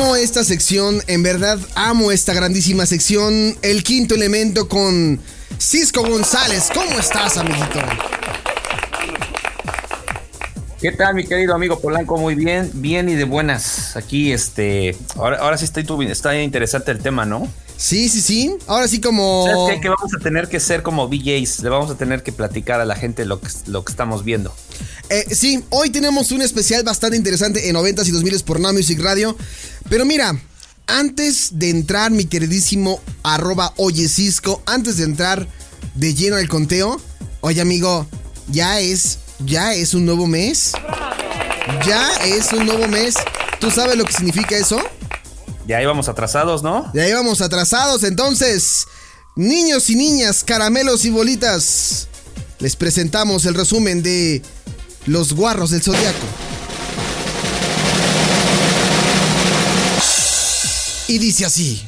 amo 0.00 0.14
esta 0.14 0.44
sección, 0.44 1.02
en 1.08 1.24
verdad 1.24 1.58
amo 1.74 2.12
esta 2.12 2.32
grandísima 2.32 2.86
sección. 2.86 3.56
El 3.62 3.82
quinto 3.82 4.14
elemento 4.14 4.68
con 4.68 5.18
Cisco 5.58 6.02
González. 6.02 6.70
¿Cómo 6.72 7.00
estás, 7.00 7.36
amiguito? 7.36 7.80
¿Qué 10.80 10.92
tal, 10.92 11.16
mi 11.16 11.26
querido 11.26 11.52
amigo 11.52 11.80
Polanco? 11.80 12.16
Muy 12.16 12.36
bien, 12.36 12.70
bien 12.74 13.08
y 13.08 13.16
de 13.16 13.24
buenas. 13.24 13.96
Aquí, 13.96 14.30
este, 14.30 14.96
ahora, 15.16 15.38
ahora 15.38 15.58
sí 15.58 15.64
está, 15.64 15.80
está 15.80 16.40
interesante 16.40 16.92
el 16.92 17.00
tema, 17.00 17.26
¿no? 17.26 17.48
Sí, 17.76 18.08
sí, 18.08 18.20
sí. 18.20 18.56
Ahora 18.68 18.86
sí 18.86 19.00
como... 19.00 19.46
¿Sabes 19.46 19.74
qué? 19.74 19.80
Que 19.80 19.88
vamos 19.88 20.14
a 20.14 20.22
tener 20.22 20.48
que 20.48 20.60
ser 20.60 20.82
como 20.82 21.08
VJs. 21.08 21.60
Le 21.64 21.70
vamos 21.70 21.90
a 21.90 21.96
tener 21.96 22.22
que 22.22 22.30
platicar 22.30 22.80
a 22.80 22.84
la 22.84 22.94
gente 22.94 23.24
lo 23.24 23.40
que, 23.40 23.48
lo 23.66 23.84
que 23.84 23.90
estamos 23.90 24.22
viendo. 24.22 24.54
Eh, 25.10 25.26
sí, 25.34 25.64
hoy 25.70 25.90
tenemos 25.90 26.32
un 26.32 26.42
especial 26.42 26.82
bastante 26.84 27.16
interesante 27.16 27.68
en 27.68 27.76
90s 27.76 28.06
y 28.08 28.12
2000s 28.12 28.44
por 28.44 28.60
Now 28.60 28.72
Music 28.72 29.00
Radio. 29.00 29.36
Pero 29.88 30.04
mira, 30.04 30.38
antes 30.86 31.58
de 31.58 31.70
entrar, 31.70 32.10
mi 32.10 32.26
queridísimo 32.26 33.00
arroba 33.22 33.72
oye 33.76 34.08
Cisco, 34.08 34.62
antes 34.66 34.98
de 34.98 35.04
entrar 35.04 35.48
de 35.94 36.14
lleno 36.14 36.36
al 36.36 36.48
conteo, 36.48 37.00
oye 37.40 37.60
amigo, 37.60 38.06
ya 38.48 38.80
es 38.80 39.18
ya 39.44 39.74
es 39.74 39.94
un 39.94 40.04
nuevo 40.04 40.26
mes. 40.26 40.72
Ya 41.86 42.10
es 42.24 42.52
un 42.52 42.66
nuevo 42.66 42.88
mes. 42.88 43.14
¿Tú 43.60 43.70
sabes 43.70 43.96
lo 43.96 44.04
que 44.04 44.12
significa 44.12 44.56
eso? 44.56 44.78
Ya 45.66 45.80
íbamos 45.82 46.08
atrasados, 46.08 46.62
¿no? 46.62 46.90
Ya 46.94 47.06
íbamos 47.06 47.40
atrasados, 47.40 48.02
entonces, 48.02 48.86
niños 49.36 49.90
y 49.90 49.96
niñas, 49.96 50.42
caramelos 50.42 51.04
y 51.04 51.10
bolitas, 51.10 52.08
les 52.58 52.74
presentamos 52.74 53.44
el 53.44 53.54
resumen 53.54 54.02
de 54.02 54.42
Los 55.08 55.32
Guarros 55.32 55.70
del 55.70 55.82
Zodiaco. 55.82 56.26
Y 61.08 61.18
dice 61.18 61.46
así. 61.46 61.82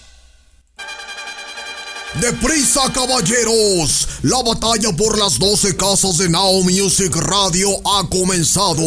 Deprisa, 2.14 2.80
caballeros. 2.94 4.08
La 4.22 4.42
batalla 4.42 4.94
por 4.94 5.16
las 5.16 5.38
12 5.38 5.76
casas 5.76 6.18
de 6.18 6.28
Now 6.28 6.62
Music 6.62 7.16
Radio 7.16 7.70
ha 7.86 8.06
comenzado. 8.10 8.84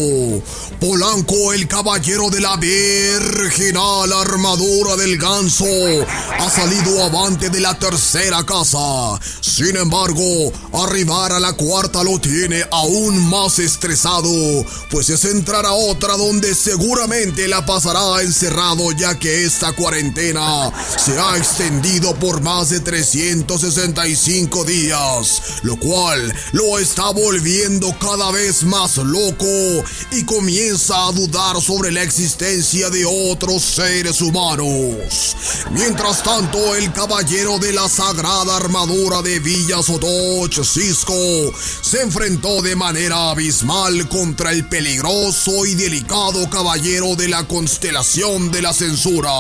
Polanco, 0.79 1.53
el 1.53 1.67
caballero 1.67 2.29
de 2.29 2.39
la 2.39 2.55
virginal 2.57 4.13
armadura 4.13 4.95
del 4.95 5.17
ganso, 5.17 5.65
ha 5.65 6.49
salido 6.51 7.03
avante 7.03 7.49
de 7.49 7.61
la 7.61 7.73
tercera 7.79 8.45
casa. 8.45 9.19
Sin 9.41 9.75
embargo, 9.75 10.51
arribar 10.73 11.31
a 11.31 11.39
la 11.39 11.53
cuarta 11.53 12.03
lo 12.03 12.19
tiene 12.19 12.63
aún 12.69 13.27
más 13.29 13.57
estresado, 13.57 14.29
pues 14.91 15.09
es 15.09 15.25
entrar 15.25 15.65
a 15.65 15.73
otra 15.73 16.15
donde 16.15 16.53
seguramente 16.53 17.47
la 17.47 17.65
pasará 17.65 18.21
encerrado 18.21 18.91
ya 18.91 19.17
que 19.17 19.45
esta 19.45 19.73
cuarentena 19.73 20.71
se 21.03 21.17
ha 21.17 21.37
extendido 21.37 22.13
por 22.15 22.41
más 22.41 22.69
de 22.69 22.81
365 22.81 24.63
días, 24.65 25.22
lo 25.63 25.75
cual 25.77 26.33
lo 26.51 26.79
está 26.79 27.09
volviendo 27.11 27.97
cada 27.99 28.31
vez 28.31 28.63
más 28.63 28.97
loco 28.97 29.45
y 30.11 30.23
comienza 30.25 31.07
a 31.07 31.11
dudar 31.11 31.61
sobre 31.61 31.91
la 31.91 32.03
existencia 32.03 32.89
de 32.89 33.05
otros 33.05 33.63
seres 33.63 34.21
humanos. 34.21 35.35
Mientras 35.71 36.23
tanto, 36.23 36.75
el 36.75 36.91
caballero 36.93 37.59
de 37.59 37.73
la 37.73 37.87
sagrada 37.89 38.55
armadura 38.55 39.21
de 39.21 39.39
Villa 39.39 39.81
Sotoch, 39.81 40.63
Cisco, 40.63 41.13
se 41.81 42.01
enfrentó 42.01 42.61
de 42.61 42.75
manera 42.75 43.31
abismal 43.31 44.07
contra 44.09 44.51
el 44.51 44.67
peligroso 44.67 45.65
y 45.65 45.75
delicado 45.75 46.49
caballero 46.49 47.15
de 47.15 47.27
la 47.27 47.47
constelación 47.47 48.51
de 48.51 48.61
la 48.61 48.73
censura, 48.73 49.31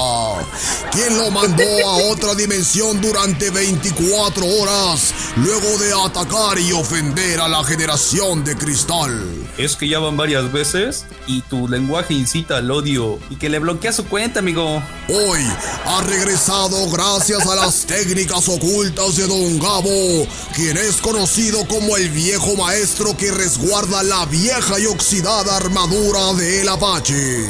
quien 0.91 1.17
lo 1.17 1.31
mandó 1.31 1.63
a 1.87 1.97
otra 2.11 2.35
dimensión 2.35 3.01
durante 3.01 3.49
24 3.49 4.45
horas, 4.45 5.13
luego 5.37 5.72
de 5.77 5.93
atacar 5.93 6.59
y 6.59 6.71
ofender 6.71 7.39
a 7.39 7.47
la 7.47 7.63
generación 7.63 8.43
de 8.43 8.55
cristal. 8.55 9.23
Es 9.57 9.75
que 9.75 9.87
ya 9.87 9.99
van 9.99 10.15
varias 10.15 10.51
veces 10.51 11.05
y 11.25 11.41
tu 11.41 11.67
lenguaje 11.67 12.13
incita 12.13 12.57
al 12.57 12.69
odio 12.69 13.17
y 13.29 13.37
que 13.37 13.49
le 13.49 13.59
bloquea 13.59 13.91
su 13.91 14.05
cuenta, 14.05 14.39
amigo. 14.39 14.83
Hoy 15.09 15.41
ha 15.85 16.01
regresado 16.01 16.89
gracias 16.89 17.47
a 17.47 17.55
las 17.55 17.85
técnicas 17.85 18.47
ocultas 18.49 19.15
de 19.15 19.27
Don 19.27 19.59
Gabo, 19.59 20.27
quien 20.55 20.77
es 20.77 20.97
conocido 20.97 21.65
como 21.67 21.97
el 21.97 22.09
viejo 22.09 22.55
maestro 22.55 23.17
que 23.17 23.31
resguarda 23.31 24.03
la 24.03 24.25
vieja 24.25 24.79
y 24.79 24.85
oxidada 24.85 25.57
armadura 25.57 26.33
del 26.33 26.69
Apache. 26.69 27.47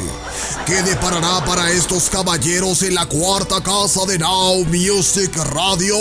¿Qué 0.65 0.81
deparará 0.81 1.43
para 1.45 1.71
estos 1.71 2.09
caballeros 2.09 2.83
en 2.83 2.95
la 2.95 3.05
cuarta 3.05 3.61
casa 3.61 4.05
de 4.07 4.17
Now 4.17 4.63
Music 4.65 5.35
Radio? 5.51 5.97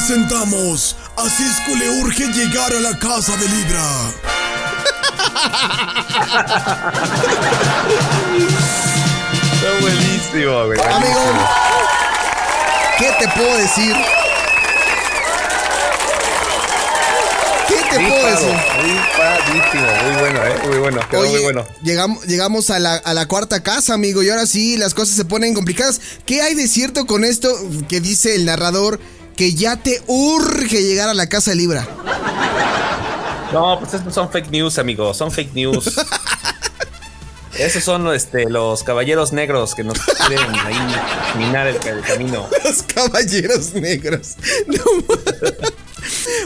Presentamos 0.00 0.96
a 1.18 1.28
Cisco 1.28 1.76
le 1.76 1.90
urge 2.00 2.24
llegar 2.32 2.72
a 2.72 2.80
la 2.80 2.98
casa 2.98 3.36
de 3.36 3.46
Libra. 3.46 3.84
Está 9.52 9.70
buenísimo, 9.82 10.64
güey. 10.64 10.80
Amigo, 10.80 11.20
¿qué 12.98 13.12
te 13.18 13.28
puedo 13.28 13.54
decir? 13.58 13.94
¿Qué 17.68 17.76
te 17.90 17.98
puedo 17.98 18.26
decir? 18.26 18.56
Muy 20.02 20.16
bueno, 20.18 20.46
¿eh? 20.46 20.54
Muy 20.66 20.78
bueno, 20.78 21.00
quedó 21.10 21.28
muy 21.28 21.40
bueno. 21.40 21.66
Llegamos, 21.82 22.24
llegamos 22.24 22.70
a, 22.70 22.78
la, 22.78 22.96
a 22.96 23.12
la 23.12 23.28
cuarta 23.28 23.62
casa, 23.62 23.92
amigo, 23.92 24.22
y 24.22 24.30
ahora 24.30 24.46
sí 24.46 24.78
las 24.78 24.94
cosas 24.94 25.14
se 25.14 25.26
ponen 25.26 25.52
complicadas. 25.52 26.00
¿Qué 26.24 26.40
hay 26.40 26.54
de 26.54 26.68
cierto 26.68 27.06
con 27.06 27.22
esto 27.22 27.54
que 27.86 28.00
dice 28.00 28.34
el 28.34 28.46
narrador? 28.46 28.98
Que 29.40 29.54
ya 29.54 29.76
te 29.76 30.02
urge 30.06 30.82
llegar 30.82 31.08
a 31.08 31.14
la 31.14 31.26
casa 31.26 31.52
de 31.52 31.56
Libra. 31.56 31.88
No, 33.54 33.78
pues 33.80 33.94
estos 33.94 34.12
son 34.12 34.30
fake 34.30 34.50
news, 34.50 34.78
amigo, 34.78 35.14
son 35.14 35.32
fake 35.32 35.54
news. 35.54 35.98
Esos 37.58 37.82
son 37.82 38.06
este, 38.14 38.50
los 38.50 38.82
caballeros 38.82 39.32
negros 39.32 39.74
que 39.74 39.82
nos 39.82 39.98
quieren 39.98 40.54
ahí 40.56 40.76
minar 41.38 41.68
el, 41.68 42.02
camino. 42.02 42.46
Los 42.62 42.82
caballeros 42.82 43.72
negros. 43.72 44.36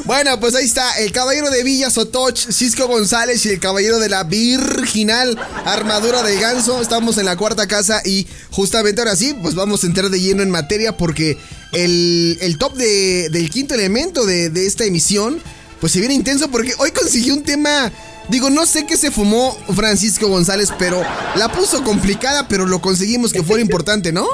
Bueno, 0.05 0.39
pues 0.39 0.55
ahí 0.55 0.67
está, 0.67 0.99
el 0.99 1.13
caballero 1.13 1.51
de 1.51 1.63
Villa 1.63 1.89
Sotoch, 1.89 2.37
Cisco 2.37 2.87
González 2.87 3.45
y 3.47 3.49
el 3.49 3.59
caballero 3.59 3.99
de 3.99 4.11
la 4.11 4.25
virginal 4.25 5.39
armadura 5.65 6.23
del 6.23 6.39
ganso. 6.39 6.83
Estamos 6.83 7.17
en 7.17 7.25
la 7.25 7.37
cuarta 7.37 7.67
casa 7.67 8.03
y 8.05 8.27
justamente 8.51 9.01
ahora 9.01 9.17
sí, 9.17 9.35
pues 9.41 9.55
vamos 9.55 9.83
a 9.83 9.87
entrar 9.87 10.11
de 10.11 10.21
lleno 10.21 10.43
en 10.43 10.51
materia 10.51 10.95
porque 10.97 11.39
el, 11.73 12.57
top 12.59 12.75
del 12.75 13.51
quinto 13.51 13.75
elemento 13.75 14.27
de, 14.27 14.67
esta 14.67 14.85
emisión, 14.85 15.41
pues 15.81 15.93
se 15.93 16.01
viene 16.01 16.15
intenso 16.15 16.49
porque 16.51 16.75
hoy 16.79 16.91
consiguió 16.91 17.33
un 17.33 17.43
tema. 17.43 17.91
Digo, 18.29 18.51
no 18.51 18.67
sé 18.67 18.87
qué 18.87 18.99
se 18.99 19.11
fumó 19.11 19.57
Francisco 19.75 20.29
González, 20.29 20.69
pero 20.79 21.03
la 21.37 21.51
puso 21.51 21.83
complicada, 21.83 22.47
pero 22.47 22.67
lo 22.67 22.81
conseguimos 22.81 23.33
que 23.33 23.43
fuera 23.43 23.63
importante, 23.63 24.13
¿no? 24.13 24.27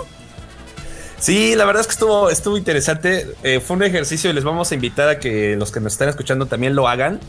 Sí, 1.20 1.54
la 1.54 1.66
verdad 1.66 1.82
es 1.82 1.86
que 1.86 1.92
estuvo, 1.92 2.30
estuvo 2.30 2.56
interesante. 2.56 3.28
Eh, 3.42 3.60
fue 3.60 3.76
un 3.76 3.82
ejercicio 3.82 4.30
y 4.30 4.32
les 4.32 4.42
vamos 4.42 4.72
a 4.72 4.74
invitar 4.74 5.08
a 5.08 5.18
que 5.18 5.54
los 5.56 5.70
que 5.70 5.78
nos 5.78 5.92
están 5.92 6.08
escuchando 6.08 6.46
también 6.46 6.74
lo 6.74 6.88
hagan. 6.88 7.20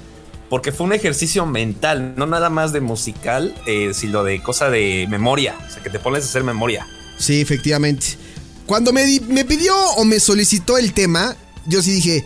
Porque 0.50 0.72
fue 0.72 0.86
un 0.86 0.94
ejercicio 0.94 1.46
mental, 1.46 2.14
no 2.18 2.26
nada 2.26 2.50
más 2.50 2.74
de 2.74 2.82
musical, 2.82 3.56
eh, 3.66 3.92
sino 3.94 4.24
de 4.24 4.42
cosa 4.44 4.70
de 4.70 5.08
memoria. 5.10 5.56
O 5.66 5.72
sea, 5.72 5.82
que 5.82 5.90
te 5.90 6.00
pones 6.00 6.26
a 6.26 6.28
hacer 6.28 6.44
memoria. 6.44 6.88
Sí, 7.18 7.40
efectivamente. 7.40 8.18
Cuando 8.66 8.92
me, 8.94 9.06
pidió 9.46 9.76
o 9.98 10.06
me 10.06 10.20
solicitó 10.20 10.78
el 10.78 10.94
tema, 10.94 11.36
yo 11.68 11.82
sí 11.82 11.92
dije, 11.92 12.26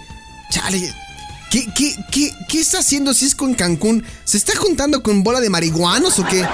chale, 0.51 0.91
¿qué, 1.51 1.67
qué, 2.47 2.59
está 2.59 2.79
haciendo 2.79 3.13
Cisco 3.13 3.45
en 3.45 3.55
Cancún? 3.55 4.03
¿Se 4.23 4.37
está 4.37 4.55
juntando 4.55 5.03
con 5.03 5.23
bola 5.23 5.39
de 5.39 5.49
marihuanos 5.49 6.17
o 6.19 6.25
qué? 6.25 6.45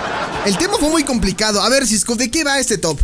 El 0.45 0.57
tema 0.57 0.73
fue 0.79 0.89
muy 0.89 1.03
complicado. 1.03 1.61
A 1.61 1.69
ver, 1.69 1.85
Cisco, 1.85 2.15
¿de 2.15 2.31
qué 2.31 2.43
va 2.43 2.59
este 2.59 2.77
top? 2.77 2.99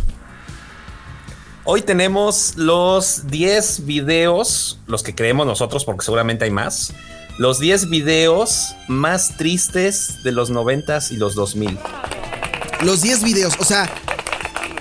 Hoy 1.70 1.82
tenemos 1.82 2.54
los 2.56 3.26
10 3.30 3.84
videos, 3.84 4.78
los 4.86 5.02
que 5.02 5.14
creemos 5.14 5.46
nosotros, 5.46 5.84
porque 5.84 6.02
seguramente 6.02 6.46
hay 6.46 6.50
más. 6.50 6.94
Los 7.36 7.60
10 7.60 7.90
videos 7.90 8.74
más 8.88 9.36
tristes 9.36 10.22
de 10.24 10.32
los 10.32 10.50
90s 10.50 11.12
y 11.12 11.16
los 11.18 11.34
2000. 11.34 11.78
Los 12.80 13.02
10 13.02 13.22
videos, 13.22 13.52
o 13.58 13.64
sea, 13.64 13.86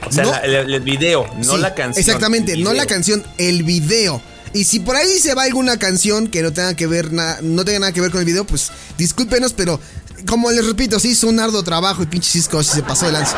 o 0.07 0.11
sea, 0.13 0.37
el, 0.37 0.79
video, 0.79 1.29
no 1.45 1.57
la 1.57 1.75
canción. 1.75 1.99
Exactamente, 1.99 2.55
no 2.55 2.71
la 2.71 2.85
canción, 2.85 3.21
el 3.37 3.63
video. 3.63 4.21
Y 4.53 4.63
si 4.63 4.79
por 4.79 4.95
ahí 4.95 5.19
se 5.19 5.35
va 5.35 5.43
alguna 5.43 5.77
canción 5.77 6.27
que 6.27 6.41
no 6.41 6.53
tenga 6.53 6.73
que 6.73 6.87
ver 6.87 7.11
no 7.11 7.65
tenga 7.65 7.79
nada 7.79 7.91
que 7.91 7.99
ver 7.99 8.11
con 8.11 8.21
el 8.21 8.25
video, 8.25 8.45
pues 8.45 8.71
discúlpenos, 8.97 9.51
pero 9.51 9.77
como 10.25 10.51
les 10.51 10.65
repito, 10.65 10.99
se 10.99 11.09
hizo 11.09 11.27
un 11.27 11.39
arduo 11.39 11.63
trabajo 11.63 12.03
y 12.03 12.05
pinche 12.05 12.31
Cisco 12.31 12.63
se 12.63 12.83
pasó 12.83 13.05
de 13.05 13.11
lanza. 13.11 13.37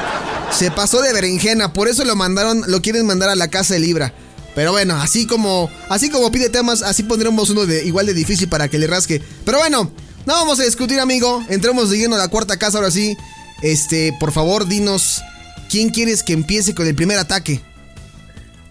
Se 0.52 0.72
pasó 0.72 1.02
de 1.02 1.14
berenjena, 1.14 1.74
por 1.74 1.88
eso 1.88 2.06
lo 2.06 2.16
mandaron, 2.16 2.64
lo 2.68 2.82
quieren 2.82 3.06
mandar 3.06 3.30
a 3.30 3.36
la 3.36 3.50
casa 3.50 3.74
de 3.74 3.82
Libra. 3.82 4.14
Pero 4.56 4.72
bueno, 4.72 4.96
así 4.96 5.26
como 5.26 5.70
así 5.90 6.10
como 6.10 6.32
pide 6.32 6.50
temas, 6.50 6.82
así 6.82 7.04
pondremos 7.04 7.50
uno 7.50 7.66
de 7.66 7.86
igual 7.86 8.06
de 8.06 8.14
difícil 8.14 8.50
para 8.50 8.68
que 8.68 8.80
le 8.80 8.88
rasque. 8.88 9.22
Pero 9.46 9.60
bueno, 9.60 9.92
No 10.26 10.34
vamos 10.34 10.60
a 10.60 10.64
discutir, 10.64 11.00
amigo. 11.00 11.44
Entremos 11.50 11.92
a 11.92 12.18
la 12.18 12.28
cuarta 12.28 12.58
casa 12.58 12.78
ahora 12.78 12.92
sí. 12.92 13.18
Este, 13.62 14.14
por 14.20 14.32
favor, 14.32 14.68
dinos 14.68 15.22
quién 15.70 15.90
quieres 15.90 16.24
que 16.24 16.34
empiece 16.34 16.76
con 16.76 16.88
el 16.88 16.96
primer 16.96 17.18
ataque. 17.18 17.62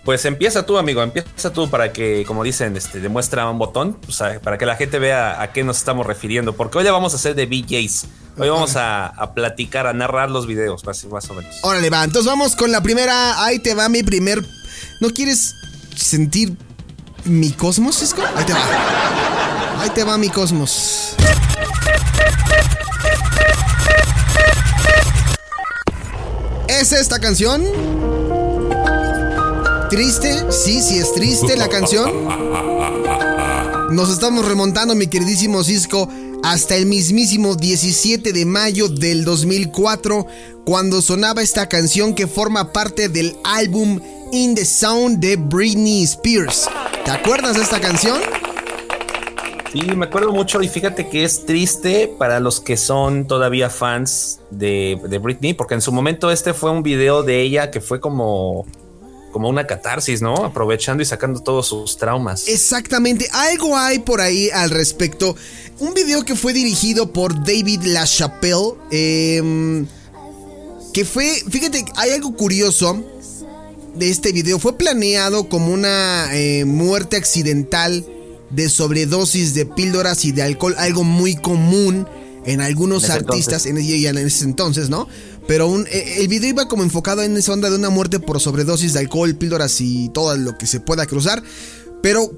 Pues 0.05 0.25
empieza 0.25 0.65
tú, 0.65 0.79
amigo, 0.79 1.03
empieza 1.03 1.53
tú 1.53 1.69
para 1.69 1.93
que, 1.93 2.25
como 2.27 2.43
dicen, 2.43 2.77
este, 2.77 3.01
demuestra 3.01 3.49
un 3.51 3.59
botón, 3.59 3.99
o 4.09 4.13
sea, 4.13 4.41
para 4.41 4.57
que 4.57 4.65
la 4.65 4.77
gente 4.77 4.99
vea 4.99 5.43
a 5.43 5.53
qué 5.53 5.65
nos 5.65 5.79
estamos 5.79 6.07
refiriendo, 6.07 6.55
porque 6.55 6.79
hoy 6.79 6.85
ya 6.85 6.93
vamos 6.93 7.13
a 7.13 7.17
hacer 7.17 7.35
de 7.35 7.47
BJs. 7.47 8.07
Hoy 8.39 8.49
vamos 8.49 8.77
a, 8.77 9.13
platicar, 9.35 9.87
a 9.89 9.93
narrar 9.93 10.31
los 10.31 10.47
videos, 10.47 10.85
más, 10.85 11.05
más 11.07 11.29
o 11.29 11.35
menos. 11.35 11.57
Órale, 11.63 11.91
va. 11.91 12.05
Entonces 12.05 12.31
vamos 12.31 12.55
con 12.55 12.71
la 12.71 12.81
primera. 12.81 13.45
Ahí 13.45 13.59
te 13.59 13.75
va 13.75 13.89
mi 13.89 14.05
primer. 14.05 14.45
¿No 15.01 15.11
quieres 15.11 15.57
sentir 15.97 16.57
mi 17.25 17.51
cosmos, 17.51 17.99
Cisco? 17.99 18.23
Ahí 18.37 18.45
te 18.45 18.53
va. 18.53 19.83
Ahí 19.83 19.91
te 19.91 20.05
va 20.05 20.17
mi 20.19 20.29
cosmos. 20.29 21.17
¿Es 26.69 26.93
esta 26.93 27.19
canción? 27.19 27.65
¿Triste? 29.91 30.53
Sí, 30.53 30.83
sí 30.83 30.99
es 30.99 31.15
triste 31.15 31.57
la 31.57 31.69
canción. 31.69 32.13
Nos 33.91 34.11
estamos 34.11 34.47
remontando, 34.47 34.95
mi 34.95 35.07
queridísimo 35.07 35.65
Cisco, 35.65 36.11
hasta 36.43 36.77
el 36.77 36.85
mismísimo 36.85 37.57
17 37.57 38.35
de 38.35 38.45
mayo 38.45 38.89
del 38.89 39.25
2004, 39.25 40.27
cuando 40.67 41.01
sonaba 41.01 41.41
esta 41.41 41.71
canción 41.71 42.15
que 42.15 42.27
forma 42.27 42.71
parte 42.71 43.09
del 43.09 43.35
álbum 43.45 43.99
In 44.31 44.55
the 44.55 44.67
Sound 44.67 45.21
de 45.21 45.37
Britney 45.37 46.03
Spears. 46.03 46.69
¿Te 47.07 47.11
acuerdas 47.11 47.57
de 47.57 47.63
esta 47.63 47.81
canción? 47.81 48.19
Sí, 49.73 49.81
me 49.97 50.05
acuerdo 50.05 50.33
mucho 50.33 50.61
y 50.61 50.69
fíjate 50.69 51.09
que 51.09 51.25
es 51.25 51.47
triste 51.47 52.15
para 52.19 52.41
los 52.41 52.61
que 52.61 52.77
son 52.77 53.27
todavía 53.27 53.71
fans 53.71 54.41
de, 54.51 55.01
de 55.09 55.17
Britney, 55.17 55.55
porque 55.55 55.75
en 55.75 55.81
su 55.81 55.93
momento 55.93 56.31
este 56.31 56.53
fue 56.53 56.71
un 56.71 56.83
video 56.83 57.23
de 57.23 57.41
ella 57.41 57.71
que 57.71 57.81
fue 57.81 58.01
como 58.01 58.67
como 59.33 59.49
una 59.49 59.67
catarsis, 59.67 60.23
¿no? 60.23 60.35
Aprovechando 60.37 61.03
y 61.03 61.07
sacando 61.07 61.41
todos 61.41 61.69
sus 61.69 61.97
traumas. 61.97 62.49
Exactamente, 62.49 63.29
algo 63.33 63.77
hay 63.77 63.99
por 63.99 64.21
ahí 64.21 64.51
al 64.51 64.71
respecto. 64.71 65.37
Un 65.79 65.95
video 65.95 66.25
que 66.25 66.35
fue 66.35 66.53
dirigido 66.53 67.13
por 67.13 67.35
David 67.45 67.83
LaChapelle, 67.85 68.75
eh, 68.91 69.85
que 70.93 71.05
fue, 71.05 71.43
fíjate, 71.49 71.85
hay 71.97 72.11
algo 72.11 72.35
curioso 72.35 73.05
de 73.95 74.11
este 74.11 74.33
video. 74.33 74.59
Fue 74.59 74.77
planeado 74.77 75.49
como 75.49 75.73
una 75.73 76.29
eh, 76.33 76.65
muerte 76.65 77.17
accidental 77.17 78.05
de 78.51 78.69
sobredosis 78.69 79.55
de 79.55 79.67
píldoras 79.67 80.25
y 80.25 80.33
de 80.33 80.43
alcohol, 80.43 80.75
algo 80.79 81.05
muy 81.05 81.37
común 81.37 82.07
en 82.47 82.61
algunos 82.63 83.11
artistas 83.11 83.67
en, 83.67 83.77
en, 83.77 84.19
ese 84.19 84.45
entonces, 84.45 84.89
¿no? 84.89 85.07
Pero 85.49 85.81
eh, 85.87 86.17
el 86.19 86.29
video 86.29 86.51
iba 86.51 86.69
como 86.69 86.85
enfocado 86.85 87.23
en 87.23 87.35
esa 87.37 87.55
onda 87.55 87.71
de 87.71 87.77
una 87.77 87.89
muerte 87.89 88.21
por 88.21 88.39
sobredosis 88.39 88.93
de 88.93 89.01
alcohol, 89.01 89.35
píldoras 89.35 89.81
y 89.81 90.11
todo 90.11 90.37
lo 90.37 90.57
que 90.59 90.67
se 90.67 90.79
pueda 90.79 91.07
cruzar. 91.07 91.43
Pero 92.03 92.31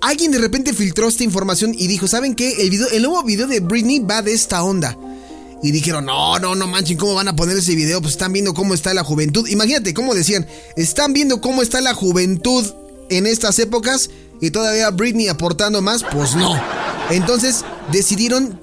alguien 0.00 0.32
de 0.32 0.38
repente 0.38 0.72
filtró 0.72 1.06
esta 1.06 1.24
información 1.24 1.74
y 1.76 1.86
dijo, 1.86 2.08
¿saben 2.08 2.34
qué? 2.34 2.66
El, 2.66 2.72
el 2.92 3.02
nuevo 3.02 3.22
video 3.22 3.46
de 3.46 3.60
Britney 3.60 3.98
va 3.98 4.22
de 4.22 4.32
esta 4.32 4.64
onda. 4.64 4.98
Y 5.62 5.72
dijeron, 5.72 6.06
no, 6.06 6.38
no, 6.38 6.54
no 6.54 6.66
manchen, 6.66 6.96
¿cómo 6.96 7.14
van 7.14 7.28
a 7.28 7.36
poner 7.36 7.58
ese 7.58 7.74
video? 7.74 8.00
Pues 8.00 8.14
están 8.14 8.32
viendo 8.32 8.54
cómo 8.54 8.72
está 8.72 8.94
la 8.94 9.04
juventud. 9.04 9.46
Imagínate 9.48 9.92
cómo 9.92 10.14
decían, 10.14 10.46
están 10.74 11.12
viendo 11.12 11.42
cómo 11.42 11.60
está 11.60 11.82
la 11.82 11.92
juventud 11.92 12.64
en 13.10 13.26
estas 13.26 13.58
épocas 13.58 14.08
y 14.40 14.50
todavía 14.50 14.90
Britney 14.90 15.28
aportando 15.28 15.82
más. 15.82 16.02
Pues 16.02 16.34
no. 16.34 16.54
Entonces 17.10 17.62
decidieron 17.92 18.58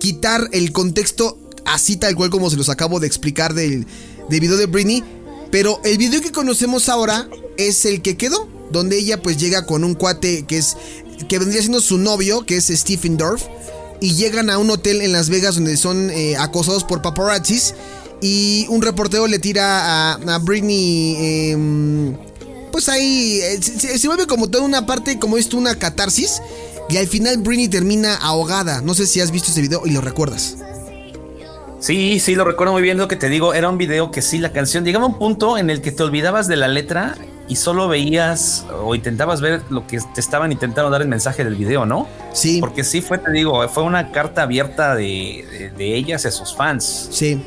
quitar 0.00 0.50
el 0.52 0.70
contexto 0.72 1.38
así 1.68 1.96
tal 1.96 2.16
cual 2.16 2.30
como 2.30 2.50
se 2.50 2.56
los 2.56 2.68
acabo 2.68 3.00
de 3.00 3.06
explicar 3.06 3.54
del, 3.54 3.86
video 4.28 4.56
de 4.56 4.66
Britney. 4.66 5.04
Pero 5.50 5.80
el 5.84 5.96
video 5.96 6.20
que 6.20 6.32
conocemos 6.32 6.88
ahora 6.88 7.28
es 7.56 7.84
el 7.84 8.02
que 8.02 8.16
quedó, 8.16 8.48
donde 8.70 8.98
ella 8.98 9.22
pues 9.22 9.38
llega 9.38 9.64
con 9.64 9.82
un 9.82 9.94
cuate 9.94 10.44
que 10.46 10.58
es 10.58 10.76
que 11.28 11.38
vendría 11.38 11.60
siendo 11.60 11.80
su 11.80 11.98
novio, 11.98 12.44
que 12.44 12.56
es 12.56 12.66
Stephen 12.66 13.16
Dorff, 13.16 13.44
y 14.00 14.14
llegan 14.14 14.50
a 14.50 14.58
un 14.58 14.70
hotel 14.70 15.00
en 15.00 15.12
Las 15.12 15.30
Vegas 15.30 15.56
donde 15.56 15.76
son 15.76 16.10
eh, 16.10 16.36
acosados 16.36 16.84
por 16.84 17.02
paparazzis 17.02 17.74
y 18.20 18.66
un 18.68 18.82
reportero 18.82 19.26
le 19.26 19.38
tira 19.38 20.12
a, 20.14 20.38
Britney 20.38 21.16
em, 21.50 22.16
pues 22.70 22.88
ahí 22.88 23.40
eh, 23.42 23.58
se, 23.60 23.98
se, 23.98 24.06
vuelve 24.06 24.26
como 24.26 24.48
toda 24.48 24.64
una 24.64 24.86
parte 24.86 25.18
como 25.18 25.38
esto 25.38 25.56
una 25.56 25.76
catarsis 25.76 26.40
y 26.88 26.96
al 26.96 27.06
final 27.06 27.38
Britney 27.38 27.68
termina 27.68 28.14
ahogada. 28.16 28.80
No 28.80 28.94
sé 28.94 29.06
si 29.06 29.20
has 29.20 29.30
visto 29.30 29.50
ese 29.50 29.60
video 29.60 29.82
y 29.84 29.90
lo 29.90 30.00
recuerdas. 30.00 30.56
Sí, 31.80 32.18
sí, 32.18 32.34
lo 32.34 32.44
recuerdo 32.44 32.72
muy 32.72 32.82
bien. 32.82 32.98
Lo 32.98 33.08
que 33.08 33.16
te 33.16 33.28
digo, 33.28 33.54
era 33.54 33.68
un 33.68 33.78
video 33.78 34.10
que 34.10 34.20
sí, 34.20 34.38
la 34.38 34.52
canción 34.52 34.84
llegaba 34.84 35.04
a 35.04 35.08
un 35.08 35.18
punto 35.18 35.58
en 35.58 35.70
el 35.70 35.80
que 35.80 35.92
te 35.92 36.02
olvidabas 36.02 36.48
de 36.48 36.56
la 36.56 36.66
letra 36.66 37.16
y 37.48 37.56
solo 37.56 37.88
veías 37.88 38.66
o 38.82 38.94
intentabas 38.94 39.40
ver 39.40 39.62
lo 39.70 39.86
que 39.86 40.00
te 40.14 40.20
estaban 40.20 40.52
intentando 40.52 40.90
dar 40.90 41.02
el 41.02 41.08
mensaje 41.08 41.44
del 41.44 41.54
video, 41.54 41.86
¿no? 41.86 42.08
Sí. 42.32 42.60
Porque 42.60 42.84
sí 42.84 43.00
fue, 43.00 43.18
te 43.18 43.30
digo, 43.30 43.66
fue 43.68 43.84
una 43.84 44.10
carta 44.10 44.42
abierta 44.42 44.94
de, 44.94 45.72
de, 45.76 45.96
ellas 45.96 46.26
a 46.26 46.30
sus 46.30 46.54
fans. 46.54 47.08
Sí. 47.12 47.40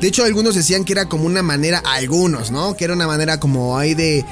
De 0.00 0.08
hecho, 0.08 0.24
algunos 0.24 0.54
decían 0.54 0.84
que 0.84 0.92
era 0.92 1.06
como 1.06 1.26
una 1.26 1.42
manera, 1.42 1.82
algunos, 1.84 2.50
¿no? 2.50 2.76
Que 2.76 2.84
era 2.84 2.94
una 2.94 3.06
manera 3.06 3.38
como 3.38 3.78
ahí 3.78 3.94
de 3.94 4.24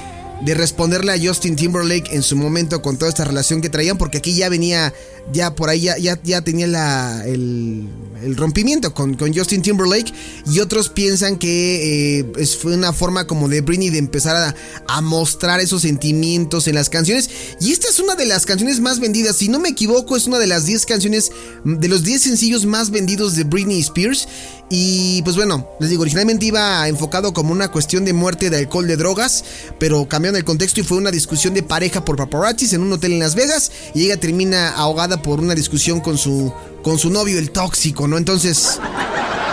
de 0.45 0.55
responderle 0.55 1.13
a 1.13 1.19
Justin 1.21 1.57
Timberlake 1.57 2.15
en 2.15 2.23
su 2.23 2.37
momento 2.37 2.83
con 2.83 2.99
toda 2.99 3.09
esta 3.09 3.25
relación 3.25 3.63
que 3.63 3.71
traían, 3.71 3.97
porque 3.97 4.19
aquí 4.19 4.35
ya 4.35 4.49
venía, 4.49 4.93
ya 5.33 5.55
por 5.55 5.71
ahí 5.71 5.83
ya, 5.83 5.97
ya, 6.23 6.43
tenía 6.43 6.67
la, 6.67 7.25
el, 7.27 7.89
rompimiento 8.37 8.95
con, 8.95 9.15
con, 9.15 9.35
Justin 9.35 9.63
Timberlake 9.63 10.13
y 10.51 10.61
otros 10.61 10.89
piensan 10.89 11.37
que 11.37 12.21
eh, 12.37 12.47
fue 12.47 12.75
una 12.75 12.93
forma 12.93 13.27
como 13.27 13.49
de 13.49 13.61
Britney 13.61 13.91
de 13.91 13.99
empezar 13.99 14.37
a, 14.37 14.55
a, 14.87 15.01
mostrar 15.01 15.61
esos 15.61 15.83
sentimientos 15.83 16.69
en 16.69 16.75
las 16.75 16.91
canciones. 16.91 17.31
Y 17.61 17.73
esta 17.73 17.89
es 17.89 17.99
una 17.99 18.15
de 18.15 18.27
las 18.27 18.45
canciones 18.45 18.81
más 18.81 19.01
vendidas, 19.01 19.37
si 19.37 19.49
no 19.49 19.59
me 19.61 19.71
equivoco 19.71 20.17
es 20.17 20.27
una 20.27 20.39
de 20.39 20.47
las 20.47 20.67
10 20.67 20.87
canciones, 20.87 21.33
de 21.65 21.89
los 21.89 22.03
10 22.03 22.21
sencillos 22.21 22.67
más 22.67 22.91
vendidos 22.91 23.35
de 23.35 23.45
Britney 23.45 23.81
Spears. 23.81 24.29
Y 24.71 25.23
pues 25.23 25.37
bueno, 25.37 25.69
les 25.79 25.91
digo, 25.91 26.03
originalmente 26.03 26.47
iba 26.47 26.89
enfocado 26.89 27.33
como 27.33 27.53
una 27.53 27.71
cuestión 27.71 28.05
de 28.05 28.13
muerte 28.13 28.51
de 28.51 28.57
alcohol, 28.59 28.87
de 28.87 28.97
drogas, 28.97 29.45
pero 29.79 30.09
cambiaron 30.09 30.34
el 30.37 30.45
contexto 30.45 30.81
y 30.81 30.85
fue 30.85 30.99
una 30.99 31.11
discusión 31.11 31.55
de 31.55 31.63
pareja 31.63 32.05
por 32.05 32.17
paparazzis 32.17 32.73
en 32.73 32.83
un 32.83 32.93
hotel 32.93 33.13
en 33.13 33.19
Las 33.21 33.35
Vegas 33.35 33.71
y 33.95 34.05
ella 34.05 34.19
termina 34.19 34.71
ahogada 34.71 35.23
por 35.23 35.41
una 35.41 35.55
discusión 35.55 36.01
con 36.01 36.19
su, 36.19 36.53
con 36.83 36.99
su 36.99 37.11
novio, 37.11 37.39
el 37.39 37.51
tóxico, 37.51 38.09
¿no? 38.09 38.19
Entonces, 38.19 38.79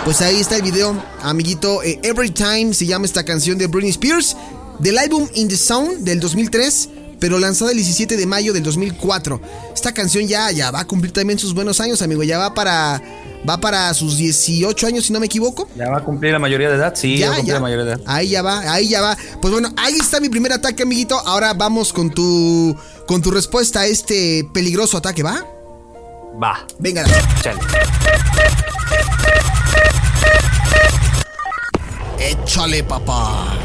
pues 0.04 0.20
ahí 0.20 0.40
está 0.40 0.56
el 0.56 0.62
video, 0.62 1.02
amiguito. 1.22 1.82
Eh, 1.82 2.00
Every 2.02 2.30
Time 2.30 2.74
se 2.74 2.86
llama 2.86 3.06
esta 3.06 3.24
canción 3.24 3.58
de 3.58 3.66
Britney 3.66 3.90
Spears, 3.90 4.36
del 4.78 4.98
álbum 4.98 5.28
In 5.34 5.48
the 5.48 5.56
Sound 5.56 6.04
del 6.04 6.20
2003 6.20 6.88
pero 7.22 7.38
lanzada 7.38 7.70
el 7.70 7.76
17 7.76 8.16
de 8.16 8.26
mayo 8.26 8.52
del 8.52 8.64
2004. 8.64 9.40
Esta 9.72 9.94
canción 9.94 10.26
ya, 10.26 10.50
ya 10.50 10.72
va 10.72 10.80
a 10.80 10.86
cumplir 10.88 11.12
también 11.12 11.38
sus 11.38 11.54
buenos 11.54 11.80
años, 11.80 12.02
amigo. 12.02 12.24
Ya 12.24 12.36
va 12.36 12.52
para 12.52 13.00
va 13.48 13.58
para 13.58 13.92
sus 13.94 14.16
18 14.16 14.86
años, 14.86 15.06
si 15.06 15.12
no 15.12 15.20
me 15.20 15.26
equivoco. 15.26 15.68
Ya 15.76 15.90
va 15.90 15.98
a 15.98 16.04
cumplir 16.04 16.32
la 16.32 16.38
mayoría 16.38 16.68
de 16.68 16.76
edad, 16.76 16.94
sí, 16.94 17.18
ya, 17.18 17.28
va 17.28 17.32
a 17.34 17.36
cumplir 17.36 17.54
la 17.54 17.60
mayoría 17.60 17.84
de 17.84 17.92
edad. 17.92 18.00
Ahí 18.06 18.28
ya 18.28 18.42
va, 18.42 18.60
ahí 18.72 18.88
ya 18.88 19.00
va. 19.00 19.16
Pues 19.40 19.52
bueno, 19.52 19.72
ahí 19.76 19.94
está 19.94 20.20
mi 20.20 20.28
primer 20.28 20.52
ataque, 20.52 20.82
amiguito. 20.82 21.18
Ahora 21.18 21.54
vamos 21.54 21.92
con 21.92 22.10
tu 22.10 22.76
con 23.06 23.20
tu 23.20 23.30
respuesta 23.30 23.80
a 23.80 23.86
este 23.86 24.48
peligroso 24.54 24.98
ataque, 24.98 25.22
¿va? 25.22 25.44
Va. 26.42 26.66
Venga. 26.78 27.04
Chale. 27.42 27.60
Échale, 32.18 32.84
papá. 32.84 33.58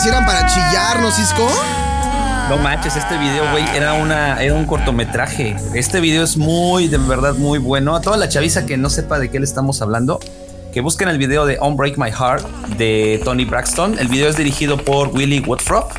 Si 0.00 0.08
eran 0.08 0.24
para 0.24 0.46
chillarnos, 0.46 1.14
Cisco. 1.14 1.46
No 2.48 2.56
manches, 2.56 2.96
este 2.96 3.18
video, 3.18 3.50
güey, 3.50 3.64
era 3.76 3.92
una, 3.92 4.42
era 4.42 4.54
un 4.54 4.64
cortometraje. 4.64 5.56
Este 5.74 6.00
video 6.00 6.24
es 6.24 6.38
muy, 6.38 6.88
de 6.88 6.96
verdad, 6.96 7.34
muy 7.34 7.58
bueno. 7.58 7.94
A 7.94 8.00
toda 8.00 8.16
la 8.16 8.26
chaviza 8.26 8.64
que 8.64 8.78
no 8.78 8.88
sepa 8.88 9.18
de 9.18 9.30
qué 9.30 9.38
le 9.38 9.44
estamos 9.44 9.82
hablando, 9.82 10.18
que 10.72 10.80
busquen 10.80 11.08
el 11.10 11.18
video 11.18 11.44
de 11.44 11.58
Unbreak 11.60 11.98
My 11.98 12.10
Heart 12.10 12.46
de 12.78 13.20
Tony 13.24 13.44
Braxton. 13.44 13.98
El 13.98 14.08
video 14.08 14.30
es 14.30 14.38
dirigido 14.38 14.78
por 14.78 15.08
Willie 15.08 15.40
Woodfrock, 15.40 15.92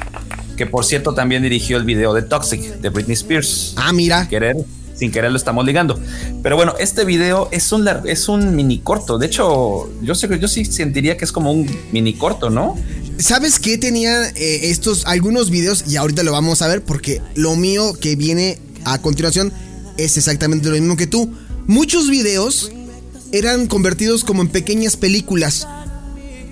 que 0.58 0.65
por 0.65 0.84
cierto 0.84 1.13
también 1.13 1.43
dirigió 1.43 1.77
el 1.77 1.84
video 1.84 2.15
de 2.15 2.24
Toxic 2.24 2.60
de 2.60 2.89
Britney 2.89 3.13
Spears. 3.13 3.75
Ah, 3.77 3.93
mira. 3.93 4.27
Querer, 4.27 4.55
sin 5.01 5.12
querer 5.12 5.31
lo 5.31 5.38
estamos 5.38 5.65
ligando. 5.65 6.00
Pero 6.43 6.55
bueno, 6.55 6.75
este 6.79 7.05
video 7.05 7.50
es 7.51 7.72
un, 7.72 7.89
es 8.05 8.29
un 8.29 8.55
mini 8.55 8.77
corto. 8.81 9.17
De 9.17 9.25
hecho, 9.25 9.89
yo 10.03 10.13
sé 10.13 10.29
que 10.29 10.38
yo 10.38 10.48
sí 10.48 10.63
sentiría 10.63 11.17
que 11.17 11.25
es 11.25 11.31
como 11.31 11.51
un 11.51 11.67
mini 11.91 12.13
corto, 12.13 12.51
¿no? 12.51 12.75
¿Sabes 13.17 13.58
qué 13.58 13.79
tenía 13.79 14.29
eh, 14.29 14.70
estos 14.70 15.08
algunos 15.08 15.50
videos? 15.50 15.86
Y 15.88 15.96
ahorita 15.96 16.22
lo 16.22 16.34
vamos 16.34 16.62
a 16.62 16.67
ver 16.67 16.84
porque 16.84 17.20
lo 17.34 17.55
mío 17.55 17.93
que 18.00 18.15
viene 18.15 18.60
a 18.86 19.01
continuación 19.01 19.51
es 19.98 20.17
exactamente 20.17 20.70
lo 20.70 20.75
mismo 20.75 20.96
que 20.96 21.08
tú. 21.08 21.34
Muchos 21.65 22.08
videos 22.08 22.72
eran 23.31 23.65
convertidos 23.65 24.24
como 24.24 24.43
en 24.43 24.50
pequeñas 24.50 24.98
películas. 24.98 25.67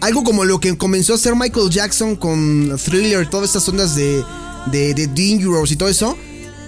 algo 0.01 0.24
como 0.24 0.44
lo 0.44 0.60
que 0.60 0.75
comenzó 0.75 1.13
a 1.13 1.18
hacer 1.18 1.36
Michael 1.36 1.70
Jackson 1.70 2.15
con 2.15 2.75
Thriller, 2.84 3.29
todas 3.29 3.50
estas 3.50 3.70
ondas 3.70 3.96
de, 3.96 4.24
de, 4.72 4.96
de 4.96 5.06
Dangerous 5.06 5.72
y 5.72 5.75
todo 5.75 5.89
eso. 5.89 6.18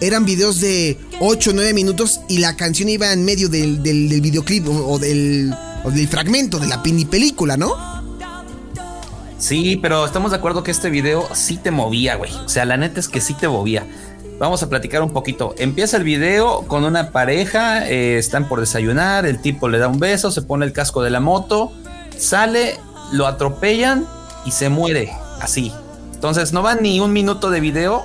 Eran 0.02 0.26
videos 0.26 0.60
de 0.60 0.98
8 1.20 1.52
o 1.52 1.54
9 1.54 1.74
minutos 1.76 2.22
y 2.28 2.40
la 2.40 2.56
canción 2.56 2.90
iba 2.90 3.14
en 3.14 3.24
medio 3.24 3.50
del, 3.50 3.84
del, 3.84 4.20
videoclip 4.20 4.68
o, 4.68 4.98
del, 4.98 5.54
del 5.86 6.08
fragmento 6.08 6.58
de 6.58 6.68
la 6.68 6.78
mini 6.78 7.06
película, 7.06 7.56
¿no? 7.56 7.76
Sí, 9.38 9.78
pero 9.80 10.04
estamos 10.04 10.32
de 10.32 10.38
acuerdo 10.38 10.64
que 10.64 10.72
este 10.72 10.90
video 10.90 11.28
sí 11.34 11.58
te 11.58 11.70
movía, 11.70 12.16
güey. 12.16 12.32
O 12.34 12.50
sea, 12.50 12.66
la 12.66 12.78
neta 12.78 13.00
es 13.00 13.08
que 13.08 13.22
sí 13.22 13.36
te 13.36 13.48
movía. 13.48 13.86
Vamos 14.40 14.64
a 14.64 14.70
platicar 14.70 15.04
un 15.04 15.14
poquito. 15.14 15.54
Empieza 15.60 15.98
el 15.98 16.04
video 16.04 16.64
con 16.68 16.84
una 16.84 17.12
pareja, 17.12 17.88
eh, 17.88 18.18
están 18.18 18.48
por 18.48 18.60
desayunar, 18.60 19.28
el 19.28 19.40
tipo 19.40 19.70
le 19.70 19.78
da 19.78 19.88
un 19.88 20.00
beso, 20.00 20.32
se 20.32 20.42
pone 20.42 20.66
el 20.66 20.74
casco 20.74 21.04
de 21.04 21.12
la 21.12 21.20
moto, 21.20 21.72
sale, 22.18 22.76
lo 23.12 23.28
atropellan 23.28 24.08
y 24.46 24.52
se 24.52 24.70
muere, 24.70 25.12
así. 25.40 25.72
Entonces 26.16 26.54
no 26.54 26.64
va 26.64 26.74
ni 26.74 27.00
un 27.00 27.14
minuto 27.14 27.52
de 27.52 27.60
video 27.60 28.04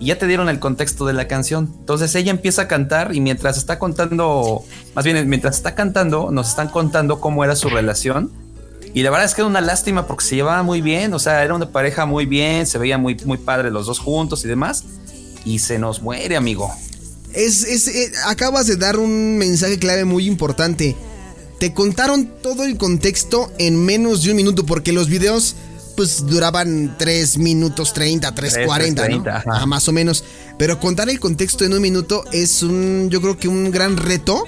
y 0.00 0.06
ya 0.06 0.18
te 0.18 0.26
dieron 0.26 0.48
el 0.48 0.58
contexto 0.58 1.06
de 1.06 1.12
la 1.12 1.28
canción. 1.28 1.72
Entonces 1.80 2.14
ella 2.14 2.30
empieza 2.30 2.62
a 2.62 2.68
cantar 2.68 3.14
y 3.14 3.20
mientras 3.20 3.56
está 3.56 3.78
contando, 3.78 4.64
más 4.94 5.04
bien 5.04 5.28
mientras 5.28 5.56
está 5.56 5.74
cantando, 5.74 6.30
nos 6.30 6.48
están 6.50 6.68
contando 6.68 7.20
cómo 7.20 7.44
era 7.44 7.56
su 7.56 7.68
relación. 7.68 8.30
Y 8.92 9.02
la 9.02 9.10
verdad 9.10 9.26
es 9.26 9.34
que 9.34 9.40
era 9.40 9.48
una 9.48 9.60
lástima 9.60 10.06
porque 10.06 10.24
se 10.24 10.36
llevaba 10.36 10.62
muy 10.62 10.80
bien, 10.80 11.12
o 11.14 11.18
sea, 11.18 11.42
era 11.42 11.54
una 11.54 11.70
pareja 11.70 12.06
muy 12.06 12.26
bien, 12.26 12.66
se 12.66 12.78
veía 12.78 12.96
muy, 12.96 13.16
muy 13.24 13.38
padre 13.38 13.70
los 13.70 13.86
dos 13.86 13.98
juntos 13.98 14.44
y 14.44 14.48
demás 14.48 14.84
y 15.44 15.58
se 15.58 15.78
nos 15.78 16.02
muere, 16.02 16.36
amigo. 16.36 16.72
Es, 17.32 17.64
es, 17.64 17.88
eh, 17.88 18.12
acabas 18.26 18.66
de 18.66 18.76
dar 18.76 18.98
un 18.98 19.36
mensaje 19.38 19.78
clave 19.78 20.04
muy 20.04 20.26
importante. 20.26 20.96
Te 21.58 21.72
contaron 21.72 22.30
todo 22.42 22.64
el 22.64 22.76
contexto 22.76 23.52
en 23.58 23.84
menos 23.84 24.22
de 24.22 24.30
un 24.30 24.36
minuto, 24.36 24.66
porque 24.66 24.92
los 24.92 25.08
videos 25.08 25.56
pues 25.96 26.26
duraban 26.26 26.96
3 26.98 27.38
minutos 27.38 27.92
30, 27.92 28.34
3.40, 28.34 29.24
¿no? 29.24 29.52
Ah, 29.52 29.66
más 29.66 29.88
o 29.88 29.92
menos. 29.92 30.24
Pero 30.58 30.78
contar 30.80 31.08
el 31.08 31.20
contexto 31.20 31.64
en 31.64 31.72
un 31.72 31.82
minuto 31.82 32.24
es 32.32 32.62
un, 32.62 33.08
yo 33.10 33.20
creo 33.20 33.38
que 33.38 33.48
un 33.48 33.70
gran 33.70 33.96
reto. 33.96 34.44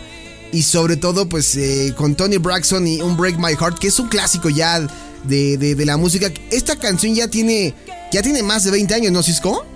Y 0.53 0.63
sobre 0.63 0.97
todo, 0.97 1.29
pues 1.29 1.57
eh, 1.57 1.93
con 1.97 2.15
Tony 2.15 2.37
Braxton 2.37 2.87
y 2.87 3.03
Un 3.03 3.17
Break 3.17 3.37
My 3.39 3.57
Heart, 3.57 3.79
que 3.79 3.89
es 3.89 3.99
un 3.99 4.09
clásico 4.09 4.49
ya 4.49 4.81
de, 5.25 5.59
de, 5.59 5.75
de, 5.75 5.85
la 5.85 5.97
música. 5.97 6.31
Esta 6.51 6.77
canción 6.77 7.15
ya 7.15 7.29
tiene, 7.29 7.75
ya 8.13 8.23
tiene 8.23 8.43
más 8.43 8.65
de 8.65 8.71
20 8.71 8.95
años, 8.95 9.13
¿no, 9.13 9.23
Cisco? 9.23 9.67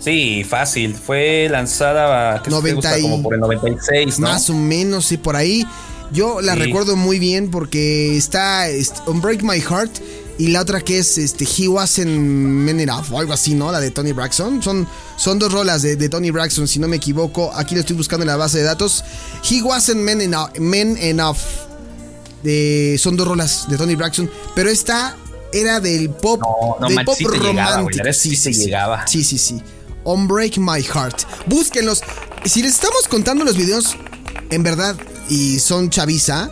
Sí, 0.00 0.44
fácil. 0.44 0.94
Fue 0.94 1.48
lanzada 1.50 2.42
¿qué 2.42 2.50
90 2.50 2.74
gusta? 2.74 3.00
como 3.00 3.22
por 3.22 3.34
el 3.34 3.40
96, 3.40 4.18
¿no? 4.18 4.28
Más 4.28 4.50
o 4.50 4.54
menos, 4.54 5.06
sí, 5.06 5.16
por 5.16 5.36
ahí. 5.36 5.66
Yo 6.12 6.40
la 6.40 6.54
sí. 6.54 6.60
recuerdo 6.60 6.96
muy 6.96 7.18
bien 7.18 7.50
porque 7.50 8.16
está, 8.16 8.68
está 8.68 9.02
On 9.06 9.20
Break 9.20 9.42
My 9.42 9.60
Heart 9.60 9.98
y 10.38 10.48
la 10.48 10.60
otra 10.60 10.80
que 10.80 10.98
es 10.98 11.16
este 11.16 11.44
He 11.44 11.68
Wasn't 11.68 12.06
Men 12.06 12.80
Enough 12.80 13.12
o 13.12 13.18
algo 13.18 13.32
así, 13.32 13.54
¿no? 13.54 13.72
La 13.72 13.80
de 13.80 13.90
Tony 13.90 14.12
Braxton. 14.12 14.62
Son, 14.62 14.86
son 15.16 15.38
dos 15.38 15.52
rolas 15.52 15.82
de, 15.82 15.96
de, 15.96 16.08
Tony 16.08 16.30
Braxton, 16.30 16.68
si 16.68 16.78
no 16.78 16.88
me 16.88 16.96
equivoco. 16.96 17.52
Aquí 17.54 17.74
lo 17.74 17.80
estoy 17.80 17.96
buscando 17.96 18.24
en 18.24 18.28
la 18.28 18.36
base 18.36 18.58
de 18.58 18.64
datos. 18.64 19.02
He 19.48 19.62
Wasn't 19.62 19.96
Men 19.96 20.20
Enough. 20.20 20.58
Men 20.58 20.96
enough 20.98 21.38
de, 22.42 22.96
son 22.98 23.16
dos 23.16 23.26
rolas 23.26 23.66
de 23.68 23.78
Tony 23.78 23.94
Braxton. 23.94 24.30
Pero 24.54 24.68
esta 24.68 25.16
era 25.52 25.80
del 25.80 26.10
pop, 26.10 26.40
no, 26.40 26.76
no, 26.80 26.88
del 26.88 27.04
pop 27.04 27.16
sí 27.16 27.24
romántico. 27.24 27.90
Llegaba, 27.90 28.12
sí, 28.12 28.36
sí, 28.36 28.52
sí, 28.52 28.64
llegaba. 28.64 29.06
sí, 29.06 29.24
sí, 29.24 29.38
sí. 29.38 29.62
On 30.04 30.28
Break 30.28 30.58
My 30.58 30.82
Heart. 30.82 31.22
Búsquenlos. 31.46 32.02
Si 32.44 32.62
les 32.62 32.74
estamos 32.74 33.08
contando 33.08 33.44
los 33.44 33.56
videos, 33.56 33.96
en 34.50 34.62
verdad, 34.62 34.96
y 35.28 35.58
son 35.58 35.90
chaviza, 35.90 36.50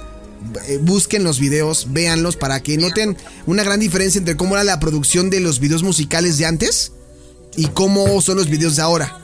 busquen 0.82 1.24
los 1.24 1.38
videos, 1.38 1.88
véanlos 1.90 2.36
para 2.36 2.62
que 2.62 2.76
noten 2.76 3.16
una 3.46 3.62
gran 3.62 3.80
diferencia 3.80 4.18
entre 4.18 4.36
cómo 4.36 4.54
era 4.54 4.64
la 4.64 4.80
producción 4.80 5.30
de 5.30 5.40
los 5.40 5.60
videos 5.60 5.82
musicales 5.82 6.38
de 6.38 6.46
antes 6.46 6.92
y 7.56 7.66
cómo 7.68 8.20
son 8.20 8.36
los 8.36 8.48
videos 8.48 8.76
de 8.76 8.82
ahora. 8.82 9.18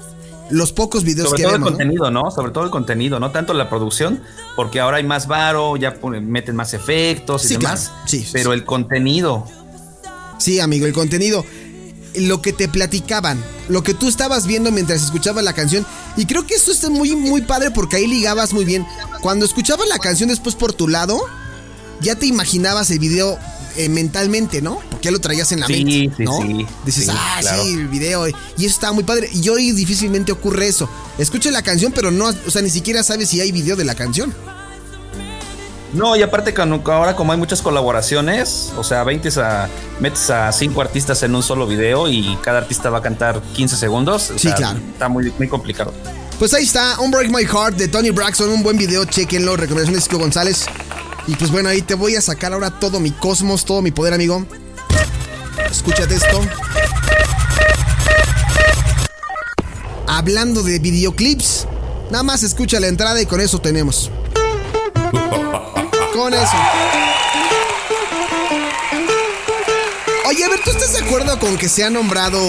Los 0.51 0.73
pocos 0.73 1.05
videos 1.05 1.29
Sobre 1.29 1.43
que 1.43 1.45
todo 1.45 1.53
vemos, 1.53 1.69
el 1.69 1.75
contenido, 1.77 2.11
¿no? 2.11 2.31
Sobre 2.33 2.51
todo 2.51 2.65
el 2.65 2.71
contenido, 2.71 3.21
no 3.21 3.31
tanto 3.31 3.55
la 3.55 3.69
producción, 3.69 4.21
porque 4.57 4.81
ahora 4.81 4.97
hay 4.97 5.05
más 5.05 5.29
varo, 5.29 5.77
ya 5.77 5.97
meten 6.03 6.57
más 6.57 6.75
efectos 6.75 7.45
y 7.45 7.49
sí, 7.49 7.57
demás. 7.57 7.89
Claro. 7.89 8.09
Sí, 8.09 8.27
pero 8.33 8.51
sí. 8.51 8.59
el 8.59 8.65
contenido. 8.65 9.47
Sí, 10.39 10.59
amigo, 10.59 10.87
el 10.87 10.93
contenido 10.93 11.45
lo 12.15 12.43
que 12.43 12.53
te 12.53 12.69
platicaban, 12.69 13.43
lo 13.69 13.83
que 13.83 13.95
tú 13.95 14.09
estabas 14.09 14.47
viendo 14.47 14.73
mientras 14.73 15.03
escuchabas 15.03 15.45
la 15.45 15.53
canción. 15.53 15.87
Y 16.17 16.27
creo 16.27 16.47
que 16.47 16.55
esto 16.55 16.73
está 16.73 16.91
muy, 16.91 17.15
muy 17.15 17.43
padre 17.43 17.71
porque 17.71 17.97
ahí 17.97 18.07
ligabas 18.07 18.53
muy 18.53 18.65
bien. 18.65 18.87
Cuando 19.21 19.45
escuchabas 19.45 19.89
la 19.89 19.99
canción 19.99 20.29
después 20.29 20.55
por 20.55 20.73
tu 20.73 20.89
lado, 20.89 21.21
ya 22.01 22.15
te 22.15 22.27
imaginabas 22.27 22.91
el 22.91 22.99
video 22.99 23.39
eh, 23.77 23.89
mentalmente, 23.89 24.63
¿no? 24.63 24.81
Porque 24.91 25.07
ya 25.07 25.11
lo 25.11 25.21
traías 25.21 25.53
en 25.53 25.61
la 25.61 25.67
sí, 25.67 25.85
mente, 25.85 26.17
sí, 26.17 26.25
¿no? 26.25 26.39
Sí, 26.41 26.67
Dices, 26.85 27.05
sí, 27.05 27.11
ah, 27.13 27.39
claro. 27.41 27.63
sí, 27.63 27.73
el 27.75 27.89
video. 27.89 28.29
Y 28.29 28.33
eso 28.59 28.75
estaba 28.75 28.93
muy 28.93 29.05
padre. 29.05 29.29
Y 29.33 29.49
hoy 29.49 29.73
difícilmente 29.73 30.33
ocurre 30.33 30.69
eso. 30.69 30.89
Escucha 31.19 31.51
la 31.51 31.63
canción, 31.63 31.93
pero 31.93 32.11
no, 32.11 32.27
o 32.27 32.51
sea, 32.51 32.63
ni 32.63 32.71
siquiera 32.71 33.03
sabes 33.03 33.29
si 33.29 33.41
hay 33.41 33.53
video 33.53 33.77
de 33.77 33.85
la 33.85 33.95
canción. 33.95 34.35
No, 35.93 36.15
y 36.15 36.23
aparte 36.23 36.55
que 36.55 36.63
ahora 36.63 37.17
como 37.17 37.33
hay 37.33 37.39
muchas 37.39 37.63
colaboraciones, 37.63 38.73
o 38.77 38.85
sea, 38.85 39.03
20 39.03 39.29
a, 39.41 39.69
metes 39.99 40.31
a 40.31 40.53
cinco 40.53 40.81
artistas 40.83 41.23
en 41.25 41.35
un 41.35 41.43
solo 41.43 41.67
video 41.67 42.09
y 42.09 42.39
cada 42.43 42.59
artista 42.59 42.91
va 42.91 42.99
a 42.99 43.03
cantar 43.03 43.43
15 43.55 43.77
segundos. 43.77 44.31
O 44.31 44.35
sí, 44.35 44.49
sea, 44.49 44.55
claro. 44.55 44.79
Está 44.93 45.09
muy, 45.09 45.33
muy 45.37 45.49
complicado. 45.49 45.93
Pues 46.41 46.55
ahí 46.55 46.65
está, 46.65 46.99
Un 47.01 47.11
Break 47.11 47.29
My 47.29 47.45
Heart 47.45 47.77
de 47.77 47.87
Tony 47.87 48.09
Braxton, 48.09 48.49
un 48.49 48.63
buen 48.63 48.79
video, 48.79 49.05
chequenlo, 49.05 49.59
recomendación 49.59 49.95
de 49.95 50.01
Cisco 50.01 50.17
González. 50.17 50.65
Y 51.27 51.35
pues 51.35 51.51
bueno, 51.51 51.69
ahí 51.69 51.83
te 51.83 51.93
voy 51.93 52.17
a 52.17 52.23
sacar 52.23 52.55
ahora 52.55 52.71
todo 52.71 52.99
mi 52.99 53.11
cosmos, 53.11 53.67
todo 53.67 53.83
mi 53.83 53.91
poder, 53.91 54.15
amigo. 54.15 54.47
Escúchate 55.71 56.15
esto. 56.15 56.41
Hablando 60.07 60.63
de 60.63 60.79
videoclips, 60.79 61.67
nada 62.11 62.23
más 62.23 62.43
escucha 62.43 62.81
la 62.81 62.87
entrada 62.87 63.21
y 63.21 63.27
con 63.27 63.43
eso 63.43 63.59
tenemos. 63.59 64.11
Con 66.15 66.33
eso. 66.33 66.57
Oye, 70.27 70.43
a 70.43 70.49
ver, 70.49 70.61
¿tú 70.65 70.71
estás 70.71 70.95
de 70.95 71.01
acuerdo 71.01 71.39
con 71.39 71.59
que 71.59 71.69
se 71.69 71.85
ha 71.85 71.91
nombrado. 71.91 72.41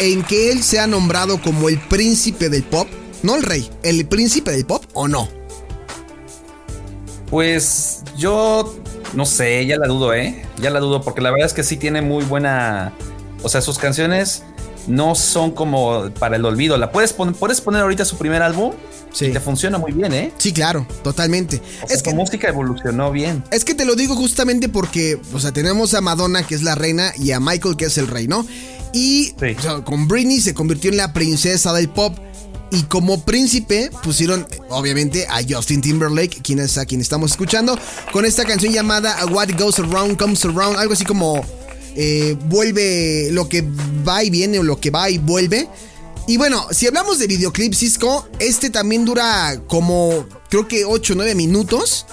En 0.00 0.22
que 0.24 0.50
él 0.50 0.62
se 0.62 0.80
ha 0.80 0.86
nombrado 0.86 1.40
como 1.40 1.68
el 1.68 1.78
príncipe 1.78 2.48
del 2.48 2.64
pop? 2.64 2.88
No 3.22 3.36
el 3.36 3.42
rey, 3.42 3.70
el 3.82 4.06
príncipe 4.06 4.50
del 4.50 4.66
pop 4.66 4.84
o 4.92 5.08
no? 5.08 5.28
Pues 7.30 8.02
yo 8.16 8.74
no 9.14 9.26
sé, 9.26 9.64
ya 9.66 9.76
la 9.76 9.86
dudo, 9.86 10.12
¿eh? 10.12 10.44
Ya 10.58 10.70
la 10.70 10.80
dudo 10.80 11.02
porque 11.02 11.20
la 11.20 11.30
verdad 11.30 11.46
es 11.46 11.52
que 11.52 11.62
sí 11.62 11.76
tiene 11.76 12.02
muy 12.02 12.24
buena. 12.24 12.92
O 13.42 13.48
sea, 13.48 13.60
sus 13.60 13.78
canciones 13.78 14.42
no 14.86 15.14
son 15.14 15.50
como 15.52 16.10
para 16.18 16.36
el 16.36 16.44
olvido. 16.44 16.76
La 16.76 16.90
puedes 16.92 17.12
poner, 17.12 17.34
puedes 17.34 17.60
poner 17.60 17.82
ahorita 17.82 18.04
su 18.04 18.16
primer 18.16 18.42
álbum 18.42 18.72
Sí. 19.12 19.26
y 19.26 19.32
te 19.32 19.38
funciona 19.40 19.78
muy 19.78 19.92
bien, 19.92 20.12
¿eh? 20.12 20.32
Sí, 20.38 20.52
claro, 20.52 20.86
totalmente. 21.04 21.62
O 21.82 21.86
sea, 21.86 21.96
es 21.96 22.02
que 22.02 22.10
su 22.10 22.16
música 22.16 22.48
evolucionó 22.48 23.12
bien. 23.12 23.44
Es 23.52 23.64
que 23.64 23.74
te 23.74 23.84
lo 23.84 23.94
digo 23.94 24.16
justamente 24.16 24.68
porque, 24.68 25.20
o 25.32 25.38
sea, 25.38 25.52
tenemos 25.52 25.94
a 25.94 26.00
Madonna, 26.00 26.44
que 26.44 26.56
es 26.56 26.62
la 26.62 26.74
reina, 26.74 27.12
y 27.16 27.30
a 27.30 27.38
Michael, 27.38 27.76
que 27.76 27.84
es 27.84 27.96
el 27.98 28.08
rey, 28.08 28.26
¿no? 28.26 28.44
Y 28.92 29.34
Sí. 29.38 29.54
o 29.56 29.62
sea, 29.62 29.74
con 29.84 30.08
Britney 30.08 30.40
se 30.40 30.52
convirtió 30.54 30.90
en 30.90 30.96
la 30.96 31.12
princesa 31.12 31.72
del 31.72 31.88
pop. 31.88 32.16
Y 32.70 32.82
como 32.84 33.24
príncipe 33.24 33.88
pusieron, 34.02 34.48
obviamente, 34.68 35.28
a 35.28 35.38
Justin 35.48 35.80
Timberlake, 35.80 36.40
quien 36.42 36.58
es 36.58 36.76
a 36.76 36.84
quien 36.84 37.00
estamos 37.00 37.30
escuchando, 37.30 37.78
con 38.12 38.24
esta 38.24 38.44
canción 38.44 38.72
llamada 38.72 39.16
What 39.30 39.50
Goes 39.56 39.78
Around 39.78 40.16
Comes 40.16 40.44
Around, 40.44 40.78
algo 40.78 40.94
así 40.94 41.04
como 41.04 41.44
eh, 41.96 42.36
vuelve 42.46 43.28
lo 43.30 43.48
que 43.48 43.64
va 44.06 44.24
y 44.24 44.30
viene 44.30 44.58
o 44.58 44.62
lo 44.62 44.80
que 44.80 44.90
va 44.90 45.10
y 45.10 45.18
vuelve. 45.18 45.68
Y 46.26 46.36
bueno, 46.36 46.66
si 46.70 46.86
hablamos 46.86 47.18
de 47.18 47.26
videoclip 47.26 47.74
Cisco, 47.74 48.26
este 48.38 48.70
también 48.70 49.04
dura 49.04 49.60
como 49.66 50.26
creo 50.48 50.66
que 50.66 50.84
8 50.84 51.12
o 51.12 51.16
9 51.16 51.34
minutos. 51.34 52.06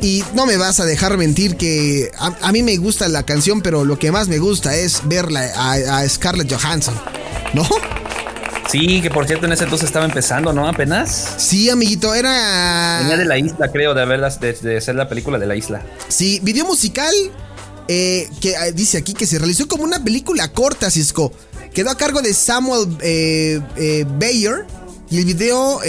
Y 0.00 0.22
no 0.34 0.46
me 0.46 0.56
vas 0.56 0.78
a 0.78 0.84
dejar 0.84 1.16
mentir 1.16 1.56
que 1.56 2.12
a, 2.16 2.32
a, 2.42 2.52
mí 2.52 2.62
me 2.62 2.76
gusta 2.76 3.08
la 3.08 3.24
canción, 3.24 3.62
pero 3.62 3.84
lo 3.84 3.98
que 3.98 4.12
más 4.12 4.28
me 4.28 4.38
gusta 4.38 4.76
es 4.76 5.00
verla 5.06 5.50
a, 5.56 5.98
a 5.98 6.08
Scarlett 6.08 6.52
Johansson, 6.52 6.94
¿no? 7.52 7.66
Sí, 8.70 9.00
que 9.00 9.10
por 9.10 9.26
cierto 9.26 9.46
en 9.46 9.52
ese 9.52 9.64
entonces 9.64 9.86
estaba 9.88 10.04
empezando, 10.04 10.52
¿no? 10.52 10.68
Apenas. 10.68 11.34
Sí, 11.38 11.68
amiguito, 11.68 12.14
era... 12.14 12.98
Venía 13.00 13.16
de 13.16 13.24
la 13.24 13.38
isla, 13.38 13.72
creo, 13.72 13.92
de, 13.94 14.02
haberlas, 14.02 14.38
de, 14.38 14.52
de 14.52 14.80
ser 14.80 14.94
la 14.94 15.08
película 15.08 15.38
de 15.38 15.46
la 15.46 15.56
isla. 15.56 15.82
Sí, 16.06 16.38
video 16.44 16.64
musical 16.64 17.12
eh, 17.88 18.28
que 18.40 18.50
eh, 18.50 18.72
dice 18.72 18.98
aquí 18.98 19.14
que 19.14 19.26
se 19.26 19.38
realizó 19.38 19.66
como 19.66 19.82
una 19.82 20.02
película 20.04 20.52
corta, 20.52 20.90
Cisco. 20.90 21.32
Quedó 21.72 21.90
a 21.90 21.96
cargo 21.96 22.20
de 22.20 22.34
Samuel 22.34 22.96
eh, 23.00 24.04
Bayer. 24.18 24.66
Y 25.10 25.16
el 25.16 25.24
video 25.24 25.80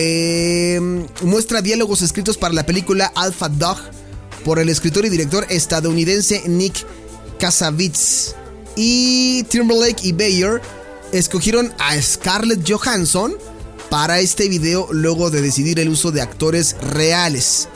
muestra 1.24 1.62
diálogos 1.62 2.02
escritos 2.02 2.38
para 2.38 2.54
la 2.54 2.66
película 2.66 3.12
Alpha 3.16 3.50
Dog 3.50 3.78
por 4.46 4.60
el 4.60 4.70
escritor 4.70 5.06
y 5.06 5.10
director 5.10 5.46
estadounidense 5.50 6.44
Nick 6.48 6.86
Casavitz. 7.38 8.34
Y 8.78 9.44
Timberlake 9.50 10.06
y 10.06 10.14
Bayer 10.14 10.62
escogieron 11.12 11.74
a 11.80 12.02
Scarlett 12.02 12.66
Johansson 12.66 13.36
para 13.90 14.22
este 14.22 14.48
video 14.48 14.88
luego 14.94 15.30
de 15.30 15.42
decidir 15.42 15.82
el 15.82 15.90
uso 15.90 16.12
de 16.12 16.22
actores 16.22 16.78
reales. 16.82 17.68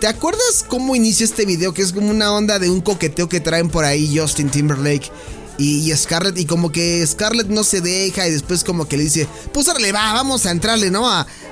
¿Te 0.00 0.06
acuerdas 0.06 0.64
cómo 0.66 0.96
inicia 0.96 1.24
este 1.24 1.44
video? 1.44 1.74
Que 1.74 1.82
es 1.82 1.92
como 1.92 2.08
una 2.08 2.32
onda 2.32 2.58
de 2.58 2.70
un 2.70 2.80
coqueteo 2.80 3.28
que 3.28 3.38
traen 3.38 3.68
por 3.68 3.84
ahí 3.84 4.18
Justin 4.18 4.48
Timberlake 4.48 5.12
y, 5.58 5.94
Scarlett. 5.94 6.38
Y 6.38 6.46
como 6.46 6.72
que 6.72 7.06
Scarlett 7.06 7.48
no 7.48 7.64
se 7.64 7.82
deja 7.82 8.26
y 8.26 8.32
después 8.32 8.64
como 8.64 8.88
que 8.88 8.96
le 8.96 9.02
dice, 9.04 9.28
pues 9.52 9.68
va, 9.68 10.12
vamos 10.14 10.46
a 10.46 10.52
entrarle, 10.52 10.90
¿no? 10.90 11.02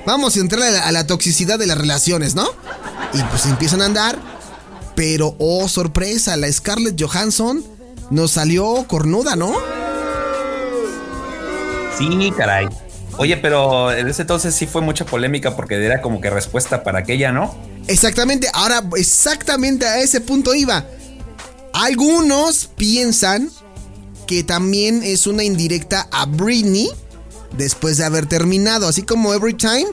vamos 0.07 0.35
a 0.35 0.39
entrarle 0.39 0.79
a 0.79 0.91
la, 0.91 1.05
toxicidad 1.05 1.59
de 1.59 1.67
las 1.67 1.77
relaciones, 1.77 2.33
¿no? 2.33 2.47
Y 3.13 3.21
pues 3.21 3.45
empiezan 3.45 3.83
a 3.83 3.85
andar. 3.85 4.19
Pero, 4.95 5.35
oh, 5.37 5.69
sorpresa, 5.69 6.35
la 6.35 6.51
Scarlett 6.51 6.99
Johansson 6.99 7.63
nos 8.09 8.31
salió 8.31 8.83
cornuda, 8.87 9.35
¿no? 9.35 9.53
Sí, 11.99 12.33
caray. 12.35 12.67
Oye, 13.21 13.35
pero 13.35 13.91
en 13.91 14.07
ese 14.07 14.21
entonces 14.21 14.55
sí 14.55 14.65
fue 14.65 14.81
mucha 14.81 15.05
polémica 15.05 15.53
porque 15.53 15.75
era 15.75 16.01
como 16.01 16.21
que 16.21 16.29
respuesta 16.29 16.83
para 16.83 16.99
aquella, 16.99 17.33
¿no? 17.33 17.53
Exactamente, 17.87 18.47
ahora 18.53 18.81
exactamente 18.95 19.85
a 19.85 19.99
ese 19.99 20.21
punto 20.21 20.55
iba. 20.55 20.85
Algunos 21.73 22.69
piensan 22.77 23.51
que 24.25 24.45
también 24.45 25.03
es 25.03 25.27
una 25.27 25.43
indirecta 25.43 26.07
a 26.13 26.27
Britney 26.27 26.89
después 27.57 27.97
de 27.97 28.05
haber 28.05 28.25
terminado, 28.25 28.87
así 28.87 29.01
como 29.01 29.33
Every 29.33 29.53
Time. 29.53 29.87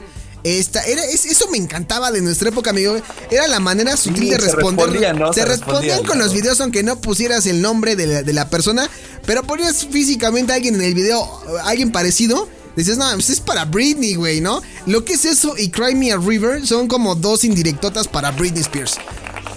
Esta, 0.45 0.81
era, 0.85 1.03
eso 1.03 1.49
me 1.51 1.57
encantaba 1.57 2.11
de 2.11 2.21
nuestra 2.21 2.47
época, 2.47 2.69
amigo. 2.69 2.95
Era 3.29 3.45
la 3.49 3.59
manera 3.59 3.97
sutil 3.97 4.29
de 4.29 4.37
responder. 4.37 4.87
Se, 5.33 5.43
respondían, 5.43 6.05
con 6.05 6.17
los 6.17 6.33
videos, 6.33 6.61
aunque 6.61 6.81
no 6.81 7.01
pusieras 7.01 7.45
el 7.45 7.61
nombre 7.61 7.97
de 7.97 8.07
la, 8.07 8.23
de 8.23 8.31
la 8.31 8.49
persona, 8.49 8.89
pero 9.25 9.43
ponías 9.43 9.85
físicamente 9.85 10.53
a 10.53 10.55
alguien 10.55 10.75
en 10.75 10.83
el 10.83 10.93
video, 10.93 11.27
alguien 11.65 11.91
parecido, 11.91 12.47
Dices, 12.77 12.95
no, 12.97 13.05
pues 13.13 13.31
es 13.31 13.39
para 13.39 13.65
Britney, 13.65 14.13
güey, 14.13 14.39
¿no? 14.39 14.61
Lo 14.85 15.03
que 15.03 15.13
es 15.13 15.25
eso 15.25 15.55
y 15.57 15.69
Cry 15.69 15.95
Me 15.95 16.11
a 16.11 16.17
River 16.17 16.65
son 16.65 16.87
como 16.87 17.15
dos 17.15 17.43
indirectotas 17.43 18.07
para 18.07 18.29
Britney 18.29 18.61
Spears. 18.61 18.97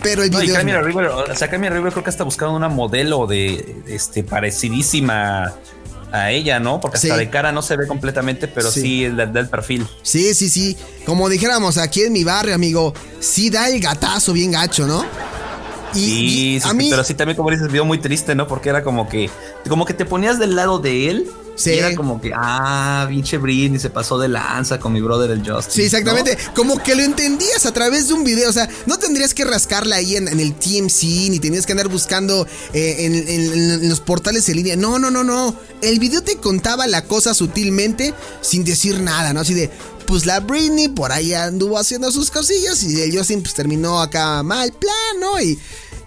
Pero 0.03 0.23
el 0.23 0.31
video. 0.31 0.59
Cry 0.59 0.71
a 0.71 0.81
River, 0.81 1.07
o 1.09 1.37
sea, 1.37 1.49
Cry 1.51 1.59
Me 1.59 1.67
a 1.67 1.71
River 1.71 1.93
creo 1.93 2.03
que 2.03 2.09
está 2.09 2.25
buscando 2.25 2.57
una 2.57 2.71
modelo 2.71 3.27
de 3.27 3.83
este 3.87 4.25
parecidísima 4.25 5.55
a 6.11 6.31
ella, 6.31 6.59
¿no? 6.61 6.81
Porque 6.81 6.97
hasta 6.97 7.19
de 7.19 7.29
cara 7.29 7.53
no 7.53 7.61
se 7.61 7.77
ve 7.77 7.87
completamente, 7.87 8.49
pero 8.49 8.71
sí, 8.71 9.05
el 9.05 9.17
del 9.17 9.49
perfil. 9.51 9.87
Sí, 10.03 10.35
sí, 10.35 10.49
sí. 10.49 10.75
Como 11.05 11.29
dijéramos 11.29 11.77
aquí 11.77 12.01
en 12.01 12.15
mi 12.15 12.25
barrio, 12.25 12.55
amigo, 12.55 12.95
sí 13.21 13.51
da 13.51 13.69
el 13.69 13.81
gatazo 13.81 14.33
bien 14.33 14.53
gacho, 14.53 14.87
¿no? 14.87 15.05
Y, 15.95 16.61
sí, 16.61 16.69
a 16.69 16.73
mí... 16.73 16.89
pero 16.91 17.05
sí 17.05 17.15
también 17.15 17.37
como 17.37 17.51
dices, 17.51 17.69
video 17.69 17.85
muy 17.85 17.99
triste, 17.99 18.35
¿no? 18.35 18.47
Porque 18.47 18.69
era 18.69 18.83
como 18.83 19.09
que, 19.09 19.31
como 19.69 19.85
que 19.85 19.95
te 19.95 20.05
ponías 20.05 20.39
del 20.39 20.57
lado 20.57 20.79
de 20.79 21.11
él 21.11 21.31
Sí. 21.61 21.73
era 21.75 21.95
como 21.95 22.21
que, 22.21 22.33
ah, 22.35 23.07
pinche 23.09 23.37
Britney 23.37 23.79
se 23.79 23.91
pasó 23.91 24.19
de 24.19 24.29
lanza 24.29 24.81
con 24.81 24.93
mi 24.93 25.01
brother 25.01 25.31
el 25.31 25.41
Justin. 25.41 25.75
Sí, 25.75 25.83
exactamente. 25.83 26.39
Como 26.55 26.83
que 26.83 26.95
lo 26.95 27.03
entendías 27.03 27.67
a 27.67 27.73
través 27.73 28.09
de 28.09 28.15
un 28.15 28.25
video. 28.25 28.49
O 28.49 28.53
sea, 28.53 28.69
no 28.87 28.99
tendrías 28.99 29.35
que 29.35 29.45
rascarla 29.45 29.97
ahí 29.97 30.17
en, 30.17 30.29
el 30.29 30.55
TMC, 30.55 31.31
ni 31.31 31.39
tenías 31.39 31.67
que 31.67 31.73
andar 31.73 31.89
buscando 31.89 32.47
eh, 32.73 33.27
en, 33.29 33.89
los 33.89 34.01
portales 34.01 34.49
en 34.49 34.57
línea. 34.57 34.77
No, 34.77 34.99
no, 34.99 35.11
no, 35.11 35.23
no. 35.23 35.55
El 35.83 35.99
video 35.99 36.23
te 36.23 36.37
contaba 36.37 36.87
la 36.87 37.05
cosa 37.05 37.35
sutilmente 37.35 38.15
sin 38.41 38.65
decir 38.65 39.01
nada, 39.01 39.35
¿no? 39.35 39.41
Así 39.41 39.53
de, 39.55 39.71
pues 40.11 40.27
la 40.27 40.41
Britney 40.41 40.89
por 40.89 41.13
ahí 41.13 41.35
anduvo 41.35 41.79
haciendo 41.79 42.11
sus 42.11 42.33
cosillas 42.33 42.83
y 42.83 43.01
el 43.01 43.17
Justin 43.17 43.43
pues 43.43 43.55
terminó 43.55 44.01
acá 44.01 44.43
mal 44.43 44.73
plan, 44.73 45.21
¿no? 45.21 45.41
Y 45.41 45.57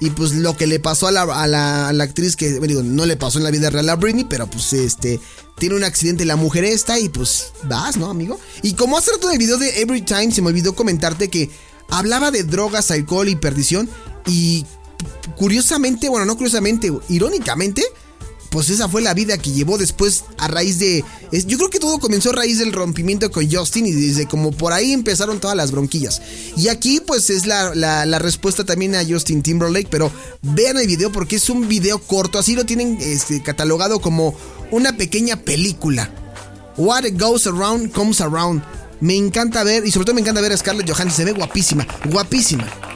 y 0.01 0.09
pues 0.09 0.33
lo 0.33 0.57
que 0.57 0.67
le 0.67 0.81
pasó 0.81 1.07
a 1.07 1.11
la, 1.13 1.21
a 1.21 1.47
la, 1.47 2.03
actriz, 2.03 2.35
que 2.35 2.59
no 2.59 3.05
le 3.05 3.15
pasó 3.15 3.37
en 3.37 3.45
la 3.45 3.51
vida 3.51 3.69
real 3.69 3.87
a 3.87 3.95
Britney, 3.95 4.25
pero 4.25 4.47
pues 4.47 4.73
este, 4.73 5.21
tiene 5.57 5.75
un 5.75 5.85
accidente 5.85 6.25
la 6.25 6.35
mujer 6.35 6.65
esta 6.65 6.99
y 6.99 7.07
pues 7.07 7.53
vas, 7.63 7.95
¿no, 7.95 8.09
amigo? 8.09 8.37
Y 8.61 8.73
como 8.73 8.97
hace 8.97 9.11
rato 9.11 9.27
en 9.27 9.33
el 9.33 9.39
video 9.39 9.57
de 9.57 9.79
Every 9.79 10.01
Time 10.01 10.33
se 10.33 10.41
me 10.41 10.49
olvidó 10.49 10.75
comentarte 10.75 11.29
que 11.29 11.49
hablaba 11.89 12.29
de 12.29 12.43
drogas, 12.43 12.91
alcohol 12.91 13.29
y 13.29 13.37
perdición 13.37 13.89
y 14.27 14.65
curiosamente, 15.37 16.09
bueno, 16.09 16.25
no 16.25 16.35
curiosamente, 16.35 16.91
irónicamente, 17.07 17.83
pues 18.53 18.69
esa 18.69 18.87
fue 18.87 19.01
la 19.01 19.15
vida 19.15 19.39
que 19.39 19.51
llevó 19.51 19.79
después 19.79 20.25
a 20.37 20.47
raíz 20.47 20.77
de... 20.77 21.03
yo 21.31 21.57
creo 21.57 21.71
que 21.71 21.79
todo 21.79 21.97
comenzó 21.97 22.29
a 22.29 22.33
raíz 22.33 22.59
del 22.59 22.71
rompimiento 22.71 23.31
con 23.31 23.51
Justin 23.51 23.87
y 23.87 23.91
desde 23.91 24.27
como 24.27 24.51
por 24.51 24.73
ahí 24.73 24.93
empezaron 24.93 25.39
todas 25.39 25.57
las 25.57 25.71
bronquillas. 25.71 26.21
Y 26.55 26.67
aquí 26.67 27.01
pues 27.05 27.31
es 27.31 27.47
la, 27.47 28.19
respuesta 28.19 28.63
también 28.63 28.93
a 28.93 29.03
Justin 29.03 29.41
Timberlake, 29.41 29.87
pero 29.89 30.11
vean 30.43 30.77
el 30.77 30.85
video 30.85 31.11
porque 31.11 31.37
es 31.37 31.49
un 31.49 31.67
video 31.67 31.97
corto, 31.97 32.37
así 32.37 32.53
lo 32.53 32.63
tienen 32.63 32.99
este, 33.01 33.41
catalogado 33.41 33.99
como 33.99 34.35
una 34.69 34.97
pequeña 34.97 35.37
película. 35.37 36.11
What 36.77 37.05
goes 37.13 37.47
around 37.47 37.91
comes 37.91 38.21
around. 38.21 38.61
Me 39.01 39.15
encanta 39.15 39.63
ver, 39.63 39.83
y 39.83 39.91
sobre 39.91 40.05
todo 40.05 40.13
me 40.13 40.21
encanta 40.21 40.41
ver 40.41 40.51
a 40.51 40.57
Scarlett 40.57 40.87
Johansson, 40.87 41.11
se 41.17 41.25
ve 41.25 41.31
guapísima, 41.31 41.87
guapísima. 42.05 42.92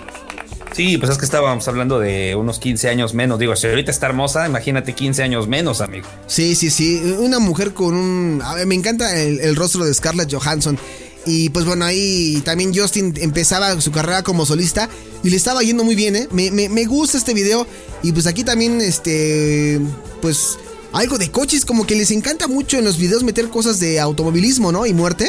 Sí, 0.78 1.00
pues 1.00 1.12
es 1.12 1.18
que 1.18 1.26
estábamos 1.26 1.68
hablando 1.68 1.98
de 1.98 2.36
unos 2.36 2.60
15 2.60 2.88
años 2.88 3.16
menos. 3.16 3.40
Digo, 3.40 3.56
si 3.56 3.66
ahorita 3.66 3.90
está 3.90 4.06
hermosa, 4.06 4.46
imagínate 4.46 4.94
15 4.94 5.24
años 5.24 5.48
menos, 5.48 5.82
amigo. 5.82 6.08
Sí, 6.28 6.54
sí, 6.54 6.70
sí. 6.70 7.02
Una 7.18 7.40
mujer 7.40 7.74
con 7.74 7.96
un. 7.96 8.44
A 8.44 8.54
ver, 8.54 8.68
me 8.68 8.76
encanta 8.76 9.20
el, 9.20 9.56
rostro 9.56 9.84
de 9.84 9.92
Scarlett 9.92 10.32
Johansson. 10.32 10.78
Y 11.26 11.50
pues 11.50 11.66
bueno, 11.66 11.84
ahí 11.84 12.44
también 12.46 12.78
Justin 12.78 13.16
empezaba 13.18 13.82
su 13.82 13.92
carrera 13.92 14.22
como 14.22 14.46
solista 14.46 14.88
y 15.24 15.32
le 15.32 15.36
estaba 15.38 15.64
yendo 15.64 15.84
muy 15.84 15.96
bien, 15.96 16.16
¿eh? 16.16 16.28
Me, 16.30 16.52
me, 16.52 16.86
gusta 16.86 17.18
este 17.18 17.34
video. 17.34 17.66
Y 18.04 18.12
pues 18.12 18.28
aquí 18.28 18.44
también, 18.44 18.80
este. 18.80 19.80
Pues 20.22 20.60
algo 20.94 21.18
de 21.18 21.32
coches, 21.32 21.66
como 21.66 21.88
que 21.88 21.96
les 21.96 22.12
encanta 22.12 22.48
mucho 22.48 22.78
en 22.78 22.86
los 22.86 23.00
videos 23.00 23.24
meter 23.24 23.50
cosas 23.50 23.80
de 23.80 24.00
automovilismo, 24.00 24.72
¿no? 24.72 24.86
Y 24.86 24.94
muerte. 24.94 25.28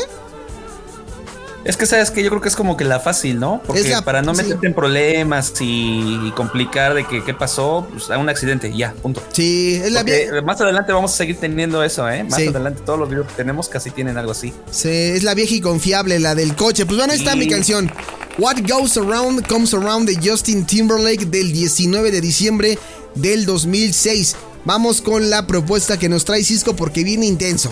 Es 1.69 1.77
que 1.77 1.85
sabes 1.85 2.11
que 2.11 2.23
yo 2.23 2.31
creo 2.31 2.41
que 2.41 2.49
es 2.49 2.57
como 2.57 2.79
que 2.79 2.87
la 2.87 2.99
fácil, 2.99 3.39
¿no? 3.39 3.61
Porque 3.67 3.95
para 4.03 4.23
no 4.23 4.33
meterte 4.33 4.67
en 4.67 4.73
problemas 4.73 5.53
y, 5.61 6.33
complicar 6.35 6.95
de 6.95 7.07
que 7.07 7.23
qué 7.23 7.35
pasó, 7.35 7.87
pues 7.93 8.11
a 8.11 8.17
un 8.17 8.31
accidente, 8.31 8.75
ya, 8.75 8.95
punto. 8.95 9.23
Sí, 9.33 9.79
es 9.85 9.93
la 9.93 10.03
vieja. 10.03 10.41
Más 10.41 10.59
adelante 10.63 10.93
vamos 10.93 11.13
a 11.13 11.17
seguir 11.19 11.37
teniendo 11.37 11.85
eso, 11.85 12.09
¿eh? 12.09 12.25
Más 12.25 12.39
adelante 12.39 12.81
todos 12.87 12.99
los 12.99 13.11
videos 13.11 13.27
que 13.27 13.35
tenemos 13.35 13.69
casi 13.69 13.91
tienen 13.91 14.17
algo 14.17 14.33
así. 14.33 14.55
Sí, 14.71 14.89
es 14.89 15.23
la 15.25 15.35
vieja 15.35 15.57
y 15.57 15.61
confiable, 15.61 16.19
la 16.19 16.35
del 16.35 16.57
coche. 16.57 16.87
Pues 16.87 16.97
bueno, 16.97 17.13
ahí 17.13 17.19
está 17.19 17.37
mi 17.37 17.47
canción. 17.47 17.93
What 18.39 18.57
Goes 18.67 18.97
Around 18.97 19.47
Comes 19.47 19.75
Around 19.75 20.09
de 20.09 20.27
Justin 20.27 20.65
Timberlake 20.65 21.27
del 21.27 21.53
19 21.53 22.11
de 22.11 22.21
diciembre 22.23 22.79
del 23.15 23.45
2006. 23.45 24.37
Vamos 24.65 25.03
con 25.03 25.29
la 25.29 25.47
propuesta 25.47 25.99
que 25.99 26.09
nos 26.09 26.25
trae 26.25 26.43
Cisco 26.43 26.75
porque 26.75 27.05
viene 27.05 27.27
intenso. 27.27 27.71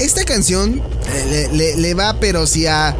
Esta 0.00 0.24
canción 0.24 0.82
eh, 1.12 1.74
le, 1.76 1.94
va, 1.94 2.18
pero 2.20 2.46
si 2.46 2.66
a. 2.66 2.94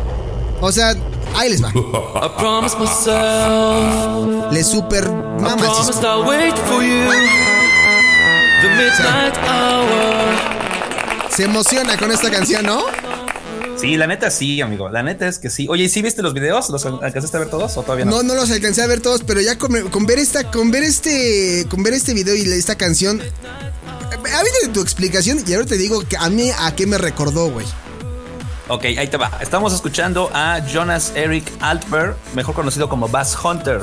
O 0.61 0.73
sea, 0.73 0.95
ahí 1.35 1.51
les 1.51 1.63
va. 1.63 1.73
le 4.53 4.65
super 4.65 5.11
mama 5.11 5.57
Se 11.31 11.45
emociona 11.45 11.97
con 11.97 12.11
esta 12.11 12.31
canción, 12.31 12.67
¿no? 12.67 12.83
Sí, 13.81 13.97
la 13.97 14.09
neta 14.09 14.31
sí, 14.31 14.61
amigo. 14.61 14.89
La 14.89 15.05
neta 15.05 15.29
es 15.29 15.39
que 15.39 15.51
sí. 15.51 15.67
Oye, 15.71 15.85
¿y 15.85 15.89
sí 15.89 16.03
viste 16.03 16.21
los 16.21 16.35
videos? 16.35 16.69
¿Los 16.69 16.85
alcanzaste 16.85 17.37
a 17.37 17.41
ver 17.41 17.51
todos 17.51 17.77
o 17.77 17.83
todavía 17.83 18.05
no? 18.05 18.11
No, 18.11 18.23
no 18.25 18.35
los 18.35 18.51
alcancé 18.51 18.83
a 18.83 18.89
ver 18.89 19.01
todos, 19.01 19.23
pero 19.23 19.41
ya 19.41 19.57
con, 19.57 20.07
ver 20.07 20.19
esta, 20.19 20.51
con 20.51 20.73
ver 20.73 20.83
este, 20.83 21.65
con 21.71 21.85
ver 21.85 21.95
este 21.95 22.13
video 22.13 22.35
y 22.35 22.41
esta 22.41 22.77
canción, 22.77 23.23
de 24.11 24.68
tu 24.73 24.81
explicación 24.81 25.42
y 25.47 25.55
ahora 25.55 25.66
te 25.66 25.77
digo 25.77 26.07
que 26.07 26.16
a 26.16 26.29
mí 26.29 26.51
a 26.59 26.75
qué 26.75 26.87
me 26.87 26.99
recordó, 26.99 27.51
güey. 27.51 27.66
Ok, 28.68 28.85
ahí 28.85 29.09
te 29.09 29.16
va. 29.16 29.31
Estamos 29.40 29.73
escuchando 29.73 30.31
a 30.35 30.61
Jonas 30.66 31.12
Eric 31.14 31.51
Altberg, 31.61 32.16
mejor 32.35 32.55
conocido 32.55 32.88
como 32.88 33.09
Bass 33.09 33.37
Hunter. 33.42 33.83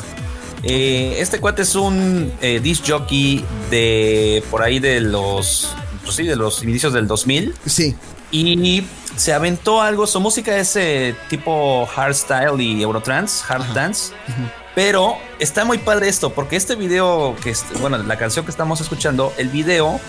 Eh, 0.64 1.18
este 1.20 1.40
cuate 1.40 1.64
es 1.64 1.76
un 1.76 2.32
eh, 2.42 2.60
disc 2.62 2.84
jockey 2.88 3.44
de 3.70 4.44
por 4.50 4.62
ahí 4.62 4.80
de 4.80 5.00
los, 5.02 5.76
pues 6.04 6.16
sí, 6.16 6.24
de 6.24 6.36
los 6.36 6.64
inicios 6.64 6.94
del 6.94 7.08
2000. 7.08 7.56
Sí. 7.66 7.96
Y 8.32 8.84
se 9.16 9.34
aventó 9.34 9.82
algo. 9.82 10.06
Su 10.06 10.20
música 10.20 10.58
es 10.58 10.76
eh, 10.76 11.16
tipo 11.30 11.86
hardstyle 11.88 12.62
y 12.62 12.82
eurotrance, 12.82 13.44
hard 13.48 13.74
dance. 13.74 14.14
Pero 14.76 15.18
está 15.40 15.64
muy 15.64 15.78
padre 15.78 16.10
esto, 16.10 16.34
porque 16.34 16.58
este 16.58 16.76
video, 16.76 17.36
que 17.42 17.50
es, 17.50 17.64
bueno, 17.80 17.98
la 17.98 18.18
canción 18.18 18.46
que 18.46 18.52
estamos 18.52 18.82
escuchando, 18.82 19.34
el 19.38 19.48
video 19.48 20.00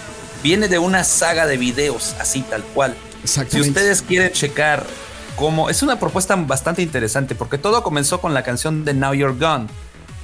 viene 0.43 0.69
de 0.69 0.79
una 0.79 1.05
saga 1.05 1.47
de 1.47 1.57
videos, 1.57 2.15
así 2.19 2.43
tal 2.43 2.63
cual. 2.63 2.95
Si 3.25 3.61
ustedes 3.61 4.03
quieren 4.03 4.33
checar 4.33 4.85
cómo. 5.37 5.71
Es 5.71 5.83
una 5.83 6.01
propuesta 6.01 6.35
bastante 6.35 6.83
interesante, 6.83 7.35
porque 7.35 7.59
todo 7.59 7.83
comenzó 7.83 8.21
con 8.21 8.35
la 8.35 8.43
canción 8.43 8.85
de 8.85 8.95
Now 8.95 9.15
You're 9.15 9.39
Gone, 9.39 9.69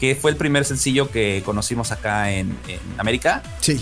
que 0.00 0.16
fue 0.16 0.32
el 0.32 0.36
primer 0.36 0.64
sencillo 0.64 1.10
que 1.10 1.42
conocimos 1.44 1.92
acá 1.92 2.32
en, 2.32 2.56
en 2.66 2.80
América. 2.98 3.42
Sí. 3.60 3.80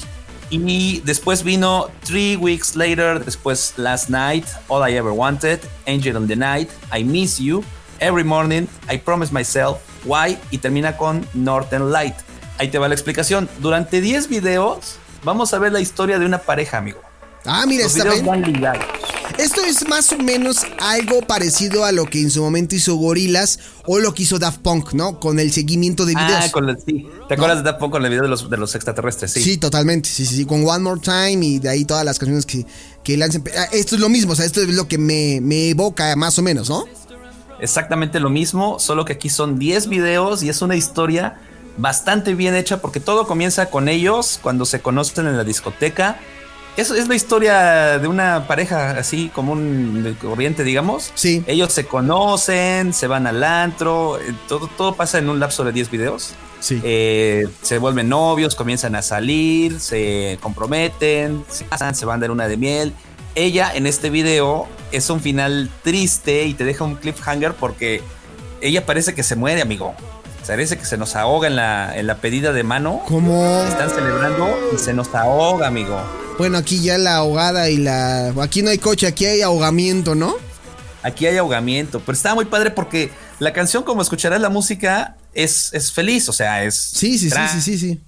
Y 0.51 1.01
después 1.05 1.45
vino 1.45 1.89
Three 2.05 2.37
Weeks 2.37 2.75
Later, 2.75 3.25
después 3.25 3.75
Last 3.77 4.11
Night, 4.11 4.45
All 4.67 4.91
I 4.91 4.97
Ever 4.97 5.13
Wanted, 5.13 5.61
Angel 5.87 6.17
on 6.17 6.27
the 6.27 6.37
Night, 6.37 6.69
I 6.93 7.05
Miss 7.05 7.39
You, 7.39 7.65
Every 8.01 8.25
Morning, 8.25 8.67
I 8.93 8.99
Promise 8.99 9.33
Myself, 9.33 9.79
Why, 10.05 10.39
y 10.51 10.59
termina 10.59 10.97
con 10.97 11.27
Northern 11.35 11.91
Light. 11.93 12.15
Ahí 12.59 12.69
te 12.69 12.79
va 12.79 12.89
la 12.89 12.95
explicación. 12.95 13.49
Durante 13.61 14.01
10 14.01 14.29
videos 14.29 14.97
vamos 15.25 15.55
a 15.55 15.59
ver 15.59 15.73
la 15.73 15.81
historia 15.81 16.19
de 16.19 16.27
una 16.27 16.39
pareja, 16.39 16.79
amigo. 16.79 17.01
Ah, 17.47 17.65
mira, 17.67 17.87
está 17.87 18.05
bien. 18.05 18.27
Esto 19.39 19.63
es 19.65 19.89
más 19.89 20.13
o 20.13 20.19
menos 20.19 20.59
algo 20.79 21.23
parecido 21.23 21.85
a 21.87 21.93
lo 21.93 22.05
que 22.05 22.21
en 22.21 22.31
su 22.31 22.43
momento 22.43 22.75
hizo 22.75 22.97
Gorilas 22.97 23.59
o 23.87 23.99
lo 23.99 24.13
que 24.13 24.25
hizo 24.25 24.39
Daft 24.39 24.59
Punk, 24.61 24.93
¿no? 24.93 25.19
Con 25.19 25.39
el 25.39 25.51
seguimiento 25.51 26.05
de 26.05 26.15
videos. 26.15 26.45
Ah, 26.45 26.51
con 26.53 26.69
el, 26.69 26.77
sí. 26.77 27.07
¿Te 27.27 27.35
acuerdas 27.35 27.59
de 27.59 27.63
Daft 27.65 27.79
Punk 27.79 27.93
con 27.93 28.05
el 28.05 28.11
video 28.11 28.25
de 28.25 28.29
los, 28.29 28.51
de 28.51 28.57
los 28.59 28.75
extraterrestres? 28.75 29.33
Sí. 29.33 29.43
Sí, 29.43 29.57
totalmente. 29.57 30.11
Sí, 30.11 30.27
sí, 30.27 30.37
sí. 30.37 30.45
Con 30.45 30.67
One 30.67 30.81
More 30.81 31.01
Time 31.01 31.39
y 31.47 31.59
de 31.59 31.71
ahí 31.71 31.87
todas 31.87 32.05
las 32.05 32.19
canciones 32.19 32.45
que, 32.45 32.67
que 33.03 33.17
lancen. 33.17 33.43
Ah, 33.57 33.69
Esto 33.73 33.95
es 33.95 34.01
lo 34.03 34.11
mismo, 34.11 34.33
o 34.33 34.37
sea, 34.37 34.45
esto 34.45 34.61
es 34.61 34.69
lo 34.69 34.89
que 34.89 34.99
me, 34.99 35.41
me 35.41 35.71
evoca 35.71 36.15
más 36.17 36.39
o 36.39 36.43
menos, 36.43 36.69
¿no? 36.69 36.85
Exactamente 37.61 38.21
lo 38.21 38.31
mismo, 38.31 38.79
solo 38.79 39.05
que 39.05 39.15
aquí 39.15 39.29
son 39.29 39.59
10 39.59 39.89
videos 39.89 40.43
y 40.43 40.49
es 40.49 40.63
una 40.63 40.77
historia 40.77 41.39
bastante 41.77 42.35
bien 42.35 42.55
hecha 42.55 42.81
porque 42.81 43.01
todo 43.01 43.27
comienza 43.27 43.71
con 43.71 43.89
ellos 43.89 44.39
cuando 44.43 44.65
se 44.65 44.81
conocen 44.81 45.27
en 45.27 45.37
la 45.37 45.45
discoteca. 45.45 46.19
Eso 46.77 46.95
es 46.95 47.09
la 47.09 47.15
historia 47.15 47.99
de 47.99 48.07
una 48.07 48.47
pareja 48.47 48.93
así 48.93 49.29
común 49.35 50.17
corriente, 50.21 50.63
digamos. 50.63 51.13
Sí. 51.15 51.43
Ellos 51.47 51.73
se 51.73 51.85
conocen, 51.85 52.95
se 52.95 53.07
van 53.07 53.27
al 53.27 53.43
antro, 53.43 54.19
eh, 54.19 54.35
todo, 54.49 54.69
todo 54.69 54.95
pasa 54.95 55.19
en 55.19 55.29
un 55.29 55.41
lapso 55.41 55.65
de 55.65 55.73
10 55.73 55.91
videos. 55.91 56.35
Sí. 56.61 56.81
Eh, 56.85 57.49
se 57.63 57.79
vuelven 57.79 58.09
novios, 58.09 58.55
comienzan 58.55 58.95
a 58.95 59.03
salir, 59.03 59.81
se 59.81 60.39
comprometen, 60.41 61.45
se 61.49 61.65
casan, 61.65 61.95
se 61.95 62.07
van 62.07 62.19
a 62.19 62.21
dar 62.21 62.31
una 62.31 62.47
de 62.47 62.57
miel. 62.57 62.95
Ella 63.35 63.73
en 63.75 63.87
este 63.87 64.11
video 64.11 64.69
es 64.93 65.09
un 65.11 65.21
final 65.21 65.71
triste 65.83 66.45
y 66.45 66.55
te 66.55 66.65
deja 66.65 66.85
un 66.85 66.97
cliffhanger 66.97 67.55
porque 67.55 68.03
ella 68.61 68.85
parece 68.85 69.15
que 69.15 69.23
se 69.23 69.37
muere, 69.37 69.63
amigo. 69.63 69.95
Parece 70.51 70.77
que 70.77 70.85
se 70.85 70.97
nos 70.97 71.15
ahoga 71.15 71.47
en 71.47 71.55
la, 71.55 71.97
en 71.97 72.09
la 72.09 72.17
pedida 72.17 72.53
de 72.53 72.65
mano. 72.65 73.03
Como. 73.07 73.63
Están 73.69 73.89
celebrando 73.89 74.49
y 74.75 74.79
se 74.79 74.93
nos 74.93 75.15
ahoga, 75.15 75.69
amigo. 75.69 75.97
Bueno, 76.39 76.59
aquí 76.59 76.83
ya 76.83 76.99
la 76.99 77.19
ahogada 77.19 77.71
y 77.71 77.77
la. 77.77 78.31
Aquí 78.43 78.61
no 78.61 78.71
hay 78.71 78.79
coche, 78.79 79.07
aquí 79.07 79.27
hay 79.27 79.43
ahogamiento, 79.43 80.17
¿no? 80.17 80.35
Aquí 81.05 81.27
hay 81.27 81.37
ahogamiento, 81.37 82.01
pero 82.01 82.17
está 82.17 82.35
muy 82.35 82.47
padre 82.47 82.73
porque 82.73 83.13
la 83.39 83.53
canción, 83.53 83.85
como 83.85 84.03
escucharás 84.03 84.41
la 84.41 84.49
música, 84.49 85.17
es, 85.35 85.73
es 85.73 85.93
feliz, 85.93 86.29
o 86.29 86.33
sea, 86.33 86.65
es. 86.65 86.75
Sí, 86.75 87.17
sí, 87.17 87.31
sí, 87.31 87.37
sí, 87.53 87.61
sí, 87.61 87.79
sí. 87.79 88.01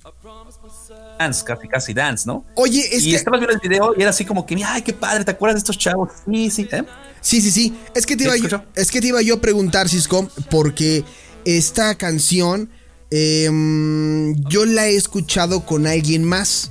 Dance, 1.22 1.44
casi, 1.44 1.68
casi 1.68 1.94
dance, 1.94 2.24
¿no? 2.26 2.44
Oye, 2.54 2.84
es 2.92 3.04
y 3.04 3.10
que. 3.10 3.16
estabas 3.16 3.40
viendo 3.40 3.54
el 3.54 3.60
video 3.60 3.94
y 3.96 4.02
era 4.02 4.10
así 4.10 4.24
como 4.24 4.44
que, 4.44 4.62
ay, 4.64 4.82
qué 4.82 4.92
padre, 4.92 5.24
¿te 5.24 5.30
acuerdas 5.30 5.56
de 5.56 5.58
estos 5.58 5.78
chavos? 5.78 6.10
Sí, 6.26 6.50
sí, 6.50 6.68
¿eh? 6.70 6.84
Sí, 7.20 7.40
sí, 7.40 7.50
sí. 7.50 7.74
Es 7.94 8.04
que 8.04 8.16
te 8.16 8.24
¿Sí 8.24 8.30
iba, 8.38 8.48
yo, 8.48 8.64
es 8.74 8.90
que 8.90 9.00
te 9.00 9.06
iba 9.08 9.22
yo 9.22 9.36
a 9.36 9.40
preguntar, 9.40 9.88
Cisco, 9.88 10.28
porque 10.50 11.04
esta 11.44 11.94
canción 11.94 12.70
em, 13.10 14.34
yo 14.48 14.64
la 14.64 14.88
he 14.88 14.96
escuchado 14.96 15.64
con 15.64 15.86
alguien 15.86 16.24
más. 16.24 16.70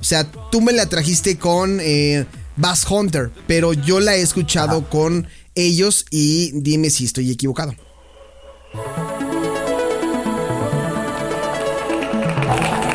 O 0.00 0.04
sea, 0.04 0.30
tú 0.50 0.60
me 0.60 0.72
la 0.72 0.86
trajiste 0.86 1.38
con 1.38 1.78
eh, 1.80 2.26
Bass 2.56 2.84
Hunter, 2.90 3.30
pero 3.46 3.72
yo 3.72 4.00
la 4.00 4.16
he 4.16 4.20
escuchado 4.20 4.88
con 4.90 5.28
ellos 5.54 6.06
y 6.10 6.52
dime 6.60 6.90
si 6.90 7.04
estoy 7.04 7.30
equivocado. 7.30 7.74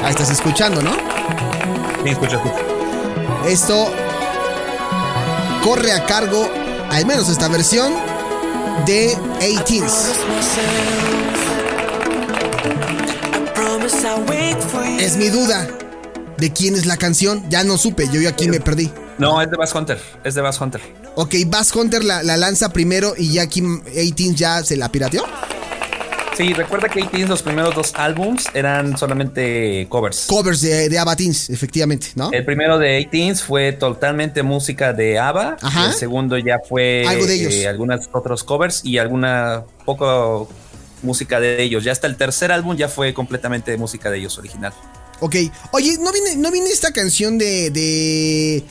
Ahí 0.08 0.12
estás 0.12 0.30
escuchando, 0.30 0.82
¿no? 0.82 0.92
Sí, 2.02 2.12
escucha, 2.12 2.38
escucha. 2.38 2.62
Esto 3.46 3.92
corre 5.62 5.92
a 5.92 6.06
cargo, 6.06 6.50
al 6.90 7.06
menos 7.06 7.28
esta 7.28 7.50
versión, 7.50 7.92
de 8.86 9.18
18s. 9.42 9.92
Es 14.98 15.18
mi 15.18 15.28
duda 15.28 15.68
de 16.38 16.54
quién 16.54 16.76
es 16.76 16.86
la 16.86 16.96
canción. 16.96 17.44
Ya 17.50 17.66
no 17.66 17.78
supe, 17.78 18.08
yo 18.10 18.30
aquí 18.30 18.48
me 18.48 18.62
perdí. 18.62 18.90
No, 19.18 19.42
es 19.42 19.52
de 19.52 19.58
Bass 19.58 19.76
Hunter, 19.76 20.02
es 20.24 20.36
de 20.36 20.42
Bass 20.42 20.62
Hunter. 20.62 20.80
Ok, 21.16 21.36
Bass 21.48 21.76
Hunter 21.76 22.06
la, 22.06 22.24
la 22.24 22.38
lanza 22.38 22.70
primero 22.72 23.14
y 23.18 23.34
ya 23.34 23.42
aquí 23.42 23.60
18 23.60 24.36
ya 24.38 24.64
se 24.64 24.78
la 24.78 24.88
pirateó. 24.90 25.26
Sí, 26.38 26.54
recuerda 26.54 26.88
que 26.88 27.02
ATs 27.02 27.28
los 27.28 27.42
primeros 27.42 27.74
dos 27.74 27.94
álbums 27.96 28.46
eran 28.54 28.96
solamente 28.96 29.88
covers. 29.90 30.26
Covers 30.28 30.62
de, 30.62 30.88
de 30.88 31.00
Abatins, 31.00 31.50
efectivamente, 31.50 32.10
¿no? 32.14 32.32
El 32.32 32.46
primero 32.46 32.78
de 32.78 33.08
18 33.12 33.44
fue 33.44 33.72
totalmente 33.72 34.44
música 34.44 34.94
de 34.94 35.18
ABBA. 35.18 35.58
Ajá. 35.60 35.88
El 35.88 35.94
segundo 35.94 36.38
ya 36.38 36.60
fue 36.60 37.06
Algo 37.08 37.26
de 37.26 37.34
ellos. 37.34 37.54
eh, 37.56 37.68
algunos 37.68 38.08
otros 38.12 38.44
covers 38.44 38.86
y 38.86 39.00
alguna 39.00 39.64
poco 39.84 40.48
música 41.02 41.40
de 41.40 41.64
ellos. 41.64 41.84
Ya 41.84 41.92
hasta 41.92 42.06
el 42.06 42.18
tercer 42.18 42.52
álbum 42.52 42.78
ya 42.78 42.88
fue 42.88 43.16
completamente 43.16 43.76
música 43.76 44.12
de 44.12 44.20
ellos 44.20 44.38
original. 44.38 44.74
Ok. 45.22 45.38
Oye, 45.72 45.98
¿no 46.00 46.12
viene, 46.12 46.36
¿no 46.36 46.52
viene 46.52 46.70
esta 46.70 46.92
canción 46.92 47.40
de. 47.40 47.72
de 47.72 48.64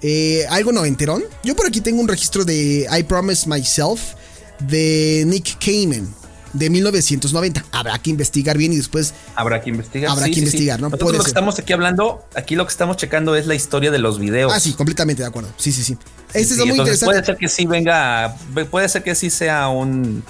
eh, 0.00 0.46
algo 0.48 0.72
noventerón? 0.72 1.24
Yo 1.44 1.54
por 1.54 1.66
aquí 1.66 1.82
tengo 1.82 2.00
un 2.00 2.08
registro 2.08 2.46
de 2.46 2.88
I 2.90 3.02
Promise 3.02 3.46
Myself 3.50 4.14
de 4.60 5.24
Nick 5.26 5.58
Cayman 5.62 6.21
de 6.52 6.70
1990. 6.70 7.64
Habrá 7.72 7.98
que 7.98 8.10
investigar 8.10 8.56
bien 8.58 8.72
y 8.72 8.76
después. 8.76 9.14
Habrá 9.34 9.60
que 9.60 9.70
investigar. 9.70 10.10
Habrá 10.10 10.26
que 10.26 10.38
investigar, 10.38 10.80
¿no? 10.80 10.86
Nosotros 10.88 11.06
Puede 11.06 11.18
lo 11.18 11.24
que 11.24 11.30
ser. 11.30 11.36
estamos 11.38 11.58
aquí 11.58 11.72
hablando, 11.72 12.24
aquí 12.34 12.54
lo 12.56 12.64
que 12.66 12.70
estamos 12.70 12.96
checando 12.96 13.34
es 13.36 13.46
la 13.46 13.54
historia 13.54 13.90
de 13.90 13.98
los 13.98 14.18
videos. 14.18 14.52
Ah, 14.54 14.60
sí, 14.60 14.72
completamente 14.74 15.22
de 15.22 15.28
acuerdo. 15.28 15.50
Sí, 15.56 15.72
sí, 15.72 15.82
sí. 15.82 15.96
Este 16.34 16.54
Sí, 16.54 16.60
es 16.60 16.66
muy 16.66 16.78
interesante. 16.78 17.04
Puede 17.06 17.24
ser 17.24 17.36
que 17.36 17.48
sí 17.48 17.66
venga, 17.66 18.36
puede 18.70 18.88
ser 18.88 19.02
que 19.02 19.14
sí 19.14 19.28
sea 19.30 19.68
un, 19.68 20.24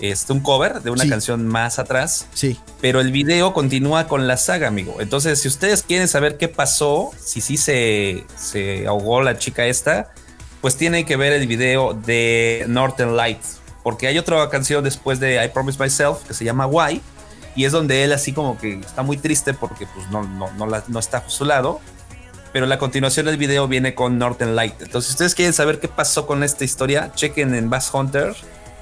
este, 0.00 0.32
un 0.32 0.40
cover 0.40 0.82
de 0.82 0.90
una 0.90 1.08
canción 1.08 1.46
más 1.46 1.78
atrás, 1.78 2.26
Sí. 2.34 2.58
pero 2.80 3.00
el 3.00 3.12
video 3.12 3.52
continúa 3.52 4.06
con 4.08 4.26
la 4.26 4.36
saga, 4.36 4.68
amigo. 4.68 4.96
Entonces, 5.00 5.40
si 5.40 5.48
ustedes 5.48 5.82
quieren 5.82 6.08
saber 6.08 6.36
qué 6.38 6.48
pasó, 6.48 7.10
si 7.22 7.40
sí 7.40 7.56
se, 7.58 8.24
se 8.38 8.86
ahogó 8.86 9.22
la 9.22 9.38
chica 9.38 9.66
esta, 9.66 10.12
pues 10.62 10.76
tienen 10.76 11.04
que 11.04 11.16
ver 11.16 11.32
el 11.34 11.46
video 11.46 11.92
de 11.92 12.64
Northern 12.68 13.16
Lights, 13.16 13.58
porque 13.84 14.08
hay 14.08 14.18
otra 14.18 14.48
canción 14.50 14.82
después 14.82 15.20
de 15.20 15.44
I 15.44 15.48
Promise 15.50 15.78
Myself 15.80 16.24
que 16.26 16.34
se 16.34 16.44
llama 16.44 16.66
Why, 16.66 17.00
y 17.54 17.64
es 17.66 17.70
donde 17.70 18.02
él 18.02 18.12
así 18.12 18.32
como 18.32 18.58
que 18.58 18.80
está 18.80 19.02
muy 19.04 19.16
triste 19.16 19.54
porque 19.54 19.86
pues 19.86 20.08
no, 20.10 20.24
no, 20.24 20.50
no, 20.54 20.66
la- 20.66 20.82
no 20.88 20.98
está 20.98 21.18
a 21.18 21.30
su 21.30 21.44
lado. 21.44 21.80
Pero 22.52 22.66
la 22.66 22.78
continuación 22.78 23.26
del 23.26 23.36
video 23.36 23.66
viene 23.66 23.94
con 23.96 24.16
Northern 24.18 24.54
Light. 24.54 24.80
Entonces, 24.80 25.08
si 25.08 25.14
ustedes 25.14 25.34
quieren 25.34 25.52
saber 25.52 25.80
qué 25.80 25.88
pasó 25.88 26.24
con 26.24 26.44
esta 26.44 26.64
historia, 26.64 27.10
chequen 27.14 27.52
en 27.52 27.68
Bass 27.68 27.90
Hunter 27.92 28.32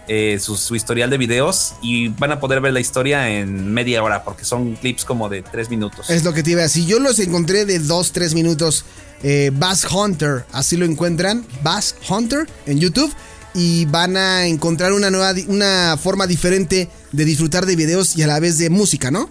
eh, 0.09 0.39
su, 0.41 0.57
su 0.57 0.75
historial 0.77 1.09
de 1.09 1.17
videos 1.17 1.75
y 1.81 2.09
van 2.09 2.33
a 2.33 2.41
poder 2.41 2.61
ver 2.61 2.75
la 2.75 2.81
historia 2.81 3.31
en 3.31 3.73
media 3.73 4.03
hora 4.03 4.25
porque 4.25 4.45
son 4.45 4.75
clips 4.75 5.07
como 5.07 5.31
de 5.31 5.41
tres 5.41 5.71
minutos. 5.71 6.11
Es 6.11 6.23
lo 6.23 6.35
que 6.35 6.43
te 6.43 6.51
iba 6.51 6.61
a 6.61 6.65
decir. 6.65 6.85
Yo 6.87 6.99
los 6.99 7.19
encontré 7.19 7.65
de 7.65 7.79
2, 7.79 8.13
3 8.13 8.35
minutos. 8.35 8.85
Eh, 9.23 9.51
Bass 9.55 9.87
Hunter, 9.91 10.45
así 10.53 10.77
lo 10.77 10.85
encuentran. 10.85 11.47
Bass 11.63 11.95
Hunter 12.11 12.47
en 12.67 12.79
YouTube. 12.79 13.11
Y 13.55 13.85
van 13.87 14.17
a 14.17 14.47
encontrar 14.47 14.93
una 14.93 15.11
nueva, 15.11 15.33
una 15.49 15.97
forma 15.97 16.27
diferente 16.27 16.89
de 17.13 17.25
disfrutar 17.25 17.67
de 17.67 17.77
videos 17.77 18.17
y 18.17 18.23
a 18.23 18.27
la 18.27 18.41
vez 18.41 18.59
de 18.59 18.71
música, 18.71 19.11
¿no? 19.11 19.29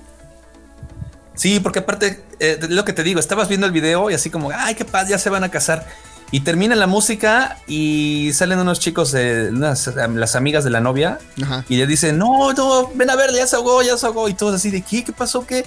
Sí, 1.33 1.59
porque 1.59 1.79
aparte, 1.79 2.23
eh, 2.39 2.59
lo 2.69 2.85
que 2.85 2.93
te 2.93 3.03
digo, 3.03 3.19
estabas 3.19 3.47
viendo 3.47 3.65
el 3.65 3.73
video 3.73 4.11
y 4.11 4.13
así 4.13 4.29
como, 4.29 4.51
ay, 4.53 4.75
qué 4.75 4.85
paz, 4.85 5.09
ya 5.09 5.17
se 5.17 5.29
van 5.29 5.43
a 5.43 5.49
casar. 5.49 5.87
Y 6.29 6.41
termina 6.41 6.75
la 6.75 6.87
música 6.87 7.57
y 7.67 8.31
salen 8.33 8.59
unos 8.59 8.79
chicos, 8.79 9.11
de 9.11 9.49
unas, 9.49 9.87
las 9.95 10.35
amigas 10.35 10.63
de 10.63 10.69
la 10.69 10.79
novia, 10.79 11.19
Ajá. 11.41 11.65
y 11.67 11.77
le 11.77 11.87
dicen, 11.87 12.17
no, 12.17 12.53
no, 12.53 12.91
ven 12.93 13.09
a 13.09 13.15
ver, 13.15 13.33
ya 13.33 13.45
se 13.47 13.55
ahogó, 13.55 13.81
ya 13.81 13.97
se 13.97 14.05
ahogó. 14.05 14.29
Y 14.29 14.33
todos 14.33 14.55
así 14.55 14.69
de, 14.69 14.81
¿qué? 14.81 15.03
¿Qué 15.03 15.11
pasó? 15.11 15.45
¿Qué? 15.45 15.65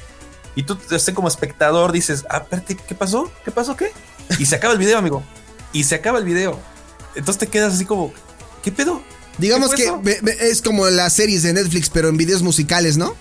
Y 0.55 0.63
tú, 0.63 0.79
este, 0.91 1.13
como 1.13 1.29
espectador, 1.29 1.93
dices, 1.93 2.25
ah, 2.31 2.39
espérate, 2.39 2.77
¿qué 2.77 2.95
pasó? 2.95 3.31
¿Qué 3.45 3.51
pasó? 3.51 3.77
¿Qué? 3.77 3.91
Y 4.39 4.47
se 4.47 4.57
acaba 4.57 4.73
el 4.73 4.79
video, 4.79 4.97
amigo. 4.97 5.23
Y 5.73 5.85
se 5.85 5.97
acaba 5.97 6.19
el 6.19 6.25
video. 6.25 6.59
Entonces 7.15 7.39
te 7.39 7.47
quedas 7.49 7.75
así 7.75 7.85
como, 7.85 8.13
¿qué 8.65 8.73
pedo? 8.73 9.03
Digamos 9.39 9.71
¿Qué 9.75 9.85
que 10.03 10.49
es 10.49 10.63
como 10.63 10.89
las 10.89 11.13
series 11.13 11.43
de 11.43 11.53
Netflix, 11.53 11.91
pero 11.91 12.09
en 12.09 12.17
videos 12.17 12.43
musicales, 12.43 12.97
¿no? 12.97 13.15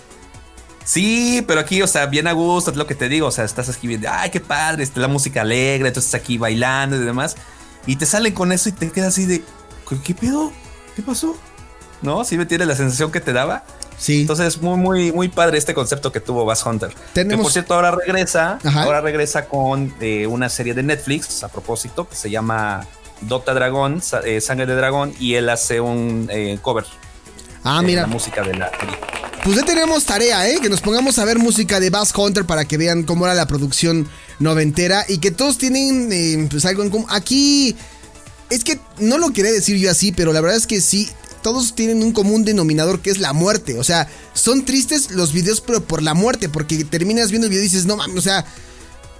Sí, 0.85 1.43
pero 1.47 1.59
aquí, 1.61 1.81
o 1.81 1.87
sea, 1.87 2.05
bien 2.07 2.27
a 2.27 2.33
gusto, 2.33 2.71
es 2.71 2.77
lo 2.77 2.85
que 2.87 2.95
te 2.95 3.07
digo. 3.09 3.27
O 3.27 3.31
sea, 3.31 3.45
estás 3.45 3.69
aquí 3.69 3.87
viendo, 3.87 4.07
ay, 4.11 4.29
qué 4.29 4.39
padre, 4.39 4.83
está 4.83 4.99
la 4.99 5.07
música 5.07 5.41
alegre, 5.41 5.87
entonces 5.87 6.13
aquí 6.13 6.37
bailando 6.37 6.95
y 6.95 6.99
demás. 6.99 7.35
Y 7.87 7.95
te 7.95 8.05
salen 8.05 8.33
con 8.33 8.51
eso 8.51 8.69
y 8.69 8.73
te 8.73 8.91
quedas 8.91 9.09
así 9.09 9.25
de, 9.25 9.43
¿qué, 9.89 9.97
qué 10.03 10.13
pedo? 10.13 10.51
¿Qué 10.95 11.01
pasó? 11.01 11.35
¿No? 12.01 12.23
Sí 12.25 12.37
me 12.37 12.45
tiene 12.45 12.65
la 12.65 12.75
sensación 12.75 13.11
que 13.11 13.21
te 13.21 13.31
daba. 13.33 13.63
Sí. 13.97 14.21
Entonces, 14.21 14.61
muy, 14.61 14.77
muy, 14.77 15.11
muy 15.13 15.29
padre 15.29 15.57
este 15.57 15.73
concepto 15.73 16.11
que 16.11 16.19
tuvo 16.19 16.43
Bass 16.45 16.65
Hunter. 16.65 16.93
Tenemos- 17.13 17.37
Que 17.39 17.43
por 17.43 17.51
cierto, 17.51 17.73
ahora 17.75 17.91
regresa. 17.91 18.59
Ajá. 18.63 18.83
Ahora 18.83 18.99
regresa 19.01 19.45
con 19.47 19.93
eh, 20.01 20.27
una 20.27 20.49
serie 20.49 20.73
de 20.73 20.83
Netflix, 20.83 21.43
a 21.43 21.47
propósito, 21.47 22.07
que 22.09 22.15
se 22.15 22.29
llama 22.29 22.85
Dota 23.21 23.53
Dragón, 23.53 24.01
eh, 24.25 24.41
Sangre 24.41 24.65
de 24.65 24.75
Dragón, 24.75 25.13
y 25.19 25.35
él 25.35 25.49
hace 25.49 25.79
un 25.79 26.27
eh, 26.31 26.57
cover 26.61 26.85
ah, 27.63 27.81
de 27.81 27.87
mira. 27.87 28.01
la 28.01 28.07
música 28.07 28.43
de 28.43 28.55
la. 28.55 28.71
Pues 29.43 29.57
ya 29.57 29.65
tenemos 29.65 30.05
tarea, 30.05 30.47
¿eh? 30.49 30.59
Que 30.61 30.69
nos 30.69 30.81
pongamos 30.81 31.19
a 31.19 31.25
ver 31.25 31.37
música 31.37 31.79
de 31.79 31.89
Bass 31.89 32.13
Hunter 32.15 32.45
para 32.45 32.65
que 32.65 32.77
vean 32.77 33.03
cómo 33.03 33.25
era 33.25 33.33
la 33.33 33.45
producción 33.45 34.07
noventera 34.39 35.05
y 35.07 35.17
que 35.17 35.31
todos 35.31 35.57
tienen 35.57 36.09
eh, 36.11 36.47
pues 36.49 36.65
algo 36.65 36.83
en 36.83 36.89
común. 36.89 37.07
Aquí 37.09 37.75
es 38.49 38.63
que 38.63 38.79
no 38.99 39.17
lo 39.17 39.31
quería 39.33 39.51
decir 39.51 39.77
yo 39.77 39.91
así, 39.91 40.11
pero 40.11 40.31
la 40.31 40.39
verdad 40.39 40.57
es 40.57 40.67
que 40.67 40.79
sí, 40.79 41.09
todos 41.41 41.75
tienen 41.75 42.01
un 42.01 42.13
común 42.13 42.45
denominador 42.45 43.01
que 43.01 43.09
es 43.09 43.19
la 43.19 43.33
muerte. 43.33 43.77
O 43.77 43.83
sea, 43.83 44.07
son 44.33 44.65
tristes 44.65 45.11
los 45.11 45.33
videos, 45.33 45.61
pero 45.61 45.83
por 45.83 46.01
la 46.01 46.13
muerte, 46.13 46.49
porque 46.49 46.83
terminas 46.85 47.29
viendo 47.29 47.47
el 47.47 47.51
video 47.51 47.63
y 47.63 47.67
dices, 47.67 47.85
no 47.85 47.97
mames, 47.97 48.17
o 48.17 48.21
sea, 48.21 48.45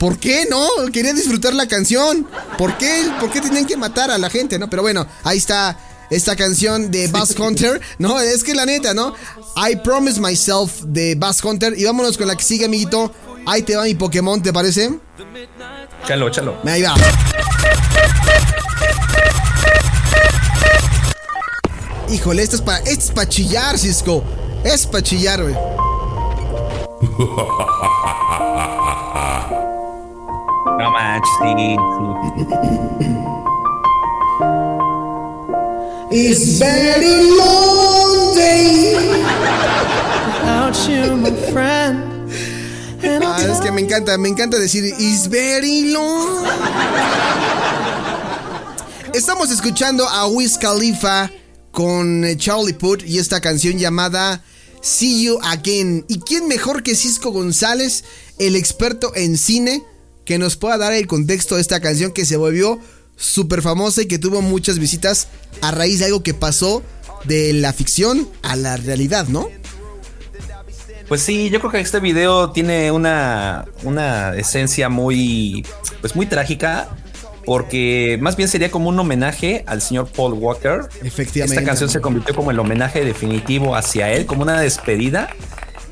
¿Por 0.04 0.18
qué 0.18 0.46
no? 0.50 0.68
Quería 0.92 1.14
disfrutar 1.14 1.54
la 1.54 1.66
canción. 1.66 2.28
¿Por 2.58 2.78
qué? 2.78 3.10
¿Por 3.22 3.32
qué 3.32 3.40
tenían 3.40 3.66
que 3.66 3.78
matar 3.78 4.12
a 4.12 4.18
la 4.18 4.30
gente, 4.30 4.60
no? 4.60 4.70
Pero 4.70 4.82
bueno, 4.82 5.08
ahí 5.24 5.38
está 5.38 5.80
esta 6.10 6.36
canción 6.36 6.92
de 6.92 7.08
Bass 7.08 7.34
Hunter, 7.40 7.80
¿no? 8.00 8.20
Es 8.20 8.44
que 8.44 8.54
la 8.54 8.66
neta, 8.66 8.94
¿no? 8.94 9.16
I 9.56 9.78
Promise 9.78 10.20
Myself 10.20 10.82
de 10.82 11.16
Bass 11.16 11.42
Hunter. 11.42 11.80
Y 11.80 11.86
vámonos 11.86 12.18
con 12.18 12.28
la 12.28 12.36
que 12.36 12.44
sigue, 12.44 12.66
amiguito. 12.66 13.14
Ahí 13.46 13.62
te 13.62 13.78
va 13.78 13.86
mi 13.86 13.96
Pokémon, 13.96 14.44
¿te 14.44 14.52
parece? 14.52 15.00
Chalo, 16.06 16.30
chalo. 16.30 16.58
Ahí 16.66 16.82
va. 16.82 16.96
Híjole, 22.10 22.44
esto 22.44 22.58
es 22.58 22.62
para 22.62 22.80
es 22.80 23.10
pa 23.10 23.26
chillar, 23.26 23.80
Cisco. 23.80 24.22
Es 24.66 24.86
para 24.86 25.02
chillar, 25.02 25.44
güey. 25.44 25.56
No 30.84 30.92
manches, 30.92 31.32
sí, 31.40 31.78
sí. 31.96 32.08
It's 36.12 36.60
very 36.60 37.24
long 37.38 38.36
day. 38.36 38.94
Without 40.26 40.76
you, 40.90 41.16
my 41.16 41.32
friend. 41.54 42.04
And 43.02 43.24
Ah, 43.24 43.38
es 43.50 43.62
que 43.62 43.72
me 43.72 43.80
encanta, 43.80 44.18
me 44.18 44.28
encanta 44.28 44.60
decir 44.60 44.84
It's 45.00 45.30
very 45.30 45.94
long. 45.94 46.44
Estamos 49.14 49.52
escuchando 49.52 50.06
a 50.10 50.28
Wiz 50.28 50.58
Khalifa 50.58 51.32
con 51.72 52.26
eh, 52.26 52.36
Charlie 52.36 52.74
Puth 52.74 53.04
y 53.06 53.20
esta 53.20 53.40
canción 53.40 53.78
llamada 53.78 54.44
See 54.82 55.24
You 55.24 55.40
Again. 55.44 56.04
¿Y 56.10 56.20
quién 56.20 56.50
mejor 56.50 56.84
que 56.84 56.94
Cisco 56.94 57.32
González, 57.32 58.04
el 58.38 58.58
experto 58.58 59.14
en 59.16 59.38
cine, 59.38 59.82
que 60.26 60.38
nos 60.38 60.56
pueda 60.56 60.78
dar 60.78 60.94
el 60.94 61.08
contexto 61.08 61.56
de 61.56 61.62
esta 61.62 61.80
canción 61.80 62.12
que 62.12 62.26
se 62.26 62.38
volvió 62.38 62.80
súper 63.16 63.62
famosa 63.62 64.02
y 64.02 64.08
que 64.08 64.20
tuvo 64.20 64.42
muchas 64.42 64.80
visitas 64.80 65.28
a 65.62 65.72
raíz 65.72 66.00
de 66.00 66.06
algo 66.06 66.24
que 66.24 66.34
pasó 66.34 66.84
de 67.26 67.54
la 67.54 67.74
ficción 67.74 68.28
a 68.42 68.56
la 68.56 68.78
realidad, 68.78 69.28
¿no? 69.28 69.48
Pues 71.08 71.22
sí, 71.22 71.50
yo 71.50 71.60
creo 71.60 71.72
que 71.72 71.80
este 71.80 72.00
video 72.00 72.52
tiene 72.52 72.92
una, 72.92 73.66
una 73.84 74.36
esencia 74.36 74.90
muy, 74.90 75.66
pues 76.02 76.16
muy 76.16 76.26
trágica, 76.26 76.90
porque 77.46 78.18
más 78.22 78.36
bien 78.36 78.48
sería 78.48 78.72
como 78.72 78.90
un 78.90 79.00
homenaje 79.00 79.64
al 79.68 79.82
señor 79.82 80.08
Paul 80.08 80.34
Walker. 80.34 80.88
Efectivamente. 81.04 81.56
Esta 81.56 81.66
canción 81.66 81.90
se 81.90 82.00
convirtió 82.00 82.34
como 82.34 82.52
el 82.52 82.60
homenaje 82.60 83.04
definitivo 83.04 83.76
hacia 83.76 84.12
él, 84.12 84.26
como 84.26 84.44
una 84.44 84.60
despedida. 84.60 85.30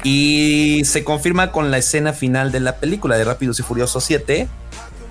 Y 0.04 0.82
se 0.86 1.04
confirma 1.04 1.52
con 1.52 1.72
la 1.72 1.78
escena 1.78 2.14
final 2.14 2.52
de 2.52 2.60
la 2.60 2.78
película 2.78 3.18
de 3.18 3.24
Rápidos 3.24 3.60
y 3.60 3.64
Furiosos 3.64 4.04
7, 4.04 4.48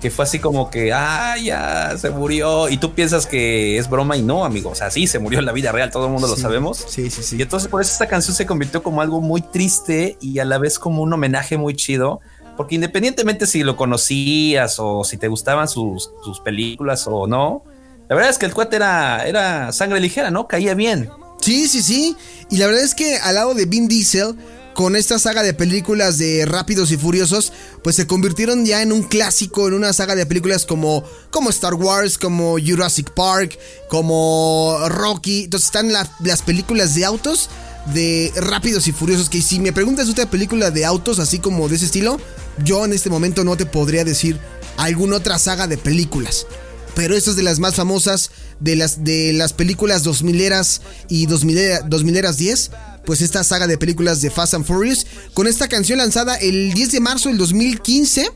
que 0.01 0.11
fue 0.11 0.23
así 0.23 0.39
como 0.39 0.69
que, 0.69 0.91
ah, 0.91 1.37
ya 1.37 1.97
se 1.97 2.09
murió. 2.09 2.67
Y 2.67 2.77
tú 2.77 2.93
piensas 2.93 3.25
que 3.25 3.77
es 3.77 3.89
broma 3.89 4.17
y 4.17 4.21
no, 4.21 4.43
amigo. 4.43 4.71
O 4.71 4.75
sea, 4.75 4.91
sí, 4.91 5.07
se 5.07 5.19
murió 5.19 5.39
en 5.39 5.45
la 5.45 5.53
vida 5.53 5.71
real, 5.71 5.91
todo 5.91 6.07
el 6.07 6.11
mundo 6.11 6.27
lo 6.27 6.35
sabemos. 6.35 6.85
Sí, 6.89 7.09
sí, 7.09 7.23
sí. 7.23 7.37
Y 7.37 7.41
entonces 7.41 7.69
por 7.69 7.81
eso 7.81 7.91
esta 7.91 8.07
canción 8.07 8.35
se 8.35 8.45
convirtió 8.45 8.83
como 8.83 9.01
algo 9.01 9.21
muy 9.21 9.41
triste 9.41 10.17
y 10.19 10.39
a 10.39 10.45
la 10.45 10.57
vez 10.57 10.79
como 10.79 11.03
un 11.03 11.13
homenaje 11.13 11.57
muy 11.57 11.75
chido. 11.75 12.19
Porque 12.57 12.75
independientemente 12.75 13.47
si 13.47 13.63
lo 13.63 13.77
conocías 13.77 14.75
o 14.77 15.03
si 15.03 15.17
te 15.17 15.27
gustaban 15.29 15.67
sus, 15.67 16.11
sus 16.23 16.41
películas 16.41 17.07
o 17.07 17.25
no, 17.25 17.63
la 18.09 18.15
verdad 18.15 18.29
es 18.29 18.37
que 18.37 18.45
el 18.45 18.53
cuate 18.53 18.75
era, 18.75 19.25
era 19.25 19.71
sangre 19.71 20.01
ligera, 20.01 20.31
¿no? 20.31 20.47
Caía 20.47 20.73
bien. 20.73 21.09
Sí, 21.39 21.67
sí, 21.67 21.81
sí. 21.81 22.17
Y 22.49 22.57
la 22.57 22.67
verdad 22.67 22.83
es 22.83 22.93
que 22.93 23.17
al 23.17 23.35
lado 23.35 23.53
de 23.53 23.65
Vin 23.65 23.87
Diesel, 23.87 24.35
con 24.73 24.95
esta 24.95 25.19
saga 25.19 25.43
de 25.43 25.53
películas 25.53 26.17
de 26.17 26.45
Rápidos 26.45 26.91
y 26.91 26.97
Furiosos, 26.97 27.51
pues 27.83 27.95
se 27.95 28.07
convirtieron 28.07 28.65
ya 28.65 28.81
en 28.81 28.91
un 28.91 29.03
clásico, 29.03 29.67
en 29.67 29.73
una 29.73 29.93
saga 29.93 30.15
de 30.15 30.25
películas 30.25 30.65
como, 30.65 31.03
como 31.29 31.49
Star 31.49 31.73
Wars, 31.73 32.17
como 32.17 32.57
Jurassic 32.59 33.11
Park, 33.13 33.57
como 33.89 34.77
Rocky. 34.87 35.43
Entonces 35.45 35.67
están 35.67 35.91
la- 35.91 36.09
las 36.23 36.41
películas 36.41 36.95
de 36.95 37.05
autos 37.05 37.49
de 37.93 38.31
Rápidos 38.35 38.87
y 38.87 38.91
Furiosos. 38.91 39.29
Que 39.29 39.41
si 39.41 39.59
me 39.59 39.73
preguntas 39.73 40.09
otra 40.09 40.29
película 40.29 40.71
de 40.71 40.85
autos 40.85 41.19
así 41.19 41.39
como 41.39 41.67
de 41.67 41.75
ese 41.75 41.85
estilo, 41.85 42.19
yo 42.63 42.85
en 42.85 42.93
este 42.93 43.09
momento 43.09 43.43
no 43.43 43.57
te 43.57 43.65
podría 43.65 44.03
decir 44.03 44.39
alguna 44.77 45.17
otra 45.17 45.37
saga 45.37 45.67
de 45.67 45.77
películas. 45.77 46.45
Pero 46.95 47.15
esta 47.15 47.29
es 47.29 47.35
de 47.37 47.43
las 47.43 47.59
más 47.59 47.75
famosas 47.75 48.31
de 48.59 48.75
las, 48.75 49.03
de 49.05 49.31
las 49.33 49.53
películas 49.53 50.03
2000eras 50.05 50.81
y 51.07 51.25
2000, 51.25 51.55
2000eras 51.87 52.35
10. 52.35 52.71
Pues 53.05 53.21
esta 53.21 53.43
saga 53.43 53.67
de 53.67 53.77
películas 53.77 54.21
de 54.21 54.29
Fast 54.29 54.53
and 54.53 54.65
Furious. 54.65 55.05
Con 55.33 55.47
esta 55.47 55.67
canción 55.67 55.97
lanzada 55.97 56.35
el 56.35 56.73
10 56.73 56.91
de 56.91 56.99
marzo 56.99 57.29
del 57.29 57.37
2015. 57.37 58.29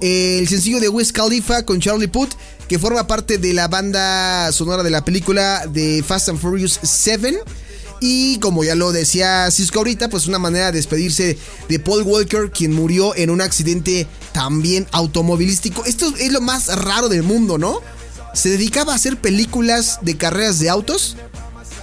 El 0.00 0.48
sencillo 0.48 0.80
de 0.80 0.88
Wiz 0.88 1.12
Khalifa 1.12 1.64
con 1.64 1.80
Charlie 1.80 2.08
Puth. 2.08 2.30
Que 2.68 2.78
forma 2.78 3.06
parte 3.06 3.38
de 3.38 3.52
la 3.52 3.68
banda 3.68 4.50
sonora 4.52 4.82
de 4.82 4.90
la 4.90 5.04
película 5.04 5.66
de 5.66 6.04
Fast 6.06 6.28
and 6.28 6.38
Furious 6.38 6.78
7. 6.82 7.40
Y 8.00 8.38
como 8.38 8.64
ya 8.64 8.74
lo 8.74 8.92
decía 8.92 9.50
Cisco 9.50 9.78
ahorita, 9.78 10.08
pues 10.08 10.26
una 10.26 10.38
manera 10.38 10.66
de 10.66 10.72
despedirse 10.72 11.38
de 11.68 11.78
Paul 11.78 12.02
Walker, 12.02 12.50
quien 12.50 12.72
murió 12.72 13.14
en 13.14 13.28
un 13.28 13.42
accidente 13.42 14.06
también 14.32 14.86
automovilístico. 14.92 15.84
Esto 15.84 16.12
es 16.18 16.32
lo 16.32 16.40
más 16.40 16.68
raro 16.68 17.10
del 17.10 17.22
mundo, 17.22 17.58
¿no? 17.58 17.80
Se 18.32 18.48
dedicaba 18.48 18.94
a 18.94 18.96
hacer 18.96 19.20
películas 19.20 19.98
de 20.00 20.16
carreras 20.16 20.58
de 20.60 20.70
autos 20.70 21.16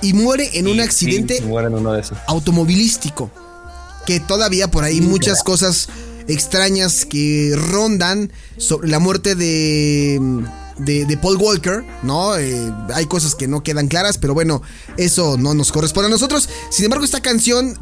y 0.02 0.14
muere 0.14 0.50
en 0.54 0.68
un 0.68 0.80
accidente 0.80 1.38
sí, 1.38 1.44
muere 1.44 1.68
en 1.68 1.76
uno 1.76 1.94
de 1.94 2.02
esos. 2.02 2.18
automovilístico. 2.28 3.32
Que 4.06 4.20
todavía 4.20 4.70
por 4.70 4.84
ahí 4.84 5.02
muchas 5.02 5.44
cosas 5.44 5.90
extrañas 6.28 7.06
que 7.06 7.54
rondan 7.56 8.32
sobre 8.58 8.90
la 8.90 9.00
muerte 9.00 9.36
de, 9.36 10.20
de, 10.78 11.06
de 11.06 11.18
Paul 11.18 11.38
Walker, 11.38 11.84
¿no? 12.04 12.38
Eh, 12.38 12.72
hay 12.94 13.06
cosas 13.06 13.36
que 13.36 13.48
no 13.48 13.64
quedan 13.64 13.88
claras, 13.88 14.18
pero 14.18 14.34
bueno, 14.34 14.62
eso 14.98 15.38
no 15.38 15.54
nos 15.54 15.72
corresponde 15.72 16.08
a 16.08 16.12
nosotros. 16.12 16.50
Sin 16.70 16.86
embargo, 16.86 17.04
esta 17.04 17.22
canción 17.22 17.78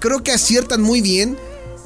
creo 0.00 0.22
que 0.22 0.32
aciertan 0.32 0.82
muy 0.82 1.00
bien 1.00 1.36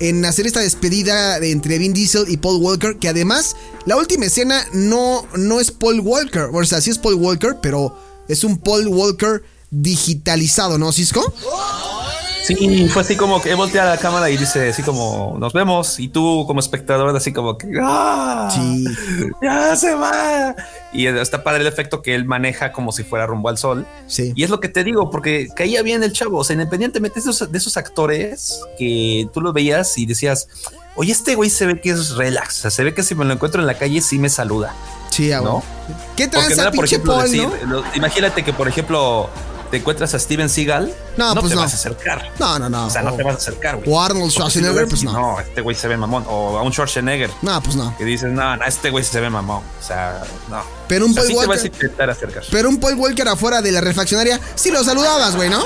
en 0.00 0.24
hacer 0.24 0.46
esta 0.46 0.60
despedida 0.60 1.38
de 1.38 1.52
entre 1.52 1.78
Vin 1.78 1.92
Diesel 1.92 2.24
y 2.28 2.36
Paul 2.36 2.62
Walker, 2.62 2.96
que 2.98 3.08
además 3.08 3.56
la 3.86 3.96
última 3.96 4.26
escena 4.26 4.64
no, 4.72 5.26
no 5.36 5.60
es 5.60 5.70
Paul 5.70 6.00
Walker, 6.00 6.48
o 6.52 6.64
sea, 6.64 6.80
sí 6.80 6.90
es 6.90 6.98
Paul 6.98 7.14
Walker, 7.14 7.56
pero 7.62 7.96
es 8.28 8.42
un 8.42 8.58
Paul 8.58 8.88
Walker 8.88 9.42
digitalizado, 9.72 10.78
¿no, 10.78 10.92
Cisco? 10.92 11.32
Sí, 12.44 12.88
fue 12.88 13.02
así 13.02 13.16
como 13.16 13.40
que 13.40 13.54
voltea 13.54 13.82
a 13.82 13.86
la 13.86 13.98
cámara 13.98 14.28
y 14.28 14.36
dice 14.36 14.70
así 14.70 14.82
como 14.82 15.36
nos 15.38 15.52
vemos 15.52 16.00
y 16.00 16.08
tú 16.08 16.44
como 16.46 16.58
espectador 16.58 17.14
así 17.16 17.32
como 17.32 17.56
que 17.56 17.68
¡ah! 17.80 18.50
Sí. 18.52 18.84
ya 19.40 19.76
se 19.76 19.94
va 19.94 20.52
y 20.92 21.06
está 21.06 21.44
padre 21.44 21.60
el 21.60 21.68
efecto 21.68 22.02
que 22.02 22.16
él 22.16 22.24
maneja 22.24 22.72
como 22.72 22.90
si 22.90 23.04
fuera 23.04 23.26
rumbo 23.26 23.48
al 23.48 23.58
sol 23.58 23.86
Sí. 24.08 24.32
y 24.34 24.42
es 24.42 24.50
lo 24.50 24.58
que 24.58 24.68
te 24.68 24.82
digo 24.82 25.08
porque 25.08 25.46
caía 25.54 25.82
bien 25.82 26.02
el 26.02 26.12
chavo 26.12 26.38
o 26.38 26.42
sea 26.44 26.54
independientemente 26.54 27.20
de 27.20 27.30
esos, 27.30 27.52
de 27.52 27.56
esos 27.58 27.76
actores 27.76 28.58
que 28.76 29.28
tú 29.32 29.40
lo 29.40 29.52
veías 29.52 29.96
y 29.96 30.06
decías 30.06 30.48
oye 30.96 31.12
este 31.12 31.36
güey 31.36 31.48
se 31.48 31.66
ve 31.66 31.80
que 31.80 31.90
es 31.90 32.10
relax 32.16 32.58
o 32.58 32.62
sea, 32.62 32.70
se 32.72 32.82
ve 32.82 32.92
que 32.92 33.04
si 33.04 33.14
me 33.14 33.24
lo 33.24 33.34
encuentro 33.34 33.60
en 33.60 33.68
la 33.68 33.74
calle 33.78 34.00
sí 34.00 34.18
me 34.18 34.28
saluda 34.28 34.74
Sí, 35.10 35.28
¿no? 35.28 35.62
¿Qué 36.16 36.26
Porque 36.26 36.26
no 36.26 36.30
tranza, 36.30 36.62
era, 36.62 36.70
por 36.72 36.86
ejemplo, 36.86 37.12
Paul, 37.12 37.30
decir, 37.30 37.46
no? 37.68 37.82
imagínate 37.94 38.42
que 38.42 38.54
por 38.54 38.66
ejemplo 38.66 39.28
te 39.72 39.78
encuentras 39.78 40.12
a 40.14 40.18
Steven 40.20 40.48
Seagal 40.48 40.94
No, 41.16 41.34
pues 41.34 41.48
te 41.48 41.54
no. 41.56 41.62
vas 41.62 41.72
a 41.72 41.76
acercar 41.76 42.30
No, 42.38 42.58
no, 42.58 42.68
no. 42.68 42.86
o 42.86 42.90
sea, 42.90 43.02
no 43.02 43.14
O- 43.14 43.16
te 43.16 43.22
vas 43.24 43.34
a 43.34 43.38
acercar, 43.38 43.76
güey. 43.78 43.90
O 43.90 44.00
Arnold 44.00 44.30
Schwarzenegger, 44.30 44.86
pues 44.86 45.02
no. 45.02 45.12
No, 45.12 45.40
este 45.40 45.60
güey 45.62 45.74
se 45.74 45.88
ve 45.88 45.96
mamón. 45.96 46.24
O 46.28 46.56
a 46.58 46.62
un 46.62 46.72
Schwarzenegger 46.72 47.30
No, 47.42 47.60
pues 47.62 47.74
no. 47.74 47.96
que 47.96 48.04
dices, 48.04 48.30
no, 48.30 48.56
no, 48.56 48.64
este 48.64 48.90
güey 48.90 49.02
se 49.02 49.18
ve 49.18 49.30
mamón. 49.30 49.64
O 49.80 49.82
sea, 49.84 50.22
no. 50.48 50.62
Pero 50.86 51.06
un 51.06 51.12
o 51.12 51.14
sea, 51.14 51.22
Paul 51.24 51.28
sí 51.32 51.32
te 51.40 51.46
vas 51.46 51.58
a 51.58 51.62
Walker. 51.62 51.72
intentar 51.74 52.10
acercar. 52.10 52.42
Pero 52.50 52.68
un 52.68 52.78
Paul 52.78 52.94
Walker 52.94 53.26
afuera 53.28 53.60
de 53.62 53.72
la 53.72 53.80
refaccionaria, 53.80 54.38
sí 54.54 54.70
lo 54.70 54.84
saludabas, 54.84 55.34
güey, 55.34 55.48
¿no? 55.50 55.64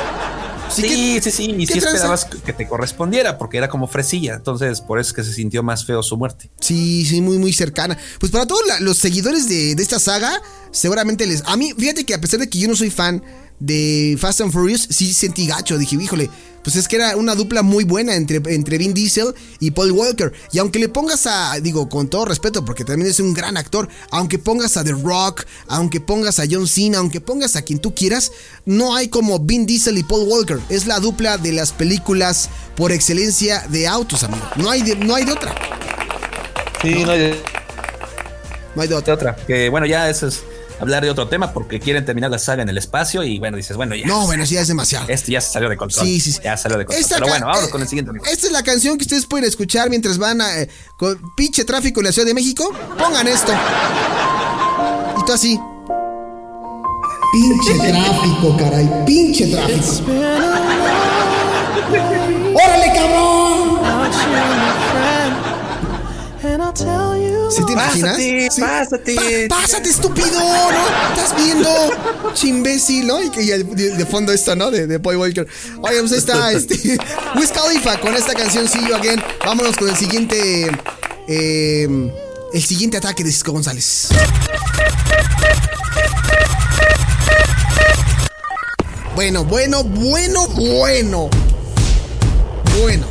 Sí, 0.69 1.21
sí, 1.23 1.31
sí. 1.31 1.45
Y 1.57 1.67
¿qué 1.67 1.75
sí 1.75 1.79
esperabas 1.79 2.25
que 2.25 2.53
te 2.53 2.67
correspondiera 2.67 3.39
porque 3.39 3.57
era 3.59 3.69
como 3.69 3.87
fresilla. 3.87 4.35
Entonces, 4.35 4.81
por 4.81 4.99
eso 4.99 5.11
es 5.11 5.15
que 5.15 5.23
se 5.25 5.33
sintió 5.33 5.63
más 5.63 5.85
feo 5.85 6.03
su 6.03 6.17
muerte. 6.17 6.51
Sí, 6.61 7.05
sí, 7.07 7.21
muy, 7.21 7.39
muy 7.39 7.53
cercana. 7.53 7.97
Pues 8.19 8.33
para 8.33 8.47
todos 8.47 8.63
la- 8.67 8.81
los 8.81 8.99
seguidores 8.99 9.49
de, 9.49 9.75
de 9.75 9.83
esta 9.83 9.99
saga, 10.01 10.43
seguramente 10.73 11.27
les. 11.27 11.43
A 11.47 11.57
mí, 11.57 11.73
fíjate 11.79 12.05
que 12.05 12.15
a 12.15 12.21
pesar 12.21 12.41
de 12.41 12.49
que 12.51 12.59
yo 12.59 12.69
no 12.69 12.75
soy 12.77 12.91
fan 12.91 13.23
de 13.59 14.17
Fast 14.21 14.41
and 14.41 14.53
Furious, 14.53 14.87
sí 14.91 15.13
sentí 15.13 15.47
gacho. 15.47 15.79
Dije, 15.79 15.97
híjole, 15.97 16.31
pues 16.63 16.75
es 16.75 16.89
que 16.89 16.97
era 16.97 17.17
una 17.17 17.37
dupla 17.37 17.63
muy 17.63 17.85
buena 17.85 18.17
entre, 18.17 18.43
entre 18.53 18.77
Vin 18.77 18.93
Diesel 18.93 19.35
y 19.61 19.71
Paul 19.71 19.93
Walker. 19.93 20.33
Y 20.53 20.59
aunque 20.59 20.81
le 20.81 20.89
pongas 20.89 21.27
a, 21.27 21.59
digo, 21.61 21.89
con 21.89 22.09
todo 22.09 22.25
respeto, 22.25 22.65
porque 22.65 22.85
también 22.85 23.09
es 23.09 23.21
un 23.21 23.35
gran 23.35 23.57
actor, 23.57 23.89
aunque 24.11 24.39
pongas 24.41 24.77
a 24.77 24.83
The 24.83 24.91
Rock, 24.91 25.45
aunque 25.69 26.01
pongas 26.01 26.41
a 26.41 26.45
John 26.51 26.67
Cena, 26.67 26.99
aunque 26.99 27.21
pongas 27.21 27.55
a 27.55 27.63
quien 27.63 27.79
tú 27.79 27.95
quieras, 27.95 28.33
no 28.65 28.97
hay 28.97 29.09
como 29.09 29.39
Vin 29.39 29.65
Diesel 29.65 29.97
y 29.97 30.03
Paul 30.03 30.27
Walker. 30.29 30.59
Es 30.69 30.87
la 30.87 30.99
dupla 30.99 31.39
de 31.39 31.53
las 31.53 31.73
películas 31.73 32.51
por 32.75 32.91
excelencia 32.91 33.65
de 33.69 33.87
autos, 33.87 34.25
amigo. 34.25 34.45
No 34.57 34.69
hay 34.69 34.83
de, 34.83 34.97
no 34.97 35.15
hay 35.15 35.25
de 35.25 35.33
otra. 35.33 35.55
Sí, 36.83 37.05
no 37.05 37.13
hay 37.13 37.41
No 38.75 38.83
hay 38.83 38.89
de 38.89 38.95
otra. 38.97 39.15
otra. 39.15 39.37
Que 39.37 39.69
bueno, 39.69 39.87
ya 39.87 40.11
eso 40.11 40.27
es. 40.27 40.43
Hablar 40.81 41.03
de 41.05 41.11
otro 41.11 41.29
tema 41.29 41.53
porque 41.53 41.81
quieren 41.81 42.05
terminar 42.05 42.31
la 42.31 42.39
saga 42.39 42.63
en 42.63 42.69
el 42.69 42.79
espacio 42.79 43.23
y 43.23 43.39
bueno, 43.39 43.57
dices, 43.57 43.77
bueno, 43.77 43.95
ya. 43.95 44.07
No, 44.07 44.27
bueno, 44.27 44.45
sí, 44.47 44.55
ya 44.55 44.61
es 44.61 44.69
demasiado. 44.69 45.07
Esto 45.09 45.33
ya 45.33 45.41
se 45.41 45.53
salió 45.53 45.69
de 45.69 45.77
control. 45.77 46.07
Sí, 46.07 46.21
sí, 46.21 46.33
sí. 46.33 46.41
Ya 46.45 46.57
salió 46.57 46.79
de 46.79 46.85
control. 46.85 47.03
Esta 47.03 47.17
Pero 47.17 47.29
bueno, 47.29 47.47
vámonos 47.47 47.69
eh, 47.69 47.73
con 47.73 47.83
el 47.83 47.89
siguiente. 47.89 48.11
amigo. 48.11 48.25
Esta 48.27 48.47
es 48.47 48.53
la 48.53 48.63
canción 48.63 48.97
que 48.99 49.05
ustedes 49.05 49.27
pueden 49.27 49.47
escuchar 49.47 49.89
mientras 49.91 50.19
van 50.19 50.41
a 50.41 50.61
eh, 50.61 50.69
con 50.97 51.19
pinche 51.37 51.65
tráfico 51.65 52.01
en 52.01 52.07
la 52.07 52.13
Ciudad 52.13 52.27
de 52.29 52.35
México. 52.35 52.73
Pongan 52.99 53.27
esto. 53.29 53.53
Y 55.21 55.25
tú 55.25 55.33
así. 55.33 55.59
Pinche 57.33 57.75
tráfico, 57.75 58.57
caray. 58.57 58.91
Pinche 59.07 59.47
tráfico. 59.49 60.11
¡Órale, 62.55 62.93
cabrón! 62.95 63.77
¿Sí 67.55 67.65
te 67.67 67.73
imaginas? 67.73 68.13
Pásate, 68.17 68.49
Sí. 68.51 68.61
pásate. 68.61 69.47
Pa- 69.49 69.57
pásate, 69.61 69.89
estúpido, 69.91 70.29
¿no? 70.31 71.15
Estás 71.15 71.37
viendo, 71.37 71.71
chimbécil, 72.35 73.07
¿no? 73.07 73.23
Y 73.23 73.31
y 73.41 73.47
de, 73.47 73.65
de 73.97 74.07
fondo 74.07 74.33
esto, 74.33 74.55
¿no? 74.57 74.71
De, 74.71 74.87
de 74.87 74.99
Boy 74.99 75.17
Walker. 75.17 75.47
Oye, 75.83 76.01
pues 76.01 76.13
está, 76.13 76.53
este. 76.53 76.99
Wiz 77.37 77.51
Khalifa 77.53 77.99
con 78.01 78.15
esta 78.15 78.35
canción 78.35 78.69
See 78.69 78.81
You 78.87 78.95
Again. 78.95 79.23
Vámonos 79.45 79.77
con 79.77 79.89
el 79.89 79.97
siguiente. 79.97 80.71
eh, 81.29 81.89
el 82.53 82.63
siguiente 82.63 82.97
ataque 82.97 83.25
de 83.25 83.31
Cisco 83.33 83.53
González. 83.53 84.09
Bueno, 89.15 89.45
bueno, 89.45 89.83
bueno, 89.83 90.47
bueno. 90.49 91.31
Bueno. 92.81 93.07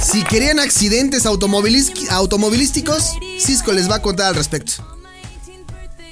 Si 0.00 0.22
querían 0.24 0.58
accidentes 0.58 1.26
automovilísticos, 1.26 3.12
Cisco 3.38 3.72
les 3.72 3.90
va 3.90 3.96
a 3.96 4.02
contar 4.02 4.28
al 4.28 4.34
respecto. 4.36 4.72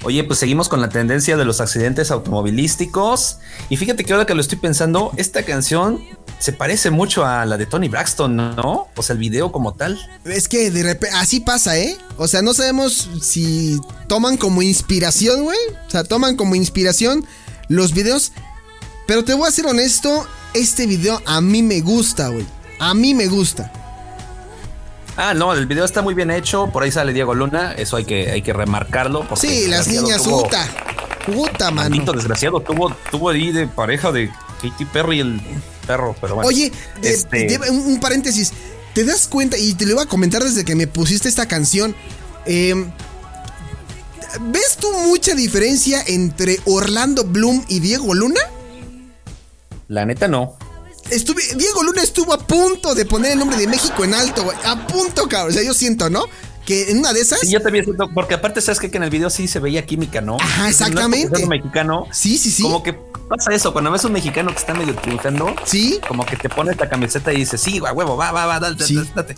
Oye, 0.03 0.23
pues 0.25 0.39
seguimos 0.39 0.69
con 0.69 0.81
la 0.81 0.89
tendencia 0.89 1.37
de 1.37 1.45
los 1.45 1.61
accidentes 1.61 2.11
automovilísticos. 2.11 3.39
Y 3.69 3.77
fíjate 3.77 4.05
que 4.05 4.13
ahora 4.13 4.27
que 4.27 4.35
lo 4.35 4.41
estoy 4.41 4.59
pensando, 4.59 5.13
esta 5.17 5.45
canción 5.45 6.05
se 6.39 6.53
parece 6.53 6.91
mucho 6.91 7.25
a 7.25 7.45
la 7.47 7.57
de 7.57 7.67
Tony 7.67 7.89
Braxton, 7.89 8.37
¿no? 8.37 8.89
O 8.95 9.03
sea, 9.03 9.15
el 9.15 9.19
video 9.19 9.51
como 9.51 9.75
tal. 9.75 9.99
Es 10.25 10.49
que 10.49 10.71
de 10.71 10.83
repente, 10.83 11.17
así 11.17 11.41
pasa, 11.41 11.79
¿eh? 11.79 11.97
O 12.19 12.29
sea, 12.29 12.43
no 12.43 12.55
sabemos 12.55 13.11
si 13.21 13.81
toman 14.07 14.37
como 14.37 14.63
inspiración, 14.63 15.45
güey. 15.45 15.59
O 15.87 15.91
sea, 15.91 16.05
toman 16.05 16.37
como 16.37 16.55
inspiración 16.55 17.27
los 17.69 17.93
videos. 17.93 18.33
Pero 19.07 19.25
te 19.25 19.35
voy 19.35 19.49
a 19.49 19.53
ser 19.53 19.67
honesto, 19.67 20.27
este 20.55 20.87
video 20.87 21.21
a 21.25 21.41
mí 21.41 21.63
me 21.63 21.81
gusta, 21.81 22.29
güey. 22.29 22.47
A 22.79 22.95
mí 22.95 23.15
me 23.15 23.27
gusta. 23.27 23.73
Ah, 25.17 25.33
no, 25.35 25.53
el 25.55 25.67
video 25.67 25.85
está 25.85 26.03
muy 26.03 26.15
bien 26.15 26.31
hecho. 26.31 26.69
Por 26.73 26.83
ahí 26.83 26.91
sale 26.93 27.13
Diego 27.13 27.35
Luna. 27.35 27.73
Eso 27.73 27.97
hay 27.97 28.05
que, 28.05 28.31
hay 28.31 28.43
que 28.43 28.53
remarcarlo. 28.53 29.27
Sí, 29.37 29.67
las 29.69 29.89
niñas, 29.89 30.23
tuvo- 30.23 30.43
puta. 30.45 30.69
Puta, 31.25 31.71
mano. 31.71 31.89
Maldito 31.91 32.13
desgraciado. 32.13 32.61
Tuvo, 32.61 32.95
tuvo 33.11 33.31
ahí 33.31 33.51
de 33.51 33.67
pareja 33.67 34.13
de 34.13 34.31
Katy 34.63 34.85
Perry 34.87 35.21
el 35.21 35.41
perro. 35.87 36.15
Pero 36.21 36.35
bueno. 36.35 36.49
Oye, 36.49 36.71
de- 37.01 37.09
este, 37.11 37.47
de- 37.47 37.71
un, 37.71 37.79
un 37.79 38.01
paréntesis. 38.01 38.53
¿Te 38.95 39.05
das 39.05 39.27
cuenta? 39.27 39.57
Y 39.59 39.75
te 39.75 39.87
lo 39.87 39.93
iba 39.93 40.03
a 40.03 40.07
comentar 40.07 40.43
desde 40.45 40.65
que 40.65 40.75
me 40.75 40.87
pusiste 40.87 41.29
esta 41.29 41.47
canción. 41.47 41.95
eh, 42.45 42.75
¿Ves 44.41 44.77
tú 44.79 44.89
mucha 45.07 45.35
diferencia 45.35 46.03
entre 46.07 46.61
Orlando 46.67 47.25
Bloom 47.25 47.65
y 47.69 47.81
Diego 47.81 48.13
Luna? 48.15 48.41
la 49.89 50.05
neta 50.05 50.27
no. 50.29 50.57
Estuve, 51.11 51.43
Diego 51.57 51.83
Luna 51.83 52.03
estuvo 52.03 52.33
a 52.33 52.39
punto 52.39 52.95
de 52.95 53.05
poner 53.05 53.33
el 53.33 53.39
nombre 53.39 53.57
de 53.57 53.67
México 53.69 54.05
en 54.05 54.15
alto, 54.15 54.43
güey. 54.45 54.57
A 54.65 54.87
punto, 54.87 55.29
cabrón. 55.29 55.51
O 55.51 55.55
sea, 55.55 55.63
yo 55.63 55.73
siento, 55.75 56.11
¿no? 56.11 56.25
Que 56.65 56.91
en 56.91 56.99
una 56.99 57.13
de 57.13 57.21
esas. 57.21 57.41
Sí, 57.41 57.51
yo 57.51 57.63
también 57.63 57.85
siento, 57.85 58.09
porque 58.13 58.35
aparte 58.35 58.61
sabes 58.61 58.81
que, 58.81 58.91
que 58.91 58.97
en 58.97 59.05
el 59.05 59.11
video 59.11 59.31
sí 59.31 59.47
se 59.47 59.61
veía 59.61 59.87
química, 59.87 60.21
¿no? 60.21 60.37
Ajá, 60.41 60.63
No 60.63 60.69
exactamente. 60.69 61.43
un 61.43 61.49
mexicano. 61.49 62.07
Sí, 62.11 62.37
sí, 62.39 62.51
sí. 62.51 62.63
Como 62.65 62.83
que 62.83 62.93
pasa 63.29 63.53
eso, 63.55 63.73
cuando 63.73 63.91
ves 63.93 64.05
un 64.05 64.13
mexicano 64.13 64.51
que 64.51 64.59
está 64.59 64.75
medio 64.75 64.95
triunfando, 64.97 65.55
Sí. 65.65 66.01
como 66.09 66.27
que 66.27 66.37
te 66.37 66.49
pones 66.49 66.77
la 66.79 66.89
camiseta 66.89 67.33
y 67.33 67.37
dices, 67.39 67.61
sí, 67.61 67.81
a 67.87 67.93
huevo, 67.93 68.17
va, 68.17 68.33
va, 68.33 68.47
va, 68.47 68.59
date, 68.59 68.85
Sí. 68.85 68.97
date, 68.97 69.13
date. 69.15 69.37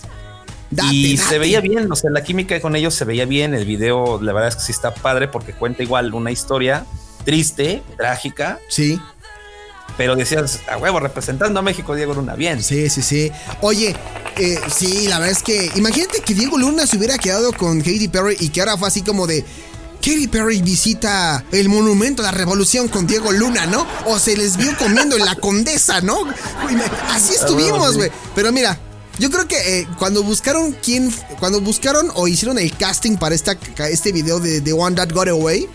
Date, 0.70 0.88
y 0.94 1.16
date. 1.16 1.28
se 1.30 1.38
veía 1.38 1.60
bien, 1.60 1.90
o 1.92 1.96
sea, 1.96 2.10
la 2.10 2.22
química 2.22 2.58
con 2.62 2.76
ellos 2.76 2.94
se 2.94 3.04
veía 3.04 3.26
bien. 3.26 3.52
El 3.54 3.66
video, 3.66 4.20
la 4.22 4.32
verdad 4.32 4.48
es 4.48 4.56
que 4.56 4.62
sí 4.62 4.72
está 4.72 4.94
padre 4.94 5.28
porque 5.28 5.52
cuenta 5.52 5.82
igual 5.82 6.14
una 6.14 6.30
historia 6.30 6.86
triste, 7.24 7.82
trágica, 7.98 8.58
Sí, 8.70 8.98
pero 9.96 10.14
decías, 10.14 10.60
a 10.68 10.76
huevo, 10.76 11.00
representando 11.00 11.60
a 11.60 11.62
México, 11.62 11.94
Diego 11.94 12.14
Luna, 12.14 12.34
bien. 12.34 12.62
sí, 12.62 12.88
sí, 12.88 13.02
sí. 13.02 13.32
Oye, 13.62 13.96
eh, 14.36 14.60
sí, 14.74 15.08
la 15.08 15.18
verdad 15.18 15.36
es 15.36 15.42
que. 15.42 15.70
Imagínate 15.74 16.20
que 16.20 16.34
Diego 16.34 16.58
Luna 16.58 16.86
se 16.86 16.96
hubiera 16.96 17.18
quedado 17.18 17.52
con 17.52 17.78
Katy 17.78 18.08
Perry 18.08 18.36
y 18.38 18.50
que 18.50 18.60
ahora 18.60 18.76
fue 18.76 18.88
así 18.88 19.02
como 19.02 19.26
de. 19.26 19.44
Katy 20.00 20.28
Perry 20.28 20.62
visita 20.62 21.44
el 21.50 21.68
monumento 21.68 22.22
a 22.22 22.26
la 22.26 22.30
revolución 22.30 22.86
con 22.86 23.06
Diego 23.08 23.32
Luna, 23.32 23.66
¿no? 23.66 23.84
O 24.06 24.18
se 24.20 24.36
les 24.36 24.56
vio 24.56 24.76
comiendo 24.78 25.16
en 25.16 25.24
la 25.24 25.34
condesa, 25.34 26.00
¿no? 26.00 26.20
Así 27.10 27.34
estuvimos, 27.34 27.96
güey. 27.96 28.08
Pero 28.36 28.52
mira, 28.52 28.78
yo 29.18 29.28
creo 29.30 29.48
que 29.48 29.80
eh, 29.80 29.88
cuando 29.98 30.22
buscaron 30.22 30.76
quién, 30.82 31.12
cuando 31.40 31.60
buscaron 31.60 32.12
o 32.14 32.28
hicieron 32.28 32.58
el 32.58 32.76
casting 32.76 33.16
para 33.16 33.34
esta, 33.34 33.58
este 33.90 34.12
video 34.12 34.38
de 34.38 34.60
The 34.60 34.72
One 34.72 34.94
That 34.94 35.12
Got 35.12 35.28
Away, 35.28 35.68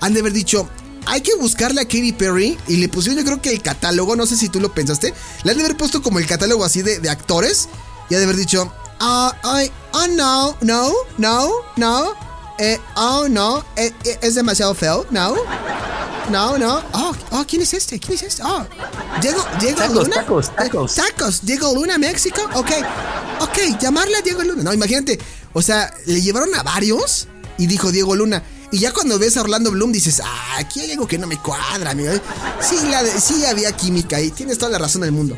han 0.00 0.12
de 0.12 0.20
haber 0.20 0.34
dicho, 0.34 0.68
hay 1.06 1.20
que 1.20 1.34
buscarle 1.36 1.80
a 1.80 1.84
Katy 1.84 2.12
Perry 2.12 2.58
y 2.68 2.76
le 2.76 2.88
pusieron 2.88 3.18
yo 3.18 3.24
creo 3.24 3.42
que 3.42 3.50
el 3.50 3.62
catálogo, 3.62 4.16
no 4.16 4.26
sé 4.26 4.36
si 4.36 4.48
tú 4.48 4.60
lo 4.60 4.72
pensaste, 4.72 5.14
le 5.42 5.50
han 5.50 5.56
de 5.56 5.64
haber 5.64 5.76
puesto 5.76 6.02
como 6.02 6.18
el 6.18 6.26
catálogo 6.26 6.64
así 6.64 6.82
de, 6.82 6.98
de 6.98 7.10
actores 7.10 7.68
y 8.08 8.14
han 8.14 8.20
de 8.20 8.24
haber 8.24 8.36
dicho, 8.36 8.72
ah, 9.00 9.36
ay, 9.42 9.70
oh 9.92 10.06
no, 10.08 10.56
no, 10.60 10.92
no, 11.18 11.50
no, 11.76 12.14
eh, 12.58 12.78
oh 12.96 13.26
no, 13.28 13.64
eh, 13.76 13.92
eh, 14.04 14.18
es 14.20 14.34
demasiado 14.34 14.74
feo, 14.74 15.06
no. 15.10 15.34
No, 16.30 16.56
no. 16.58 16.80
Oh, 16.92 17.12
oh, 17.32 17.44
¿quién 17.48 17.62
es 17.62 17.74
este? 17.74 17.98
¿Quién 17.98 18.14
es 18.14 18.22
este? 18.22 18.42
Oh, 18.44 18.64
Diego, 19.20 19.44
Diego 19.60 19.78
Tacos, 19.78 19.94
Luna. 20.04 20.16
tacos, 20.16 20.54
tacos. 20.54 20.94
Tacos. 20.94 21.40
Diego 21.44 21.74
Luna, 21.74 21.98
México. 21.98 22.40
Ok. 22.54 22.70
Ok, 23.40 23.80
llamarle 23.80 24.16
a 24.16 24.20
Diego 24.20 24.44
Luna. 24.44 24.62
No, 24.62 24.72
imagínate. 24.72 25.18
O 25.52 25.62
sea, 25.62 25.92
le 26.06 26.20
llevaron 26.20 26.54
a 26.54 26.62
varios 26.62 27.26
y 27.58 27.66
dijo 27.66 27.90
Diego 27.90 28.14
Luna. 28.14 28.44
Y 28.72 28.78
ya 28.78 28.92
cuando 28.92 29.18
ves 29.18 29.36
a 29.36 29.40
Orlando 29.40 29.70
Bloom 29.70 29.90
dices, 29.92 30.20
ah, 30.24 30.56
aquí 30.58 30.80
hay 30.80 30.92
algo 30.92 31.06
que 31.08 31.18
no 31.18 31.26
me 31.26 31.36
cuadra, 31.38 31.90
amigo. 31.90 32.12
Sí, 32.60 32.76
la 32.90 33.02
de- 33.02 33.20
sí 33.20 33.44
había 33.44 33.72
química 33.72 34.16
ahí. 34.16 34.30
Tienes 34.30 34.58
toda 34.58 34.70
la 34.70 34.78
razón 34.78 35.02
del 35.02 35.12
mundo. 35.12 35.36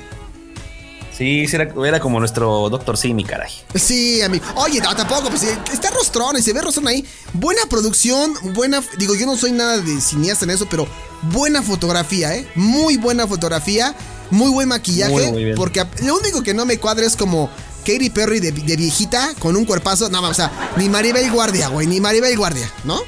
Sí, 1.16 1.44
era, 1.52 1.72
era 1.86 2.00
como 2.00 2.18
nuestro 2.18 2.68
Doctor 2.70 2.96
Simi, 2.96 3.24
caray. 3.24 3.50
Sí, 3.74 4.22
amigo. 4.22 4.44
Oye, 4.56 4.80
no, 4.80 4.94
tampoco, 4.96 5.28
pues 5.28 5.42
eh, 5.44 5.58
está 5.72 5.90
rostrón 5.90 6.36
y 6.38 6.42
se 6.42 6.52
ve 6.52 6.60
rostrón 6.62 6.88
ahí. 6.88 7.04
Buena 7.34 7.62
producción, 7.68 8.34
buena. 8.54 8.82
Digo, 8.98 9.14
yo 9.14 9.26
no 9.26 9.36
soy 9.36 9.52
nada 9.52 9.78
de 9.78 10.00
cineasta 10.00 10.44
en 10.46 10.52
eso, 10.52 10.66
pero 10.70 10.86
buena 11.30 11.62
fotografía, 11.62 12.34
¿eh? 12.34 12.48
Muy 12.54 12.96
buena 12.96 13.26
fotografía, 13.26 13.94
muy 14.30 14.50
buen 14.50 14.68
maquillaje. 14.68 15.12
Muy, 15.12 15.32
muy 15.32 15.44
bien. 15.44 15.56
Porque 15.56 15.84
lo 16.02 16.16
único 16.16 16.42
que 16.42 16.54
no 16.54 16.64
me 16.64 16.78
cuadra 16.78 17.06
es 17.06 17.14
como 17.14 17.50
Katy 17.82 18.10
Perry 18.10 18.40
de, 18.40 18.52
de 18.52 18.76
viejita 18.76 19.34
con 19.38 19.56
un 19.56 19.64
cuerpazo. 19.64 20.08
No, 20.08 20.22
o 20.22 20.34
sea, 20.34 20.50
ni 20.76 20.88
Maribel 20.88 21.30
Guardia, 21.30 21.68
güey, 21.68 21.86
ni 21.86 22.00
Maribel 22.00 22.36
Guardia, 22.36 22.70
¿no? 22.84 23.00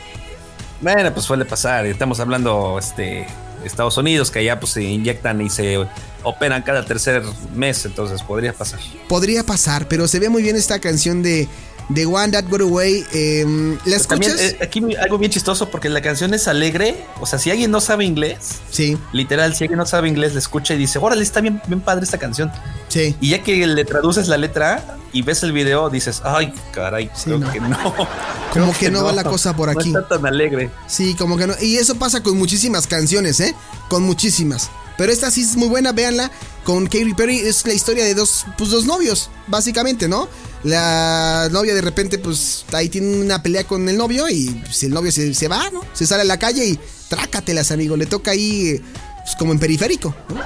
Bueno, 0.80 1.12
pues 1.12 1.24
suele 1.24 1.44
pasar. 1.44 1.86
Estamos 1.86 2.20
hablando 2.20 2.78
este 2.78 3.26
Estados 3.64 3.96
Unidos, 3.96 4.30
que 4.30 4.40
allá 4.40 4.60
pues 4.60 4.72
se 4.72 4.82
inyectan 4.82 5.40
y 5.40 5.50
se 5.50 5.86
operan 6.22 6.62
cada 6.62 6.84
tercer 6.84 7.22
mes, 7.54 7.84
entonces 7.84 8.22
podría 8.22 8.52
pasar. 8.52 8.80
Podría 9.08 9.44
pasar, 9.44 9.88
pero 9.88 10.08
se 10.08 10.18
ve 10.18 10.28
muy 10.28 10.42
bien 10.42 10.56
esta 10.56 10.78
canción 10.78 11.22
de, 11.22 11.48
de 11.88 12.06
One 12.06 12.32
That 12.32 12.44
Got 12.48 12.62
Away. 12.62 13.04
em, 13.12 13.78
¿La 13.84 13.98
También 14.00 14.32
escuchas? 14.32 14.52
eh, 14.52 14.58
aquí 14.62 14.82
algo 14.96 15.18
bien 15.18 15.30
chistoso 15.30 15.70
porque 15.70 15.88
la 15.88 16.00
canción 16.02 16.32
es 16.34 16.48
alegre. 16.48 17.04
O 17.20 17.26
sea, 17.26 17.38
si 17.38 17.50
alguien 17.50 17.70
no 17.70 17.80
sabe 17.80 18.04
inglés, 18.04 18.60
sí, 18.70 18.96
literal, 19.12 19.54
si 19.54 19.64
alguien 19.64 19.78
no 19.78 19.86
sabe 19.86 20.08
inglés, 20.08 20.32
le 20.32 20.38
escucha 20.38 20.74
y 20.74 20.78
dice, 20.78 20.98
órale, 20.98 21.22
está 21.22 21.40
bien, 21.40 21.60
bien 21.66 21.80
padre 21.80 22.04
esta 22.04 22.18
canción. 22.18 22.50
sí. 22.88 23.14
Y 23.20 23.30
ya 23.30 23.42
que 23.42 23.66
le 23.66 23.84
traduces 23.84 24.28
la 24.28 24.36
letra 24.36 24.96
y 25.12 25.22
ves 25.22 25.42
el 25.42 25.52
video, 25.52 25.90
dices, 25.90 26.22
ay, 26.24 26.52
caray, 26.72 27.10
Sí, 27.14 27.24
creo 27.26 27.38
no. 27.38 27.52
que 27.52 27.60
no. 27.60 27.94
Como 28.54 28.72
Creo 28.72 28.72
que 28.78 28.90
no 28.90 29.04
va 29.04 29.12
la 29.12 29.24
cosa 29.24 29.54
por 29.56 29.68
aquí. 29.68 29.90
No 29.90 30.00
está 30.00 30.16
tan 30.16 30.26
alegre. 30.26 30.70
Sí, 30.86 31.14
como 31.16 31.36
que 31.36 31.46
no. 31.48 31.54
Y 31.60 31.76
eso 31.76 31.96
pasa 31.96 32.22
con 32.22 32.38
muchísimas 32.38 32.86
canciones, 32.86 33.40
¿eh? 33.40 33.52
Con 33.88 34.04
muchísimas. 34.04 34.70
Pero 34.96 35.12
esta 35.12 35.30
sí 35.30 35.42
es 35.42 35.56
muy 35.56 35.68
buena, 35.68 35.92
véanla. 35.92 36.30
Con 36.64 36.86
Katy 36.86 37.14
Perry 37.14 37.38
es 37.38 37.66
la 37.66 37.74
historia 37.74 38.04
de 38.04 38.14
dos, 38.14 38.46
pues 38.56 38.70
dos 38.70 38.86
novios, 38.86 39.30
básicamente, 39.48 40.08
¿no? 40.08 40.28
La 40.62 41.48
novia 41.50 41.74
de 41.74 41.82
repente, 41.82 42.18
pues 42.18 42.64
ahí 42.72 42.88
tiene 42.88 43.20
una 43.20 43.42
pelea 43.42 43.64
con 43.64 43.86
el 43.88 43.98
novio 43.98 44.28
y 44.28 44.48
pues, 44.64 44.82
el 44.84 44.92
novio 44.92 45.12
se, 45.12 45.34
se 45.34 45.48
va, 45.48 45.68
¿no? 45.70 45.82
Se 45.92 46.06
sale 46.06 46.22
a 46.22 46.24
la 46.24 46.38
calle 46.38 46.64
y 46.64 46.78
trácatelas, 47.08 47.70
amigo. 47.70 47.96
Le 47.96 48.06
toca 48.06 48.30
ahí, 48.30 48.82
pues 49.24 49.36
como 49.36 49.52
en 49.52 49.58
periférico, 49.58 50.14
¿no? 50.28 50.40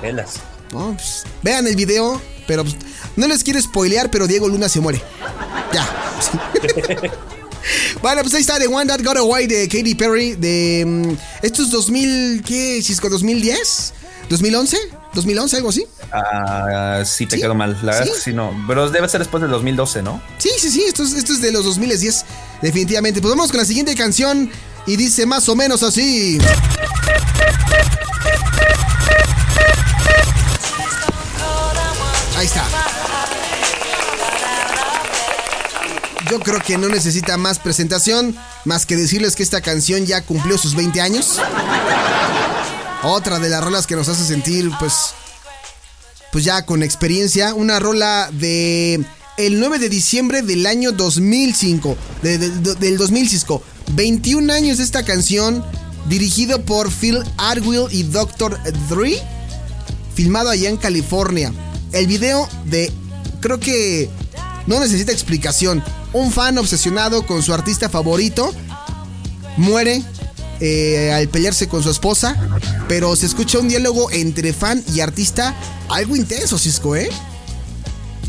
Velas. 0.00 0.34
¿no? 0.72 0.92
Pues, 0.92 1.24
vean 1.42 1.66
el 1.66 1.74
video, 1.74 2.20
pero 2.46 2.62
pues, 2.62 2.76
no 3.16 3.26
les 3.26 3.42
quiero 3.42 3.60
spoilear, 3.60 4.10
pero 4.10 4.26
Diego 4.26 4.48
Luna 4.48 4.68
se 4.68 4.80
muere. 4.80 5.02
Ya. 5.72 6.12
bueno, 8.02 8.22
pues 8.22 8.34
ahí 8.34 8.40
está 8.40 8.58
The 8.58 8.66
One 8.68 8.86
That 8.86 9.02
Got 9.02 9.16
Away 9.18 9.46
de 9.46 9.68
Katy 9.68 9.94
Perry. 9.94 10.34
De. 10.34 10.84
mm, 10.86 11.16
esto 11.42 11.62
es 11.62 11.70
2000. 11.70 12.42
¿Qué? 12.44 12.80
Cisco, 12.82 13.08
¿2010? 13.08 13.92
¿2011? 14.28 14.76
2011, 15.14 15.56
algo 15.56 15.68
así. 15.70 15.86
Ah, 16.12 17.02
sí, 17.04 17.26
te 17.26 17.36
¿Sí? 17.36 17.42
quedó 17.42 17.54
mal. 17.54 17.78
La 17.82 17.92
verdad 17.92 18.04
¿Sí? 18.04 18.10
es 18.10 18.16
que 18.16 18.22
sí, 18.22 18.32
no. 18.32 18.52
Pero 18.66 18.90
debe 18.90 19.08
ser 19.08 19.20
después 19.20 19.40
del 19.40 19.50
2012, 19.50 20.02
¿no? 20.02 20.20
Sí, 20.38 20.50
sí, 20.58 20.70
sí, 20.70 20.82
esto 20.86 21.02
es, 21.04 21.12
esto 21.14 21.32
es 21.32 21.40
de 21.40 21.52
los 21.52 21.64
2010, 21.64 22.24
definitivamente. 22.62 23.20
Pues 23.20 23.30
vamos 23.34 23.50
con 23.50 23.58
la 23.58 23.64
siguiente 23.66 23.94
canción 23.94 24.50
y 24.86 24.96
dice 24.96 25.24
más 25.26 25.48
o 25.48 25.56
menos 25.56 25.82
así. 25.82 26.38
Ahí 32.36 32.46
está. 32.46 32.64
Yo 36.30 36.40
creo 36.40 36.60
que 36.60 36.76
no 36.78 36.88
necesita 36.88 37.36
más 37.36 37.58
presentación, 37.58 38.34
más 38.64 38.84
que 38.86 38.96
decirles 38.96 39.36
que 39.36 39.42
esta 39.42 39.60
canción 39.60 40.06
ya 40.06 40.22
cumplió 40.22 40.58
sus 40.58 40.74
20 40.74 41.00
años. 41.00 41.38
Otra 43.02 43.38
de 43.38 43.48
las 43.48 43.62
rolas 43.62 43.86
que 43.86 43.94
nos 43.94 44.08
hace 44.08 44.24
sentir, 44.24 44.70
pues, 44.80 45.14
pues 46.32 46.44
ya 46.44 46.64
con 46.66 46.82
experiencia. 46.82 47.54
Una 47.54 47.78
rola 47.78 48.28
de 48.32 49.04
el 49.38 49.60
9 49.60 49.78
de 49.78 49.88
diciembre 49.88 50.42
del 50.42 50.66
año 50.66 50.92
2005. 50.92 51.96
de- 52.22 52.38
de- 52.38 52.50
de- 52.50 52.74
del 52.74 52.96
2005. 52.96 53.62
21 53.92 54.50
años 54.50 54.78
de 54.78 54.84
esta 54.84 55.04
canción. 55.04 55.64
Dirigido 56.08 56.62
por 56.64 56.90
Phil 56.90 57.22
Arwill 57.36 57.86
y 57.90 58.02
Dr. 58.04 58.58
Dre. 58.88 59.20
Filmado 60.14 60.50
allá 60.50 60.68
en 60.70 60.76
California. 60.76 61.52
El 61.92 62.06
video 62.08 62.48
de. 62.64 62.92
Creo 63.40 63.60
que. 63.60 64.08
No 64.66 64.80
necesita 64.80 65.12
explicación. 65.12 65.82
Un 66.12 66.32
fan 66.32 66.58
obsesionado 66.58 67.26
con 67.26 67.42
su 67.42 67.52
artista 67.52 67.88
favorito. 67.88 68.52
Muere 69.56 70.02
eh, 70.60 71.12
al 71.12 71.28
pelearse 71.28 71.68
con 71.68 71.82
su 71.82 71.90
esposa. 71.90 72.36
Pero 72.88 73.14
se 73.16 73.26
escucha 73.26 73.58
un 73.58 73.68
diálogo 73.68 74.10
entre 74.10 74.52
fan 74.52 74.82
y 74.94 75.00
artista. 75.00 75.54
Algo 75.88 76.16
intenso, 76.16 76.58
Cisco, 76.58 76.96
¿eh? 76.96 77.08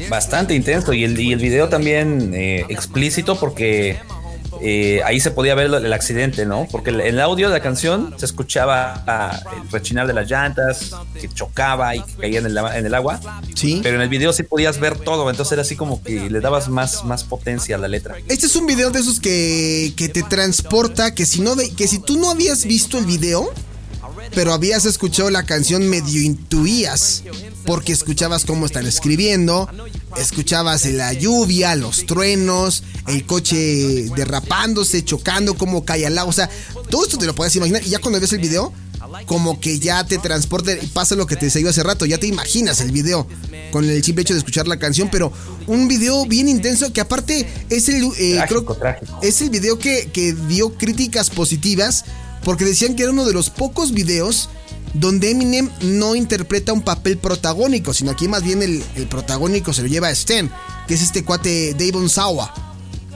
Bastante 0.09 0.53
intenso. 0.53 0.93
Y 0.93 1.03
el, 1.03 1.15
video 1.15 1.69
también 1.69 2.33
eh, 2.33 2.65
explícito 2.69 3.39
porque 3.39 3.99
eh, 4.61 5.01
ahí 5.05 5.19
se 5.19 5.31
podía 5.31 5.55
ver 5.55 5.67
el 5.67 5.93
accidente, 5.93 6.45
¿no? 6.45 6.67
Porque 6.71 6.89
el, 6.89 7.01
el 7.01 7.19
audio 7.19 7.47
de 7.47 7.53
la 7.53 7.61
canción 7.61 8.13
se 8.17 8.25
escuchaba 8.25 9.03
ah, 9.07 9.39
el 9.55 9.69
rechinar 9.71 10.07
de 10.07 10.13
las 10.13 10.29
llantas, 10.29 10.91
que 11.19 11.29
chocaba 11.29 11.95
y 11.95 12.01
que 12.01 12.13
caía 12.13 12.39
en 12.39 12.45
el, 12.47 12.57
en 12.57 12.85
el 12.85 12.93
agua. 12.95 13.19
Sí. 13.55 13.79
Pero 13.83 13.95
en 13.95 14.01
el 14.01 14.09
video 14.09 14.33
sí 14.33 14.43
podías 14.43 14.79
ver 14.79 14.97
todo. 14.97 15.29
Entonces 15.29 15.51
era 15.53 15.61
así 15.61 15.75
como 15.75 16.01
que 16.01 16.29
le 16.29 16.39
dabas 16.39 16.69
más, 16.69 17.03
más 17.03 17.23
potencia 17.23 17.75
a 17.75 17.79
la 17.79 17.87
letra. 17.87 18.15
Este 18.27 18.45
es 18.45 18.55
un 18.55 18.65
video 18.65 18.91
de 18.91 18.99
esos 18.99 19.19
que, 19.19 19.93
que 19.95 20.09
te 20.09 20.23
transporta, 20.23 21.13
que 21.13 21.25
si 21.25 21.41
no 21.41 21.55
ve- 21.55 21.71
que 21.75 21.87
si 21.87 21.99
tú 21.99 22.17
no 22.17 22.29
habías 22.31 22.65
visto 22.65 22.97
el 22.97 23.05
video, 23.05 23.51
pero 24.33 24.53
habías 24.53 24.85
escuchado 24.85 25.29
la 25.29 25.43
canción 25.43 25.87
medio 25.89 26.21
intuías, 26.21 27.23
porque 27.65 27.91
escuchabas 27.91 28.45
cómo 28.45 28.65
están 28.65 28.85
escribiendo, 28.85 29.69
escuchabas 30.17 30.85
la 30.85 31.13
lluvia, 31.13 31.75
los 31.75 32.05
truenos, 32.05 32.83
el 33.07 33.25
coche 33.25 34.09
derrapándose, 34.15 35.03
chocando, 35.03 35.55
cómo 35.55 35.83
cae 35.85 36.05
al 36.05 36.17
agua, 36.17 36.29
o 36.29 36.33
sea, 36.33 36.49
todo 36.89 37.03
esto 37.03 37.17
te 37.17 37.25
lo 37.25 37.35
puedes 37.35 37.55
imaginar 37.55 37.83
y 37.85 37.89
ya 37.89 37.99
cuando 37.99 38.19
ves 38.19 38.33
el 38.33 38.39
video 38.39 38.71
como 39.25 39.59
que 39.61 39.79
ya 39.79 40.05
te 40.05 40.17
transporta 40.17 40.73
y 40.73 40.87
pasa 40.87 41.15
lo 41.15 41.27
que 41.27 41.35
te 41.37 41.49
salió 41.49 41.69
hace 41.69 41.81
rato, 41.83 42.05
ya 42.05 42.17
te 42.17 42.27
imaginas 42.27 42.81
el 42.81 42.91
video 42.91 43.25
con 43.71 43.85
el 43.89 44.03
simple 44.03 44.23
hecho 44.23 44.33
de 44.33 44.39
escuchar 44.39 44.67
la 44.67 44.77
canción, 44.77 45.09
pero 45.11 45.31
un 45.65 45.87
video 45.87 46.25
bien 46.25 46.49
intenso 46.49 46.91
que 46.91 47.01
aparte 47.01 47.47
es 47.69 47.87
el 47.89 48.03
eh, 48.17 48.35
Trágico, 48.35 48.65
creo- 48.65 48.77
trágico. 48.77 49.19
es 49.23 49.41
el 49.41 49.49
video 49.49 49.79
que, 49.79 50.09
que 50.11 50.33
dio 50.33 50.73
críticas 50.73 51.29
positivas 51.29 52.03
porque 52.47 52.63
decían 52.63 52.95
que 52.95 53.03
era 53.03 53.11
uno 53.11 53.25
de 53.25 53.33
los 53.33 53.49
pocos 53.49 53.91
videos 53.91 54.47
donde 54.93 55.31
Eminem 55.31 55.69
no 55.81 56.15
interpreta 56.15 56.71
un 56.71 56.81
papel 56.81 57.17
protagónico, 57.17 57.93
sino 57.93 58.11
aquí 58.11 58.29
más 58.29 58.41
bien 58.41 58.61
el, 58.61 58.81
protagónico 59.09 59.73
se 59.73 59.81
lo 59.81 59.89
lleva 59.89 60.07
a 60.07 60.11
Stan, 60.11 60.49
que 60.87 60.93
es 60.93 61.01
este 61.01 61.25
cuate 61.25 61.73
Davon 61.73 62.07
Sawa, 62.07 62.53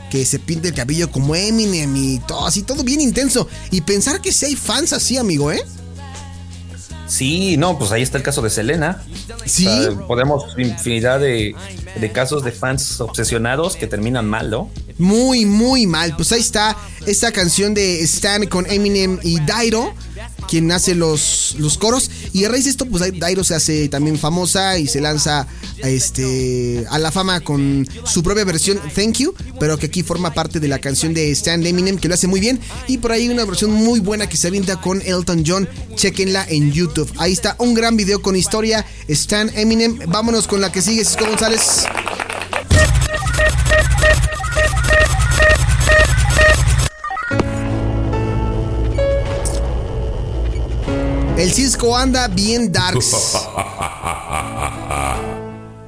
que 0.10 0.26
se 0.26 0.38
pinta 0.38 0.68
el 0.68 0.74
cabello 0.74 1.10
como 1.10 1.34
Eminem 1.34 1.96
y 1.96 2.20
todo 2.28 2.46
así, 2.46 2.64
todo 2.64 2.84
bien 2.84 3.00
intenso. 3.00 3.48
Y 3.72 3.80
pensar 3.80 4.20
que 4.20 4.34
si 4.34 4.48
hay 4.48 4.58
fans 4.58 4.92
así, 4.92 5.16
amigo, 5.16 5.50
¿eh? 5.50 5.64
Sí, 7.12 7.58
no, 7.58 7.78
pues 7.78 7.92
ahí 7.92 8.02
está 8.02 8.18
el 8.18 8.24
caso 8.24 8.42
de 8.42 8.50
Selena. 8.50 9.04
Sí. 9.46 9.68
O 9.68 9.82
sea, 9.82 10.08
podemos 10.08 10.46
infinidad 10.58 11.20
de, 11.20 11.54
de 12.00 12.12
casos 12.14 12.42
de 12.46 12.54
fans 12.54 13.02
obsesionados 13.02 13.76
que 13.76 13.86
terminan 13.86 14.26
mal, 14.26 14.50
¿no? 14.50 14.72
Muy, 14.98 15.46
muy 15.46 15.88
mal. 15.88 16.16
Pues 16.16 16.32
ahí 16.32 16.40
está 16.40 16.78
esta 17.06 17.34
canción 17.34 17.74
de 17.74 18.02
Stan 18.04 18.46
con 18.46 18.66
Eminem 18.66 19.20
y 19.24 19.42
Dairo, 19.42 19.94
quien 20.48 20.72
hace 20.72 20.96
los, 20.96 21.56
los 21.58 21.78
coros. 21.78 22.10
Y 22.34 22.46
a 22.46 22.50
raíz 22.50 22.66
de 22.66 22.72
esto, 22.72 22.86
pues 22.86 23.04
Dairo 23.20 23.44
se 23.44 23.56
hace 23.56 23.90
también 23.90 24.18
famosa 24.18 24.78
y 24.78 24.88
se 24.88 25.02
lanza 25.02 25.48
este, 25.84 26.86
a 26.90 27.00
la 27.00 27.12
fama 27.12 27.42
con 27.42 27.88
su 28.06 28.24
propia 28.24 28.44
versión 28.44 28.80
Thank 28.96 29.20
You, 29.20 29.34
pero 29.60 29.78
que 29.78 29.88
aquí 29.88 30.04
forma 30.04 30.34
parte 30.34 30.60
de 30.60 30.68
la 30.68 30.80
canción 30.80 31.14
de 31.14 31.32
Stan 31.32 31.66
Eminem, 31.66 31.98
que 31.98 32.08
lo 32.08 32.14
hace 32.14 32.28
muy 32.28 32.40
bien. 32.40 32.60
Y 32.88 32.98
por 32.98 33.12
ahí 33.12 33.30
una 33.30 33.46
versión 33.46 33.72
muy 33.72 34.00
buena 34.00 34.28
que 34.28 34.38
se 34.38 34.48
avienta 34.48 34.80
con 34.80 35.02
Elton 35.02 35.44
John. 35.46 35.70
Chequenla 35.96 36.46
en 36.50 36.72
YouTube. 36.72 37.12
Ahí 37.18 37.34
está 37.34 37.56
un 37.60 37.74
gran 37.74 37.98
video 37.98 38.22
con 38.22 38.36
historia. 38.36 38.86
Stan 39.08 39.52
Eminem. 39.56 40.00
Vámonos 40.08 40.48
con 40.48 40.62
la 40.62 40.72
que 40.72 40.82
sigue, 40.82 41.06
Cisco 41.06 41.26
González. 41.26 41.86
El 51.42 51.52
Cisco 51.52 51.98
anda 51.98 52.28
bien 52.28 52.72
darks. 52.72 53.36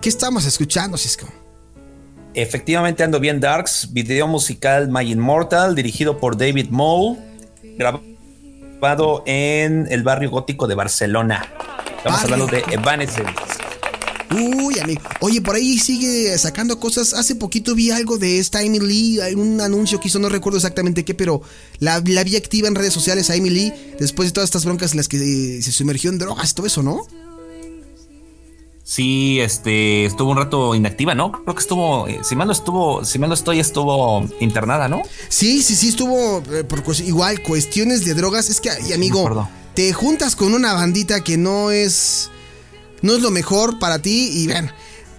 ¿Qué 0.02 0.10
estamos 0.10 0.46
escuchando, 0.46 0.98
Cisco? 0.98 1.28
Efectivamente 2.34 3.04
ando 3.04 3.20
bien 3.20 3.40
Darks, 3.40 3.94
video 3.94 4.28
musical 4.28 4.90
My 4.90 5.12
Immortal, 5.12 5.76
dirigido 5.76 6.18
por 6.18 6.38
David 6.38 6.70
Mole, 6.72 7.20
grabado 7.78 9.22
en 9.28 9.88
el 9.92 10.02
barrio 10.02 10.32
gótico 10.32 10.66
de 10.66 10.74
Barcelona. 10.74 11.46
Estamos 11.98 12.24
Barrio 12.24 12.24
hablando 12.24 12.48
de 12.48 12.64
Evanescence. 12.72 13.63
Uy, 14.34 14.80
amigo. 14.80 15.02
Oye, 15.20 15.42
por 15.42 15.56
ahí 15.56 15.78
sigue 15.78 16.38
sacando 16.38 16.80
cosas. 16.80 17.14
Hace 17.14 17.36
poquito 17.36 17.76
vi 17.76 17.92
algo 17.92 18.18
de 18.18 18.40
esta 18.40 18.60
Amy 18.60 18.80
Lee, 18.80 19.20
hay 19.20 19.36
un 19.36 19.62
anuncio 19.62 20.00
que 20.00 20.08
hizo, 20.08 20.20
no 20.20 20.30
recuerdo 20.30 20.58
exactamente 20.58 21.06
qué, 21.06 21.14
pero 21.14 21.42
la, 21.80 22.02
la 22.06 22.24
vi 22.24 22.36
activa 22.36 22.68
en 22.68 22.76
redes 22.76 22.94
sociales 22.94 23.30
a 23.30 23.34
Amy 23.34 23.50
Lee 23.50 23.74
después 24.00 24.30
de 24.30 24.34
todas 24.34 24.48
estas 24.48 24.66
broncas 24.66 24.92
en 24.92 24.98
las 24.98 25.08
que 25.08 25.18
eh, 25.18 25.62
se 25.62 25.72
sumergió 25.72 26.10
en 26.10 26.18
drogas 26.18 26.52
y 26.52 26.54
todo 26.56 26.68
eso, 26.68 26.84
¿no? 26.84 27.06
Sí, 28.86 29.40
este, 29.40 30.06
estuvo 30.06 30.32
un 30.32 30.38
rato 30.38 30.76
inactiva, 30.76 31.16
¿no? 31.16 31.32
Creo 31.32 31.56
que 31.56 31.62
estuvo, 31.62 32.08
eh, 32.08 32.20
si 32.22 32.36
mal 32.36 32.48
no 32.48 32.54
estuvo, 32.54 33.06
si 33.06 33.18
mal 33.18 33.30
no 33.30 33.34
estoy, 33.34 33.60
estuvo 33.60 34.28
internada, 34.42 34.90
¿no? 34.90 35.04
Sí, 35.30 35.64
sí, 35.64 35.76
sí, 35.76 35.90
estuvo 35.90 36.44
eh, 36.52 36.66
por 36.66 36.84
igual 37.00 37.42
cuestiones 37.42 38.04
de 38.04 38.14
drogas. 38.14 38.50
Es 38.50 38.60
que, 38.60 38.70
amigo, 38.94 39.48
te 39.74 39.94
juntas 39.94 40.36
con 40.36 40.54
una 40.54 40.74
bandita 40.74 41.24
que 41.24 41.38
no 41.38 41.72
es, 41.72 42.30
no 43.04 43.16
es 43.16 43.22
lo 43.22 43.30
mejor 43.30 43.78
para 43.78 44.00
ti 44.00 44.30
y 44.34 44.48
vean. 44.48 44.72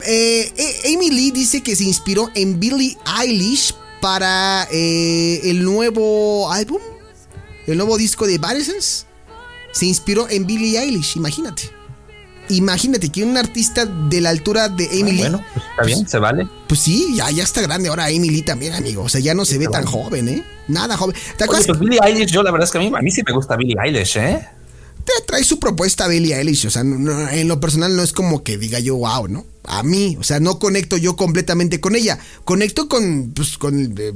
eh, 0.04 0.52
Amy 0.92 1.10
Lee 1.10 1.30
dice 1.30 1.62
que 1.62 1.76
se 1.76 1.84
inspiró 1.84 2.30
en 2.34 2.58
Billie 2.58 2.96
Eilish 3.20 3.72
para 4.00 4.66
eh, 4.72 5.40
el 5.44 5.62
nuevo 5.64 6.50
álbum, 6.52 6.80
el 7.68 7.76
nuevo 7.78 7.96
disco 7.96 8.26
de 8.26 8.34
Evanescence. 8.34 9.06
Se 9.72 9.86
inspiró 9.86 10.28
en 10.28 10.46
Billie 10.46 10.78
Eilish, 10.78 11.16
imagínate. 11.16 11.70
Imagínate 12.50 13.08
que 13.08 13.24
un 13.24 13.38
artista 13.38 13.86
de 13.86 14.20
la 14.20 14.28
altura 14.28 14.68
de 14.68 14.84
Amy 15.00 15.12
Lee. 15.12 15.18
Bueno, 15.20 15.42
pues 15.54 15.64
está 15.70 15.84
bien, 15.86 16.06
se 16.06 16.18
vale. 16.18 16.46
Pues 16.68 16.80
sí, 16.80 17.14
ya, 17.16 17.30
ya 17.30 17.42
está 17.42 17.62
grande 17.62 17.88
ahora 17.88 18.04
Amy 18.04 18.28
Lee 18.28 18.42
también, 18.42 18.74
amigo. 18.74 19.02
O 19.02 19.08
sea, 19.08 19.20
ya 19.20 19.32
no 19.34 19.46
se 19.46 19.56
ve 19.56 19.66
tan 19.68 19.86
joven, 19.86 20.28
¿eh? 20.28 20.44
Nada 20.68 20.96
joven. 20.98 21.16
¿Te 21.16 21.20
Oye, 21.20 21.44
acuerdas? 21.44 21.66
pues 21.66 21.78
Billie 21.80 21.98
Eilish, 22.04 22.30
yo 22.30 22.42
la 22.42 22.50
verdad 22.50 22.66
es 22.66 22.70
que 22.72 22.78
a 22.78 22.80
mí, 22.82 22.92
a 22.94 23.00
mí 23.00 23.10
sí 23.10 23.22
me 23.26 23.32
gusta 23.32 23.56
Billie 23.56 23.76
Eilish, 23.82 24.18
¿eh? 24.18 24.46
Te 25.04 25.12
trae 25.26 25.44
su 25.44 25.58
propuesta 25.60 26.08
Billie 26.08 26.34
Eilish. 26.36 26.66
O 26.66 26.70
sea, 26.70 26.82
no- 26.84 26.98
no, 26.98 27.28
en 27.28 27.46
lo 27.48 27.60
personal 27.60 27.94
no 27.94 28.02
es 28.02 28.12
como 28.12 28.42
que 28.42 28.56
diga 28.58 28.78
yo, 28.80 28.96
wow, 28.96 29.28
¿no? 29.28 29.44
A 29.64 29.82
mí, 29.82 30.16
o 30.18 30.24
sea, 30.24 30.40
no 30.40 30.58
conecto 30.58 30.96
yo 30.96 31.16
completamente 31.16 31.80
con 31.80 31.94
ella. 31.96 32.18
Conecto 32.44 32.88
con, 32.88 33.32
pues, 33.34 33.58
con 33.58 33.94
eh, 33.98 34.12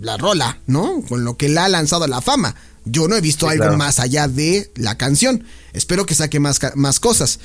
la 0.00 0.16
rola, 0.16 0.60
¿no? 0.66 1.02
Con 1.08 1.24
lo 1.24 1.36
que 1.36 1.48
la 1.48 1.64
ha 1.64 1.68
lanzado 1.68 2.04
a 2.04 2.08
la 2.08 2.20
fama. 2.20 2.54
Yo 2.84 3.06
no 3.08 3.16
he 3.16 3.20
visto 3.20 3.46
Sí, 3.46 3.52
algo 3.52 3.64
claro. 3.64 3.76
más 3.78 3.98
allá 4.00 4.28
de 4.28 4.70
la 4.76 4.96
canción. 4.96 5.44
Espero 5.72 6.06
que 6.06 6.14
saque 6.14 6.40
más, 6.40 6.58
más 6.74 7.00
cosas. 7.00 7.38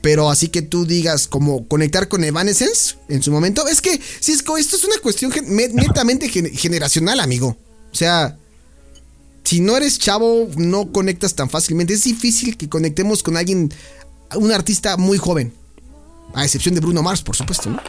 Pero 0.00 0.28
así 0.30 0.48
que 0.48 0.62
tú 0.62 0.84
digas, 0.84 1.28
como 1.28 1.66
conectar 1.68 2.08
con 2.08 2.24
Evanescence 2.24 2.96
en 3.08 3.22
su 3.22 3.30
momento. 3.30 3.66
Es 3.68 3.80
que, 3.80 4.00
Cisco, 4.20 4.58
esto 4.58 4.76
es 4.76 4.84
una 4.84 4.98
cuestión 4.98 5.32
netamente 5.46 6.28
gen- 6.28 6.52
generacional, 6.52 7.20
amigo. 7.20 7.56
O 7.92 7.94
sea, 7.94 8.36
si 9.44 9.60
no 9.60 9.76
eres 9.76 9.98
chavo, 9.98 10.48
no 10.56 10.92
conectas 10.92 11.34
tan 11.34 11.50
fácilmente. 11.50 11.94
Es 11.94 12.04
difícil 12.04 12.56
que 12.56 12.68
conectemos 12.68 13.22
con 13.22 13.36
alguien, 13.36 13.72
un 14.36 14.52
artista 14.52 14.96
muy 14.96 15.18
joven. 15.18 15.52
A 16.34 16.44
excepción 16.44 16.74
de 16.74 16.80
Bruno 16.80 17.02
Mars, 17.02 17.20
por 17.22 17.36
supuesto, 17.36 17.68
¿no? 17.68 17.80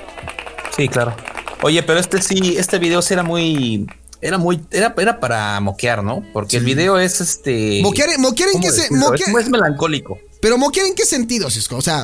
Sí, 0.76 0.88
claro. 0.90 1.16
Oye, 1.62 1.82
pero 1.84 2.00
este 2.00 2.22
sí, 2.22 2.56
este 2.58 2.78
video 2.80 3.02
sí 3.02 3.14
era 3.14 3.24
muy 3.24 3.88
era 4.20 4.38
muy, 4.38 4.62
era, 4.72 4.94
era 4.98 5.20
para 5.20 5.60
moquear, 5.60 6.04
¿no? 6.04 6.24
Porque 6.34 6.58
el 6.58 6.64
video 6.66 6.98
es 7.00 7.22
este. 7.22 7.80
Moquear, 7.82 8.10
moquear 8.20 8.50
en 8.50 8.54
¿cómo 8.54 8.66
qué 8.66 8.72
se. 8.72 8.90
moquear- 8.90 9.38
Es, 9.40 9.46
es 9.46 9.50
melancólico. 9.50 10.18
pero 10.42 10.58
moquear 10.58 10.88
en 10.88 10.96
qué 10.96 11.06
sentido, 11.06 11.50
Cisco. 11.50 11.78
O 11.78 11.82
sea, 11.82 12.02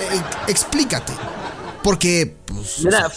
eh, 0.00 0.20
explícate. 0.48 1.12
Porque, 1.84 2.34
pues. 2.46 2.80
Mira, 2.84 3.08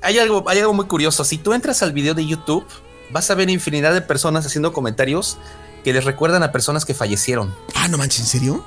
hay 0.00 0.18
algo, 0.18 0.44
hay 0.48 0.58
algo 0.60 0.72
muy 0.74 0.86
curioso. 0.86 1.24
Si 1.24 1.36
tú 1.38 1.52
entras 1.52 1.82
al 1.82 1.92
video 1.92 2.14
de 2.14 2.26
YouTube, 2.26 2.64
vas 3.10 3.30
a 3.30 3.34
ver 3.34 3.50
infinidad 3.50 3.92
de 3.94 4.00
personas 4.00 4.46
haciendo 4.46 4.72
comentarios 4.72 5.38
que 5.84 5.92
les 5.92 6.04
recuerdan 6.04 6.42
a 6.42 6.52
personas 6.52 6.84
que 6.84 6.94
fallecieron. 6.94 7.54
Ah, 7.74 7.88
no 7.88 7.98
manches, 7.98 8.20
¿en 8.20 8.26
serio? 8.26 8.64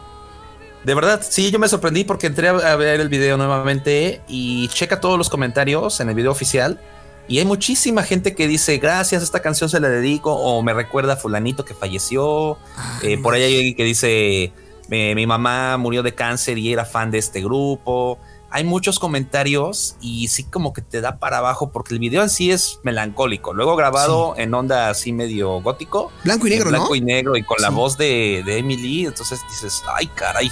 De 0.83 0.95
verdad, 0.95 1.21
sí, 1.27 1.51
yo 1.51 1.59
me 1.59 1.67
sorprendí 1.67 2.03
porque 2.03 2.27
entré 2.27 2.47
a 2.47 2.75
ver 2.75 2.99
el 2.99 3.09
video 3.09 3.37
nuevamente 3.37 4.21
y 4.27 4.67
checa 4.69 4.99
todos 4.99 5.17
los 5.17 5.29
comentarios 5.29 5.99
en 5.99 6.09
el 6.09 6.15
video 6.15 6.31
oficial. 6.31 6.79
Y 7.27 7.37
hay 7.37 7.45
muchísima 7.45 8.03
gente 8.03 8.33
que 8.33 8.47
dice, 8.47 8.77
gracias, 8.79 9.21
esta 9.21 9.41
canción 9.41 9.69
se 9.69 9.79
la 9.79 9.89
dedico 9.89 10.33
o 10.33 10.61
me 10.63 10.73
recuerda 10.73 11.13
a 11.13 11.15
fulanito 11.17 11.63
que 11.63 11.75
falleció. 11.75 12.57
Eh, 13.03 13.19
por 13.19 13.35
ahí 13.35 13.43
hay 13.43 13.55
alguien 13.55 13.75
que 13.75 13.83
dice, 13.83 14.53
"Eh, 14.89 15.15
mi 15.15 15.27
mamá 15.27 15.77
murió 15.77 16.01
de 16.01 16.15
cáncer 16.15 16.57
y 16.57 16.73
era 16.73 16.83
fan 16.83 17.11
de 17.11 17.19
este 17.19 17.41
grupo. 17.41 18.17
Hay 18.53 18.65
muchos 18.65 18.99
comentarios 18.99 19.95
y 20.01 20.27
sí 20.27 20.43
como 20.43 20.73
que 20.73 20.81
te 20.81 20.99
da 20.99 21.19
para 21.19 21.37
abajo 21.37 21.71
porque 21.71 21.93
el 21.93 21.99
video 22.01 22.21
en 22.21 22.29
sí 22.29 22.51
es 22.51 22.79
melancólico. 22.83 23.53
Luego 23.53 23.77
grabado 23.77 24.33
en 24.37 24.53
onda 24.53 24.89
así 24.89 25.13
medio 25.13 25.61
gótico. 25.61 26.11
Blanco 26.25 26.47
y 26.47 26.49
negro, 26.49 26.69
blanco 26.69 26.89
¿no? 26.89 26.95
y 26.95 27.01
negro 27.01 27.37
y 27.37 27.43
con 27.43 27.61
la 27.61 27.69
voz 27.69 27.97
de, 27.97 28.43
de 28.45 28.57
Emily. 28.57 29.05
Entonces 29.05 29.39
dices, 29.49 29.81
ay, 29.95 30.07
caray. 30.07 30.51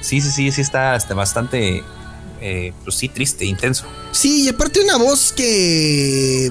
Sí, 0.00 0.20
sí, 0.20 0.30
sí, 0.32 0.50
sí 0.50 0.60
está 0.60 0.96
este, 0.96 1.14
bastante, 1.14 1.84
eh, 2.40 2.72
pues 2.82 2.96
sí, 2.96 3.08
triste, 3.08 3.44
intenso. 3.44 3.84
Sí, 4.10 4.42
y 4.44 4.48
aparte 4.48 4.80
una 4.80 4.96
voz 4.96 5.32
que... 5.32 6.50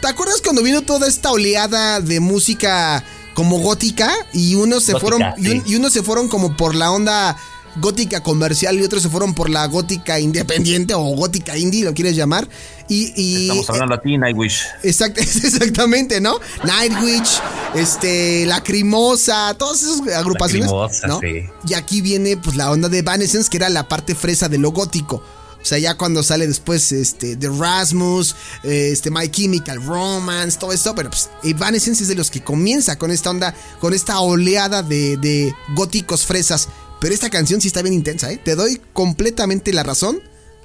¿Te 0.00 0.08
acuerdas 0.08 0.40
cuando 0.42 0.62
vino 0.62 0.82
toda 0.82 1.06
esta 1.08 1.30
oleada 1.32 2.00
de 2.00 2.20
música 2.20 3.04
como 3.34 3.58
gótica? 3.58 4.10
Y 4.32 4.54
unos 4.54 4.84
se 4.84 4.92
Gótica, 4.92 5.10
fueron... 5.10 5.34
Y, 5.44 5.50
un- 5.50 5.62
y 5.66 5.74
unos 5.76 5.92
se 5.92 6.02
fueron 6.02 6.28
como 6.28 6.56
por 6.56 6.74
la 6.74 6.90
onda 6.92 7.36
gótica 7.80 8.22
comercial 8.22 8.78
y 8.78 8.82
otros 8.82 9.02
se 9.02 9.08
fueron 9.08 9.34
por 9.34 9.50
la 9.50 9.66
gótica 9.66 10.18
independiente 10.20 10.94
o 10.94 11.00
gótica 11.02 11.56
indie, 11.56 11.84
lo 11.84 11.94
quieres 11.94 12.16
llamar. 12.16 12.48
Y, 12.88 13.12
y- 13.16 13.42
Estamos 13.44 13.70
hablando 13.70 13.94
a 13.94 14.00
ti, 14.00 14.16
Nightwish. 14.16 14.62
Exact- 14.82 15.18
exactamente, 15.44 16.20
¿no? 16.20 16.38
Nightwish, 16.64 17.38
este, 17.74 18.46
Lacrimosa, 18.46 19.54
todas 19.58 19.82
esas 19.82 20.00
agrupaciones. 20.16 20.66
Lacrimosa, 20.70 21.06
¿no? 21.06 21.20
sí. 21.20 21.44
Y 21.66 21.74
aquí 21.74 22.00
viene 22.00 22.36
pues 22.36 22.56
la 22.56 22.70
onda 22.70 22.88
de 22.88 22.98
Evanescence, 22.98 23.48
que 23.50 23.56
era 23.58 23.68
la 23.68 23.88
parte 23.88 24.14
fresa 24.14 24.48
de 24.48 24.58
lo 24.58 24.70
gótico. 24.70 25.22
O 25.60 25.64
sea, 25.64 25.76
ya 25.78 25.96
cuando 25.96 26.22
sale 26.22 26.46
después 26.46 26.92
este, 26.92 27.36
The 27.36 27.48
Rasmus, 27.48 28.34
eh, 28.62 28.90
este, 28.92 29.10
My 29.10 29.28
Chemical 29.28 29.82
Romance, 29.84 30.56
todo 30.58 30.72
esto, 30.72 30.94
pero 30.94 31.10
pues 31.10 31.28
Evanescence 31.42 32.04
es 32.04 32.08
de 32.08 32.14
los 32.14 32.30
que 32.30 32.42
comienza 32.44 32.96
con 32.96 33.10
esta 33.10 33.30
onda, 33.30 33.54
con 33.80 33.92
esta 33.92 34.20
oleada 34.20 34.82
de, 34.82 35.16
de 35.16 35.52
góticos 35.74 36.24
fresas. 36.24 36.68
Pero 37.00 37.14
esta 37.14 37.30
canción 37.30 37.60
sí 37.60 37.68
está 37.68 37.82
bien 37.82 37.94
intensa, 37.94 38.30
¿eh? 38.32 38.40
Te 38.42 38.54
doy 38.54 38.80
completamente 38.92 39.72
la 39.72 39.82
razón 39.82 40.20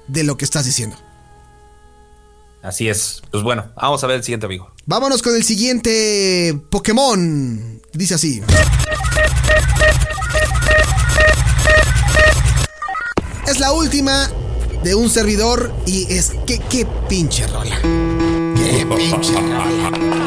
de 0.08 0.24
lo 0.24 0.36
que 0.36 0.44
estás 0.44 0.64
diciendo. 0.64 0.96
Así 2.62 2.88
es. 2.88 3.22
Pues 3.30 3.42
bueno, 3.42 3.70
vamos 3.76 4.02
a 4.02 4.06
ver 4.06 4.16
el 4.16 4.24
siguiente 4.24 4.46
amigo. 4.46 4.72
Vámonos 4.86 5.22
con 5.22 5.36
el 5.36 5.44
siguiente 5.44 6.58
Pokémon. 6.70 7.82
Dice 7.92 8.14
así. 8.14 8.42
Es 13.46 13.60
la 13.60 13.72
última 13.72 14.30
de 14.82 14.94
un 14.94 15.10
servidor 15.10 15.74
y 15.86 16.10
es 16.12 16.32
que 16.46 16.58
qué 16.58 16.86
pinche 17.08 17.46
rola. 17.46 17.78
Qué 18.56 18.86
pinche 18.86 19.34
rola. 19.34 20.23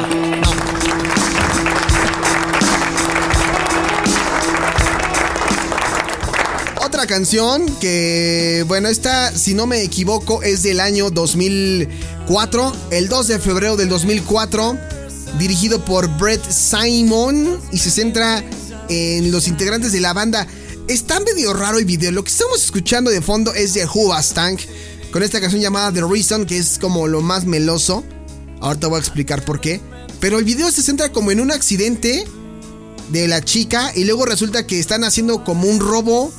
Canción 7.07 7.65
que, 7.79 8.65
bueno, 8.67 8.89
esta, 8.89 9.31
si 9.35 9.53
no 9.53 9.65
me 9.65 9.81
equivoco, 9.81 10.43
es 10.43 10.61
del 10.61 10.81
año 10.81 11.09
2004, 11.09 12.73
el 12.91 13.07
2 13.07 13.27
de 13.27 13.39
febrero 13.39 13.77
del 13.77 13.87
2004, 13.87 14.77
dirigido 15.39 15.83
por 15.85 16.09
Brett 16.17 16.43
Simon 16.51 17.61
y 17.71 17.77
se 17.77 17.91
centra 17.91 18.43
en 18.89 19.31
los 19.31 19.47
integrantes 19.47 19.93
de 19.93 20.01
la 20.01 20.11
banda. 20.11 20.47
Está 20.89 21.21
medio 21.21 21.53
raro 21.53 21.79
el 21.79 21.85
video, 21.85 22.11
lo 22.11 22.25
que 22.25 22.31
estamos 22.31 22.61
escuchando 22.61 23.09
de 23.09 23.21
fondo 23.21 23.53
es 23.53 23.73
de 23.73 23.85
Hubas 23.85 24.33
Tank, 24.33 24.59
con 25.11 25.23
esta 25.23 25.39
canción 25.39 25.61
llamada 25.61 25.93
The 25.93 26.01
Reason, 26.01 26.45
que 26.45 26.57
es 26.57 26.77
como 26.77 27.07
lo 27.07 27.21
más 27.21 27.45
meloso. 27.45 28.03
Ahorita 28.59 28.87
voy 28.87 28.97
a 28.97 28.99
explicar 28.99 29.45
por 29.45 29.61
qué. 29.61 29.79
Pero 30.19 30.39
el 30.39 30.43
video 30.43 30.69
se 30.71 30.83
centra 30.83 31.11
como 31.13 31.31
en 31.31 31.39
un 31.39 31.51
accidente 31.51 32.27
de 33.11 33.27
la 33.29 33.41
chica 33.41 33.93
y 33.95 34.03
luego 34.03 34.25
resulta 34.25 34.67
que 34.67 34.79
están 34.79 35.05
haciendo 35.05 35.45
como 35.45 35.67
un 35.69 35.79
robo 35.79 36.33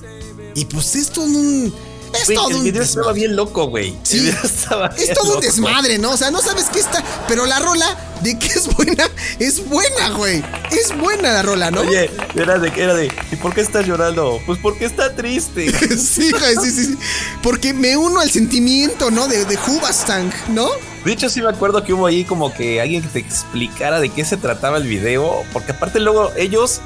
y 0.61 0.65
pues 0.65 0.95
esto 0.97 1.23
es 1.23 1.29
un 1.29 1.75
es 2.15 2.27
Güey, 2.27 2.37
todo 2.39 2.49
el 2.51 2.57
un 2.57 2.65
video 2.65 2.83
estaba 2.83 3.03
desmadre. 3.09 3.21
bien 3.21 3.37
loco, 3.37 3.67
güey. 3.67 3.95
Sí, 4.03 4.17
El 4.17 4.23
video 4.25 4.43
estaba 4.45 4.87
es 4.97 5.13
todo 5.13 5.35
un 5.35 5.41
desmadre, 5.41 5.99
¿no? 5.99 6.13
O 6.13 6.17
sea, 6.17 6.31
no 6.31 6.41
sabes 6.41 6.67
qué 6.73 6.81
está, 6.81 7.05
pero 7.29 7.45
la 7.47 7.59
rola 7.59 7.87
de 8.23 8.39
que 8.39 8.47
es 8.47 8.67
buena, 8.75 9.05
es 9.39 9.69
buena, 9.69 10.11
güey. 10.11 10.43
Es 10.71 10.97
buena 10.99 11.33
la 11.33 11.43
rola, 11.43 11.71
¿no? 11.71 11.83
Oye, 11.83 12.11
era 12.35 12.59
de, 12.59 12.69
era 12.77 12.95
de, 12.95 13.13
¿y 13.31 13.37
por 13.37 13.55
qué 13.55 13.61
estás 13.61 13.87
llorando? 13.87 14.41
Pues 14.47 14.59
porque 14.63 14.87
está 14.87 15.15
triste. 15.15 15.71
sí, 15.99 16.31
güey, 16.33 16.55
sí, 16.63 16.71
sí, 16.71 16.85
sí. 16.87 16.99
Porque 17.43 17.75
me 17.75 17.97
uno 17.97 18.21
al 18.21 18.31
sentimiento, 18.31 19.11
¿no? 19.11 19.29
De, 19.29 19.45
de 19.45 19.57
Hubastang, 19.67 20.33
¿no? 20.49 20.69
De 21.05 21.13
hecho, 21.13 21.29
sí 21.29 21.41
me 21.41 21.49
acuerdo 21.49 21.85
que 21.85 21.93
hubo 21.93 22.07
ahí 22.07 22.25
como 22.25 22.53
que 22.53 22.81
alguien 22.81 23.03
que 23.03 23.09
te 23.09 23.19
explicara 23.19 24.01
de 24.01 24.09
qué 24.09 24.25
se 24.25 24.37
trataba 24.37 24.79
el 24.79 24.85
video. 24.85 25.43
Porque 25.53 25.73
aparte 25.73 26.01
luego 26.01 26.33
ellos, 26.37 26.81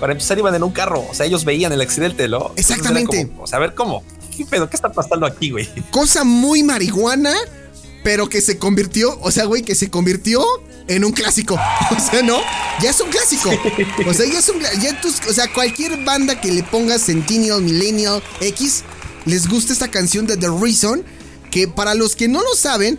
para 0.00 0.12
empezar, 0.12 0.38
iban 0.38 0.54
en 0.54 0.62
un 0.62 0.70
carro. 0.72 1.04
O 1.10 1.14
sea, 1.14 1.26
ellos 1.26 1.44
veían 1.44 1.72
el 1.72 1.80
accidente, 1.80 2.28
¿no? 2.28 2.52
Exactamente. 2.56 3.26
como, 3.28 3.42
o 3.42 3.46
sea, 3.46 3.58
a 3.58 3.60
ver, 3.60 3.74
¿cómo? 3.74 4.02
¿Qué 4.36 4.44
pedo? 4.46 4.68
¿Qué 4.70 4.76
está 4.76 4.90
pasando 4.92 5.26
aquí, 5.26 5.50
güey? 5.50 5.68
Cosa 5.90 6.24
muy 6.24 6.62
marihuana, 6.62 7.34
pero 8.04 8.28
que 8.28 8.40
se 8.40 8.58
convirtió, 8.58 9.18
o 9.20 9.30
sea, 9.30 9.44
güey, 9.44 9.62
que 9.62 9.74
se 9.74 9.90
convirtió 9.90 10.44
en 10.86 11.04
un 11.04 11.12
clásico. 11.12 11.58
O 11.90 12.00
sea, 12.10 12.22
¿no? 12.22 12.38
Ya 12.80 12.90
es 12.90 13.00
un 13.00 13.10
clásico. 13.10 13.50
O 14.08 14.14
sea, 14.14 14.24
ya 14.26 14.38
es 14.38 14.48
un 14.48 14.60
ya 14.80 15.00
tus- 15.00 15.20
o 15.28 15.32
sea, 15.32 15.52
cualquier 15.52 16.04
banda 16.04 16.40
que 16.40 16.52
le 16.52 16.62
ponga 16.62 16.98
Centennial, 16.98 17.60
Millennial, 17.62 18.22
X, 18.40 18.84
les 19.24 19.48
gusta 19.48 19.72
esta 19.72 19.88
canción 19.88 20.26
de 20.26 20.36
The 20.36 20.48
Reason, 20.48 21.02
que 21.50 21.66
para 21.66 21.94
los 21.94 22.14
que 22.14 22.28
no 22.28 22.40
lo 22.42 22.54
saben, 22.54 22.98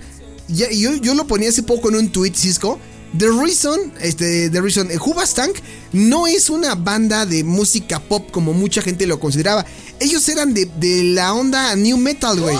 ya- 0.50 0.70
yo, 0.72 0.94
yo 0.96 1.14
lo 1.16 1.26
ponía 1.28 1.50
hace 1.50 1.64
poco 1.64 1.90
en 1.90 1.96
un 1.96 2.12
tweet, 2.12 2.34
Cisco. 2.36 2.80
The 3.18 3.28
Reason, 3.28 3.94
este, 4.02 4.50
The 4.50 4.62
Reason, 4.62 4.92
eh, 4.92 4.98
Hoobastank 4.98 5.58
no 5.94 6.28
es 6.28 6.50
una 6.50 6.76
banda 6.76 7.26
de 7.26 7.44
música 7.44 8.00
pop 8.00 8.30
como 8.32 8.54
mucha 8.54 8.82
gente 8.82 9.08
lo 9.08 9.20
consideraba. 9.20 9.66
Ellos 10.00 10.28
eran 10.30 10.54
de, 10.54 10.70
la 11.04 11.34
onda 11.34 11.76
new 11.76 11.98
metal, 11.98 12.40
güey. 12.40 12.58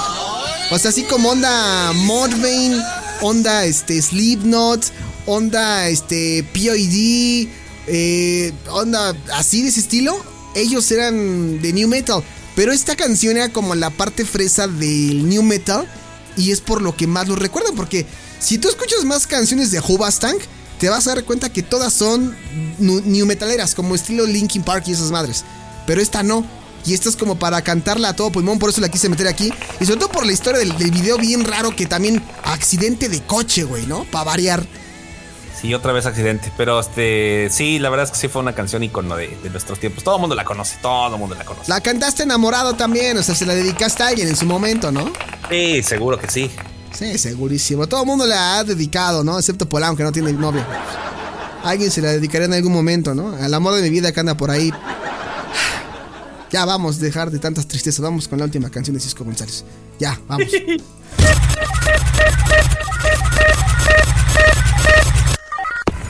O 0.72 0.80
sea, 0.80 0.90
así 0.90 1.04
como 1.04 1.30
onda 1.30 1.94
Mudvayne, 1.94 2.82
onda 3.22 3.66
este, 3.66 4.02
Slipknot, 4.02 4.86
onda 5.26 5.88
este, 5.88 6.44
POD, 6.54 7.48
eh, 7.88 8.54
onda 8.72 9.16
así 9.34 9.62
de 9.62 9.70
ese 9.70 9.82
estilo. 9.82 10.20
Ellos 10.56 10.92
eran 10.92 11.62
de 11.62 11.74
new 11.74 11.88
metal. 11.88 12.24
Pero 12.56 12.72
esta 12.72 12.96
canción 12.96 13.38
era 13.38 13.50
como 13.50 13.76
la 13.76 13.92
parte 13.92 14.26
fresa 14.26 14.68
del 14.68 15.30
new 15.30 15.44
metal. 15.44 15.88
Y 16.36 16.52
es 16.52 16.62
por 16.62 16.82
lo 16.82 16.96
que 16.96 17.08
más 17.08 17.28
lo 17.28 17.36
recuerdan. 17.36 17.76
Porque 17.76 18.06
si 18.40 18.58
tú 18.58 18.70
escuchas 18.70 19.04
más 19.06 19.28
canciones 19.28 19.72
de 19.72 19.80
Hoobastank, 19.80 20.42
te 20.80 20.90
vas 20.90 21.08
a 21.08 21.16
dar 21.16 21.24
cuenta 21.26 21.50
que 21.50 21.62
todas 21.62 21.94
son 21.94 22.36
new 22.80 23.26
metaleras, 23.26 23.76
como 23.76 23.96
estilo 23.96 24.26
Linkin 24.26 24.64
Park 24.64 24.86
y 24.88 24.94
esas 24.94 25.12
madres. 25.12 25.44
Pero 25.86 26.02
esta 26.02 26.24
no. 26.24 26.46
Y 26.86 26.94
esta 26.94 27.10
es 27.10 27.18
como 27.18 27.38
para 27.38 27.62
cantarla 27.62 28.10
a 28.10 28.16
todo 28.16 28.32
pulmón, 28.32 28.58
por 28.58 28.70
eso 28.70 28.80
la 28.80 28.90
quise 28.90 29.10
meter 29.10 29.28
aquí. 29.28 29.52
Y 29.82 29.86
sobre 29.86 30.00
todo 30.00 30.10
por 30.10 30.26
la 30.26 30.32
historia 30.32 30.60
del, 30.60 30.78
del 30.78 30.92
video 30.92 31.18
bien 31.18 31.44
raro 31.44 31.76
que 31.76 31.86
también 31.86 32.24
accidente 32.44 33.10
de 33.10 33.22
coche, 33.22 33.64
güey, 33.64 33.86
¿no? 33.86 34.06
Para 34.06 34.24
variar. 34.24 34.66
Sí, 35.60 35.74
otra 35.74 35.92
vez 35.92 36.06
accidente. 36.06 36.54
Pero 36.56 36.80
este, 36.80 37.50
sí, 37.52 37.80
la 37.80 37.90
verdad 37.90 38.06
es 38.06 38.12
que 38.12 38.18
sí 38.18 38.28
fue 38.30 38.42
una 38.42 38.56
canción 38.56 38.82
icono 38.82 39.18
de, 39.18 39.28
de 39.44 39.50
nuestros 39.50 39.80
tiempos. 39.80 40.06
Todo 40.06 40.16
el 40.16 40.22
mundo 40.22 40.36
la 40.36 40.46
conoce, 40.46 40.78
todo 40.82 41.14
el 41.14 41.20
mundo 41.20 41.36
la 41.36 41.44
conoce. 41.44 41.70
La 41.70 41.82
cantaste 41.82 42.24
enamorado 42.24 42.76
también, 42.76 43.18
o 43.18 43.24
sea, 43.24 43.36
se 43.36 43.46
la 43.46 43.54
dedicaste 43.54 44.04
a 44.04 44.08
alguien 44.08 44.30
en 44.30 44.38
su 44.38 44.46
momento, 44.46 44.90
¿no? 44.90 45.12
Sí, 45.50 45.84
seguro 45.84 46.18
que 46.18 46.30
sí. 46.30 46.50
Sí, 46.94 47.18
segurísimo. 47.18 47.88
Todo 47.88 48.02
el 48.02 48.08
mundo 48.08 48.26
la 48.26 48.58
ha 48.58 48.64
dedicado, 48.64 49.24
¿no? 49.24 49.38
Excepto 49.38 49.68
Polanco, 49.68 49.98
que 49.98 50.04
no 50.04 50.12
tiene 50.12 50.34
novia. 50.34 50.66
Alguien 51.64 51.92
se 51.92 52.02
la 52.02 52.12
dedicaría 52.12 52.46
en 52.46 52.54
algún 52.54 52.74
momento, 52.74 53.14
¿no? 53.14 53.36
Al 53.36 53.54
amor 53.54 53.76
de 53.76 53.82
mi 53.82 53.90
vida 53.90 54.12
que 54.12 54.20
anda 54.20 54.36
por 54.36 54.52
ahí. 54.52 54.72
Ya 56.52 56.66
vamos, 56.66 57.00
dejar 57.00 57.32
de 57.32 57.40
tantas 57.40 57.68
tristezas. 57.68 58.02
Vamos 58.02 58.28
con 58.28 58.40
la 58.40 58.46
última 58.46 58.70
canción 58.70 58.96
de 58.96 59.00
Cisco 59.02 59.24
González. 59.24 59.64
Ya, 60.00 60.20
vamos. 60.28 60.48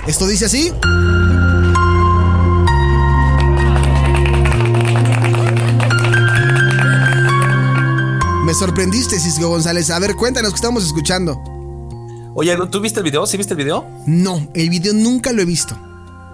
Esto 0.07 0.27
dice 0.27 0.45
así. 0.45 0.71
Me 8.49 8.55
sorprendiste, 8.55 9.19
Cisco 9.19 9.47
González. 9.47 9.91
A 9.91 9.99
ver, 9.99 10.15
cuéntanos 10.15 10.49
que 10.49 10.55
estamos 10.55 10.83
escuchando. 10.83 11.39
Oye, 12.33 12.57
¿tú 12.71 12.79
viste 12.79 12.99
el 12.99 13.03
video? 13.03 13.27
¿Sí 13.27 13.37
viste 13.37 13.53
el 13.53 13.59
video? 13.59 13.85
No, 14.07 14.49
el 14.55 14.71
video 14.71 14.91
nunca 14.91 15.31
lo 15.31 15.43
he 15.43 15.45
visto. 15.45 15.77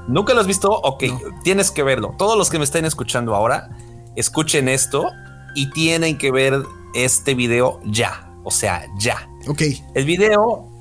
¿Nunca 0.08 0.34
lo 0.34 0.40
has 0.40 0.48
visto? 0.48 0.72
Ok, 0.72 1.04
tienes 1.44 1.72
que 1.72 1.84
verlo. 1.84 2.16
Todos 2.18 2.38
los 2.38 2.50
que 2.50 2.58
me 2.58 2.64
estén 2.64 2.86
escuchando 2.86 3.36
ahora, 3.36 3.70
escuchen 4.16 4.70
esto 4.70 5.12
y 5.56 5.70
tienen 5.72 6.18
que 6.18 6.32
ver 6.32 6.64
este 6.94 7.36
video 7.36 7.82
ya. 7.84 8.32
O 8.46 8.52
sea, 8.52 8.86
ya. 8.98 9.28
Ok. 9.50 9.64
El 9.94 10.06
video 10.06 10.72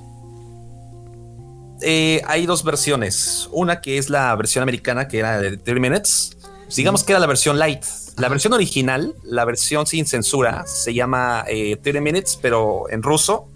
eh, 1.81 2.23
hay 2.29 2.47
dos 2.47 2.63
versiones. 2.63 3.49
Una 3.51 3.81
que 3.81 3.99
es 3.99 4.09
la 4.09 4.33
versión 4.37 4.63
americana, 4.63 5.09
que 5.09 5.19
era 5.19 5.41
de 5.41 5.57
30 5.57 5.81
minutes. 5.81 6.37
Digamos 6.77 7.03
que 7.03 7.11
era 7.11 7.19
la 7.19 7.27
versión 7.27 7.59
light. 7.59 7.83
La 8.17 8.29
versión 8.29 8.53
original, 8.53 9.15
la 9.25 9.45
versión 9.45 9.87
sin 9.87 10.07
censura, 10.07 10.65
se 10.67 10.95
llama 10.95 11.45
eh, 11.49 11.77
30 11.83 12.01
minutes, 12.01 12.39
pero 12.41 12.85
en 12.91 13.03
ruso. 13.03 13.49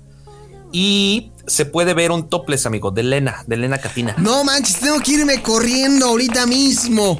Y 0.72 1.30
se 1.46 1.64
puede 1.64 1.94
ver 1.94 2.10
un 2.10 2.28
topless, 2.28 2.66
amigo, 2.66 2.90
de 2.90 3.02
Lena, 3.02 3.44
de 3.46 3.56
Lena 3.56 3.78
Katina. 3.78 4.14
No 4.18 4.44
manches, 4.44 4.80
tengo 4.80 5.00
que 5.00 5.12
irme 5.12 5.40
corriendo 5.42 6.06
ahorita 6.06 6.46
mismo. 6.46 7.16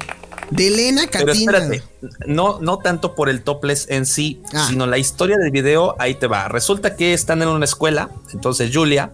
De 0.51 0.67
Elena 0.67 1.03
Pero 1.11 1.27
Katina. 1.27 1.57
espérate, 1.59 1.83
no, 2.25 2.59
no 2.59 2.77
tanto 2.79 3.13
por 3.13 3.29
el 3.29 3.43
topless 3.43 3.85
en 3.89 4.05
sí, 4.07 4.41
Ah. 4.53 4.65
sino 4.67 4.87
la 4.87 4.97
historia 4.97 5.37
del 5.37 5.51
video, 5.51 5.95
ahí 5.99 6.15
te 6.15 6.25
va. 6.27 6.47
Resulta 6.47 6.95
que 6.95 7.13
están 7.13 7.41
en 7.43 7.49
una 7.49 7.65
escuela, 7.65 8.09
entonces 8.33 8.71
Julia 8.73 9.11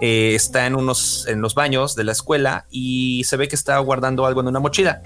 eh, 0.00 0.32
está 0.34 0.66
en 0.66 0.74
unos 0.74 1.26
en 1.28 1.40
los 1.40 1.54
baños 1.54 1.94
de 1.94 2.02
la 2.02 2.10
escuela 2.10 2.66
y 2.70 3.22
se 3.24 3.36
ve 3.36 3.46
que 3.46 3.54
está 3.54 3.78
guardando 3.78 4.26
algo 4.26 4.40
en 4.40 4.48
una 4.48 4.58
mochila. 4.58 5.00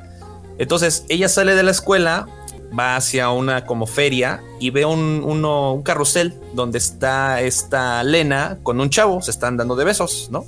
Entonces 0.56 1.04
ella 1.10 1.28
sale 1.28 1.54
de 1.54 1.62
la 1.62 1.70
escuela, 1.70 2.26
va 2.76 2.96
hacia 2.96 3.30
una 3.30 3.64
como 3.64 3.86
feria 3.86 4.42
y 4.60 4.70
ve 4.70 4.84
un, 4.84 5.22
uno, 5.24 5.74
un 5.74 5.82
carrusel 5.82 6.34
donde 6.54 6.78
está 6.78 7.40
esta 7.40 8.02
Lena 8.02 8.58
con 8.62 8.80
un 8.80 8.90
chavo, 8.90 9.22
se 9.22 9.30
están 9.30 9.56
dando 9.56 9.76
de 9.76 9.84
besos, 9.84 10.28
¿no? 10.30 10.44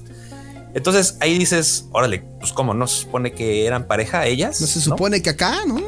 Entonces 0.74 1.16
ahí 1.20 1.36
dices, 1.38 1.86
órale, 1.92 2.22
pues 2.38 2.52
cómo 2.52 2.74
no 2.74 2.86
se 2.86 3.02
supone 3.02 3.32
que 3.32 3.66
eran 3.66 3.86
pareja 3.86 4.26
ellas. 4.26 4.60
No 4.60 4.66
se 4.66 4.80
supone 4.80 5.20
que 5.20 5.30
acá, 5.30 5.56
¿no? 5.66 5.78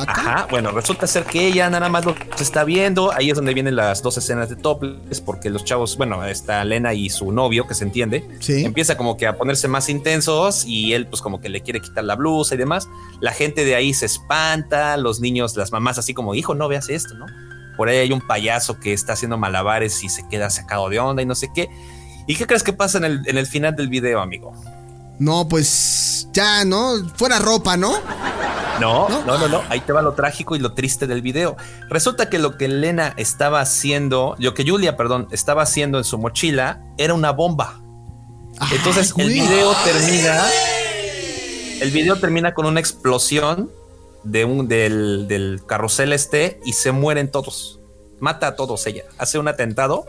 Acá. 0.00 0.12
Ajá, 0.12 0.46
bueno, 0.50 0.70
resulta 0.72 1.06
ser 1.06 1.24
que 1.24 1.46
ella 1.46 1.70
nada 1.70 1.88
más 1.88 2.04
lo 2.04 2.14
está 2.38 2.64
viendo. 2.64 3.12
Ahí 3.12 3.30
es 3.30 3.36
donde 3.36 3.54
vienen 3.54 3.76
las 3.76 4.02
dos 4.02 4.18
escenas 4.18 4.48
de 4.50 4.56
topless, 4.56 5.20
porque 5.20 5.48
los 5.50 5.64
chavos, 5.64 5.96
bueno, 5.96 6.24
está 6.24 6.62
Lena 6.64 6.92
y 6.94 7.08
su 7.08 7.32
novio, 7.32 7.66
que 7.66 7.74
se 7.74 7.84
entiende, 7.84 8.28
Sí. 8.40 8.64
empieza 8.64 8.96
como 8.96 9.16
que 9.16 9.26
a 9.26 9.36
ponerse 9.36 9.68
más 9.68 9.88
intensos 9.88 10.64
y 10.66 10.92
él, 10.92 11.06
pues, 11.06 11.22
como 11.22 11.40
que 11.40 11.48
le 11.48 11.62
quiere 11.62 11.80
quitar 11.80 12.04
la 12.04 12.14
blusa 12.14 12.54
y 12.54 12.58
demás. 12.58 12.88
La 13.20 13.32
gente 13.32 13.64
de 13.64 13.74
ahí 13.74 13.94
se 13.94 14.06
espanta, 14.06 14.96
los 14.96 15.20
niños, 15.20 15.56
las 15.56 15.72
mamás, 15.72 15.98
así 15.98 16.12
como, 16.14 16.34
hijo, 16.34 16.54
no 16.54 16.68
veas 16.68 16.88
esto, 16.90 17.14
¿no? 17.14 17.26
Por 17.76 17.88
ahí 17.88 17.98
hay 17.98 18.12
un 18.12 18.20
payaso 18.20 18.80
que 18.80 18.92
está 18.92 19.12
haciendo 19.14 19.36
malabares 19.38 20.02
y 20.04 20.08
se 20.08 20.26
queda 20.28 20.48
sacado 20.50 20.88
de 20.88 20.98
onda 20.98 21.22
y 21.22 21.26
no 21.26 21.34
sé 21.34 21.48
qué. 21.54 21.68
¿Y 22.26 22.34
qué 22.36 22.46
crees 22.46 22.62
que 22.62 22.72
pasa 22.72 22.98
en 22.98 23.04
el, 23.04 23.22
en 23.26 23.38
el 23.38 23.46
final 23.46 23.76
del 23.76 23.88
video, 23.88 24.20
amigo? 24.20 24.52
No, 25.18 25.48
pues 25.48 26.28
ya, 26.32 26.64
¿no? 26.64 26.94
Fuera 27.16 27.38
ropa, 27.38 27.76
¿no? 27.76 27.94
No, 28.80 29.08
¿No? 29.08 29.24
no, 29.24 29.38
no, 29.38 29.48
no. 29.48 29.62
Ahí 29.70 29.80
te 29.80 29.92
va 29.92 30.02
lo 30.02 30.12
trágico 30.12 30.54
y 30.54 30.58
lo 30.58 30.74
triste 30.74 31.06
del 31.06 31.22
video. 31.22 31.56
Resulta 31.88 32.28
que 32.28 32.38
lo 32.38 32.58
que 32.58 32.66
Elena 32.66 33.14
estaba 33.16 33.60
haciendo, 33.60 34.36
lo 34.38 34.52
que 34.52 34.68
Julia, 34.68 34.96
perdón, 34.96 35.28
estaba 35.30 35.62
haciendo 35.62 35.98
en 35.98 36.04
su 36.04 36.18
mochila 36.18 36.82
era 36.98 37.14
una 37.14 37.30
bomba. 37.30 37.80
Entonces 38.72 39.14
el 39.16 39.28
video 39.28 39.72
termina. 39.84 40.44
El 41.80 41.90
video 41.90 42.16
termina 42.16 42.54
con 42.54 42.66
una 42.66 42.80
explosión 42.80 43.70
de 44.24 44.44
un, 44.44 44.66
del, 44.66 45.28
del 45.28 45.62
carrusel 45.66 46.12
este 46.12 46.60
y 46.64 46.72
se 46.72 46.92
mueren 46.92 47.30
todos. 47.30 47.80
Mata 48.18 48.48
a 48.48 48.56
todos 48.56 48.86
ella. 48.86 49.04
Hace 49.18 49.38
un 49.38 49.48
atentado 49.48 50.04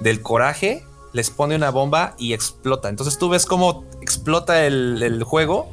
del 0.00 0.22
coraje, 0.22 0.84
les 1.12 1.30
pone 1.30 1.56
una 1.56 1.70
bomba 1.70 2.14
y 2.18 2.32
explota. 2.32 2.88
Entonces 2.88 3.18
tú 3.18 3.28
ves 3.28 3.46
cómo 3.46 3.84
explota 4.00 4.66
el, 4.66 5.02
el 5.02 5.22
juego 5.24 5.68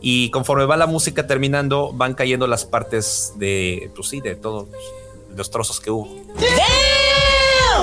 y 0.00 0.30
conforme 0.30 0.66
va 0.66 0.76
la 0.76 0.86
música 0.86 1.26
terminando, 1.26 1.92
van 1.94 2.14
cayendo 2.14 2.46
las 2.46 2.64
partes 2.64 3.32
de, 3.36 3.90
pues 3.96 4.08
sí, 4.08 4.20
de 4.20 4.34
todos 4.36 4.68
los 5.36 5.50
trozos 5.50 5.80
que 5.80 5.90
hubo. 5.90 6.08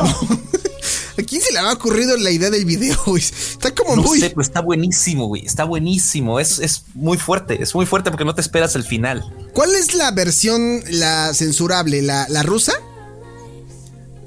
¿A 0.01 1.23
quién 1.23 1.41
se 1.41 1.51
le 1.51 1.59
había 1.59 1.73
ocurrido 1.73 2.15
la 2.17 2.31
idea 2.31 2.49
del 2.49 2.65
video? 2.65 2.97
güey? 3.05 3.21
Está 3.21 3.73
como 3.75 3.95
No 3.95 4.03
muy. 4.03 4.19
sé, 4.19 4.29
pero 4.29 4.41
está 4.41 4.61
buenísimo, 4.61 5.27
güey. 5.27 5.45
Está 5.45 5.65
buenísimo. 5.65 6.39
Es, 6.39 6.59
es 6.59 6.85
muy 6.93 7.17
fuerte. 7.17 7.61
Es 7.61 7.75
muy 7.75 7.85
fuerte 7.85 8.11
porque 8.11 8.25
no 8.25 8.33
te 8.33 8.41
esperas 8.41 8.75
el 8.75 8.83
final. 8.83 9.23
¿Cuál 9.53 9.75
es 9.75 9.93
la 9.93 10.11
versión, 10.11 10.81
la 10.89 11.33
censurable? 11.33 12.01
¿La, 12.01 12.25
la 12.29 12.43
rusa? 12.43 12.73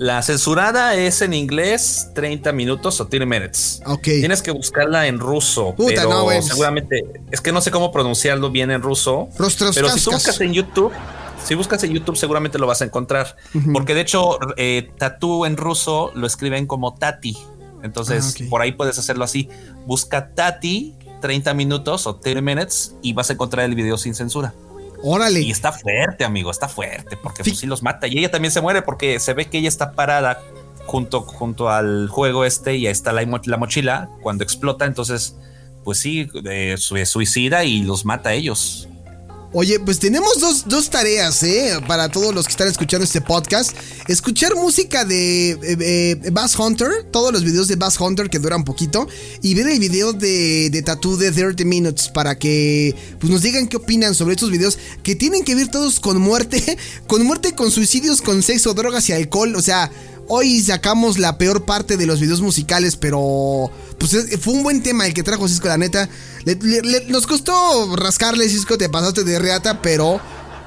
La 0.05 0.21
censurada 0.21 0.95
es 0.97 1.23
en 1.23 1.33
inglés 1.33 2.11
30 2.15 2.53
minutos 2.53 3.01
o 3.01 3.07
30 3.07 3.25
minutes. 3.25 3.81
Ok. 3.87 4.03
Tienes 4.03 4.43
que 4.43 4.51
buscarla 4.51 5.07
en 5.07 5.19
ruso, 5.19 5.75
Puta, 5.75 5.95
pero 5.95 6.11
no, 6.11 6.43
seguramente 6.43 7.05
es 7.31 7.41
que 7.41 7.53
no 7.53 7.63
sé 7.63 7.71
cómo 7.71 7.91
pronunciarlo 7.91 8.51
bien 8.51 8.71
en 8.71 8.83
ruso. 8.83 9.31
Rostros 9.39 9.75
pero 9.75 9.89
si 9.89 10.05
tú 10.05 10.11
buscas 10.11 10.39
en 10.43 10.53
YouTube, 10.53 10.93
si 11.43 11.55
buscas 11.55 11.83
en 11.85 11.93
YouTube 11.93 12.19
seguramente 12.19 12.59
lo 12.59 12.67
vas 12.67 12.83
a 12.83 12.85
encontrar, 12.85 13.35
porque 13.73 13.95
de 13.95 14.03
hecho 14.03 14.39
eh, 14.59 14.91
tatú 14.99 15.47
en 15.47 15.57
ruso 15.57 16.13
lo 16.15 16.27
escriben 16.27 16.67
como 16.67 16.93
Tati. 16.93 17.39
Entonces, 17.83 18.37
Ah, 18.39 18.45
por 18.51 18.61
ahí 18.61 18.73
puedes 18.73 18.99
hacerlo 18.99 19.25
así. 19.25 19.49
Busca 19.87 20.35
Tati 20.35 20.97
30 21.23 21.55
minutos 21.55 22.07
o 22.07 22.17
30 22.17 22.43
minutes 22.43 22.95
y 23.01 23.15
vas 23.15 23.31
a 23.31 23.33
encontrar 23.33 23.65
el 23.65 23.75
video 23.75 23.97
sin 23.97 24.15
censura. 24.15 24.53
Órale. 25.07 25.41
Y 25.43 25.51
está 25.51 25.71
fuerte, 25.71 26.25
amigo, 26.25 26.51
está 26.51 26.67
fuerte, 26.69 27.17
porque 27.17 27.45
Sí. 27.45 27.51
pues 27.51 27.61
sí 27.61 27.67
los 27.67 27.83
mata. 27.83 28.07
Y 28.07 28.19
ella 28.19 28.31
también 28.31 28.51
se 28.53 28.61
muere 28.61 28.83
porque 28.83 29.21
se 29.21 29.35
ve 29.35 29.47
que 29.47 29.59
ella 29.59 29.69
está 29.69 29.93
parada 29.93 30.41
junto, 30.87 31.21
junto 31.23 31.69
al 31.71 32.09
juego 32.09 32.45
este 32.45 32.75
y 32.77 32.87
ahí 32.87 32.93
está 32.93 33.13
la, 33.13 33.23
la 33.45 33.57
mochila 33.57 34.09
cuando 34.23 34.45
explota. 34.45 34.85
Entonces, 34.87 35.37
pues 35.85 35.99
sí, 35.99 36.29
eh, 36.47 36.77
su- 36.79 37.05
suicida 37.05 37.65
y 37.65 37.83
los 37.83 38.05
mata 38.05 38.31
a 38.31 38.33
ellos. 38.33 38.89
Oye, 39.57 39.79
pues 39.79 40.01
tenemos 40.01 40.41
dos, 40.41 40.65
dos 40.67 40.91
tareas, 40.91 41.41
¿eh? 41.45 41.79
Para 41.87 42.09
todos 42.09 42.35
los 42.35 42.45
que 42.47 42.51
están 42.51 42.67
escuchando 42.67 43.05
este 43.05 43.21
podcast. 43.21 43.71
Escuchar 44.09 44.57
música 44.57 45.05
de 45.05 45.51
eh, 45.51 45.59
eh, 45.63 46.31
Bass 46.33 46.59
Hunter, 46.59 47.05
todos 47.13 47.33
los 47.33 47.45
videos 47.45 47.69
de 47.69 47.77
Bass 47.77 48.01
Hunter 48.01 48.29
que 48.29 48.41
duran 48.41 48.65
poquito. 48.65 49.07
Y 49.43 49.55
ver 49.55 49.69
el 49.69 49.79
video 49.79 50.13
de, 50.13 50.71
de 50.71 50.83
Tattoo 50.83 51.17
de 51.17 51.31
30 51.31 51.65
Minutes 51.67 52.09
para 52.09 52.37
que 52.37 52.97
pues, 53.21 53.31
nos 53.33 53.43
digan 53.43 53.69
qué 53.69 53.77
opinan 53.77 54.17
sobre 54.17 54.35
estos 54.35 54.51
videos 54.51 54.77
que 55.05 55.15
tienen 55.15 55.45
que 55.45 55.55
ver 55.55 55.69
todos 55.69 56.01
con 56.01 56.21
muerte, 56.21 56.77
con 57.07 57.25
muerte, 57.25 57.55
con 57.55 57.71
suicidios, 57.71 58.23
con 58.23 58.43
sexo, 58.43 58.75
drogas 58.75 59.09
y 59.09 59.13
alcohol. 59.13 59.55
O 59.55 59.63
sea, 59.63 59.89
hoy 60.27 60.63
sacamos 60.63 61.17
la 61.17 61.39
peor 61.39 61.65
parte 61.65 61.97
de 61.97 62.07
los 62.07 62.19
videos 62.19 62.41
musicales, 62.41 62.97
pero 62.97 63.71
pues 64.11 64.25
es- 64.33 64.41
fue 64.41 64.53
un 64.55 64.63
buen 64.63 64.83
tema 64.83 65.07
el 65.07 65.15
que 65.15 65.23
trajo 65.23 65.49
Cisco, 65.49 65.69
la 65.69 65.79
neta. 65.79 66.09
Le- 66.45 66.57
le- 66.57 66.83
le- 66.83 67.05
nos 67.07 67.27
costó 67.27 67.95
rascarle, 67.97 68.49
Cisco, 68.49 68.77
te 68.77 68.89
pasaste 68.89 69.25
de 69.25 69.39
reata, 69.39 69.81
pero, 69.81 70.21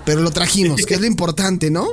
pero 0.06 0.22
lo 0.22 0.32
trajimos, 0.32 0.86
que 0.86 0.96
es 0.96 1.00
lo 1.00 1.06
importante, 1.06 1.70
¿no? 1.70 1.88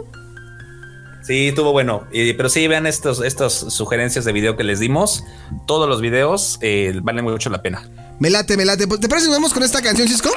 Sí, 1.26 1.49
estuvo 1.49 1.72
bueno. 1.72 2.07
Pero 2.12 2.49
sí, 2.49 2.66
vean 2.68 2.86
estos, 2.86 3.22
estas 3.24 3.53
sugerencias 3.55 4.24
de 4.26 4.32
video 4.32 4.57
que 4.57 4.64
les 4.64 4.78
dimos. 4.78 5.24
Todos 5.66 5.88
los 5.88 6.01
videos 6.03 6.59
eh, 6.61 6.99
valen 7.03 7.24
mucho 7.24 7.49
la 7.51 7.62
pena. 7.62 7.88
Me 8.20 8.28
late, 8.30 8.57
me 8.59 8.64
late. 8.64 8.86
Pues, 8.86 9.01
¿Te 9.01 9.09
parece 9.09 9.26
que 9.26 9.30
nos 9.30 9.38
vamos 9.38 9.55
con 9.55 9.62
esta 9.62 9.80
canción, 9.80 10.07
Cisco? 10.07 10.30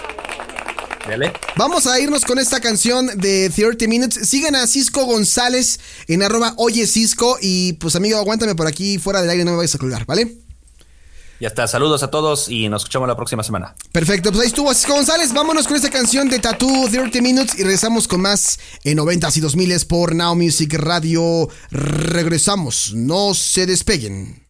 Dale. 1.08 1.32
Vamos 1.58 1.88
a 1.88 2.00
irnos 2.00 2.24
con 2.26 2.38
esta 2.40 2.60
canción 2.60 3.08
de 3.20 3.50
30 3.50 3.88
Minutes. 3.88 4.28
Sigan 4.30 4.56
a 4.56 4.66
Cisco 4.68 5.06
González 5.06 5.80
en 6.08 6.22
arroba 6.24 6.54
oye 6.58 6.86
Cisco. 6.88 7.38
Y 7.42 7.74
pues 7.74 7.96
amigo, 7.96 8.18
aguántame 8.18 8.56
por 8.56 8.68
aquí 8.68 8.98
fuera 8.98 9.22
del 9.22 9.30
aire, 9.30 9.44
no 9.46 9.52
me 9.52 9.58
vayas 9.58 9.76
a 9.76 9.80
colgar, 9.80 10.06
¿vale? 10.06 10.38
Ya 11.40 11.50
está. 11.50 11.68
Saludos 11.68 12.04
a 12.04 12.10
todos 12.10 12.50
y 12.50 12.70
nos 12.70 12.82
escuchamos 12.82 13.08
la 13.08 13.16
próxima 13.16 13.44
semana. 13.44 13.76
Perfecto, 13.92 14.32
pues 14.32 14.42
ahí 14.42 14.48
estuvo 14.48 14.74
Cisco 14.74 14.94
González. 14.94 15.34
Vámonos 15.34 15.68
con 15.68 15.76
esta 15.76 15.90
canción 15.90 16.30
de 16.30 16.40
Tattoo 16.40 16.90
30 16.90 17.22
Minutes 17.22 17.60
y 17.60 17.64
regresamos 17.64 18.08
con 18.08 18.22
más 18.22 18.60
en 18.84 18.98
90s 18.98 19.38
y 19.38 19.42
2000s 19.42 19.86
por 19.88 20.16
Now 20.16 20.36
Music 20.36 20.74
Radio. 20.74 21.50
Regresamos, 21.72 22.94
no 22.94 23.34
se 23.34 23.66
despeguen. 23.66 24.44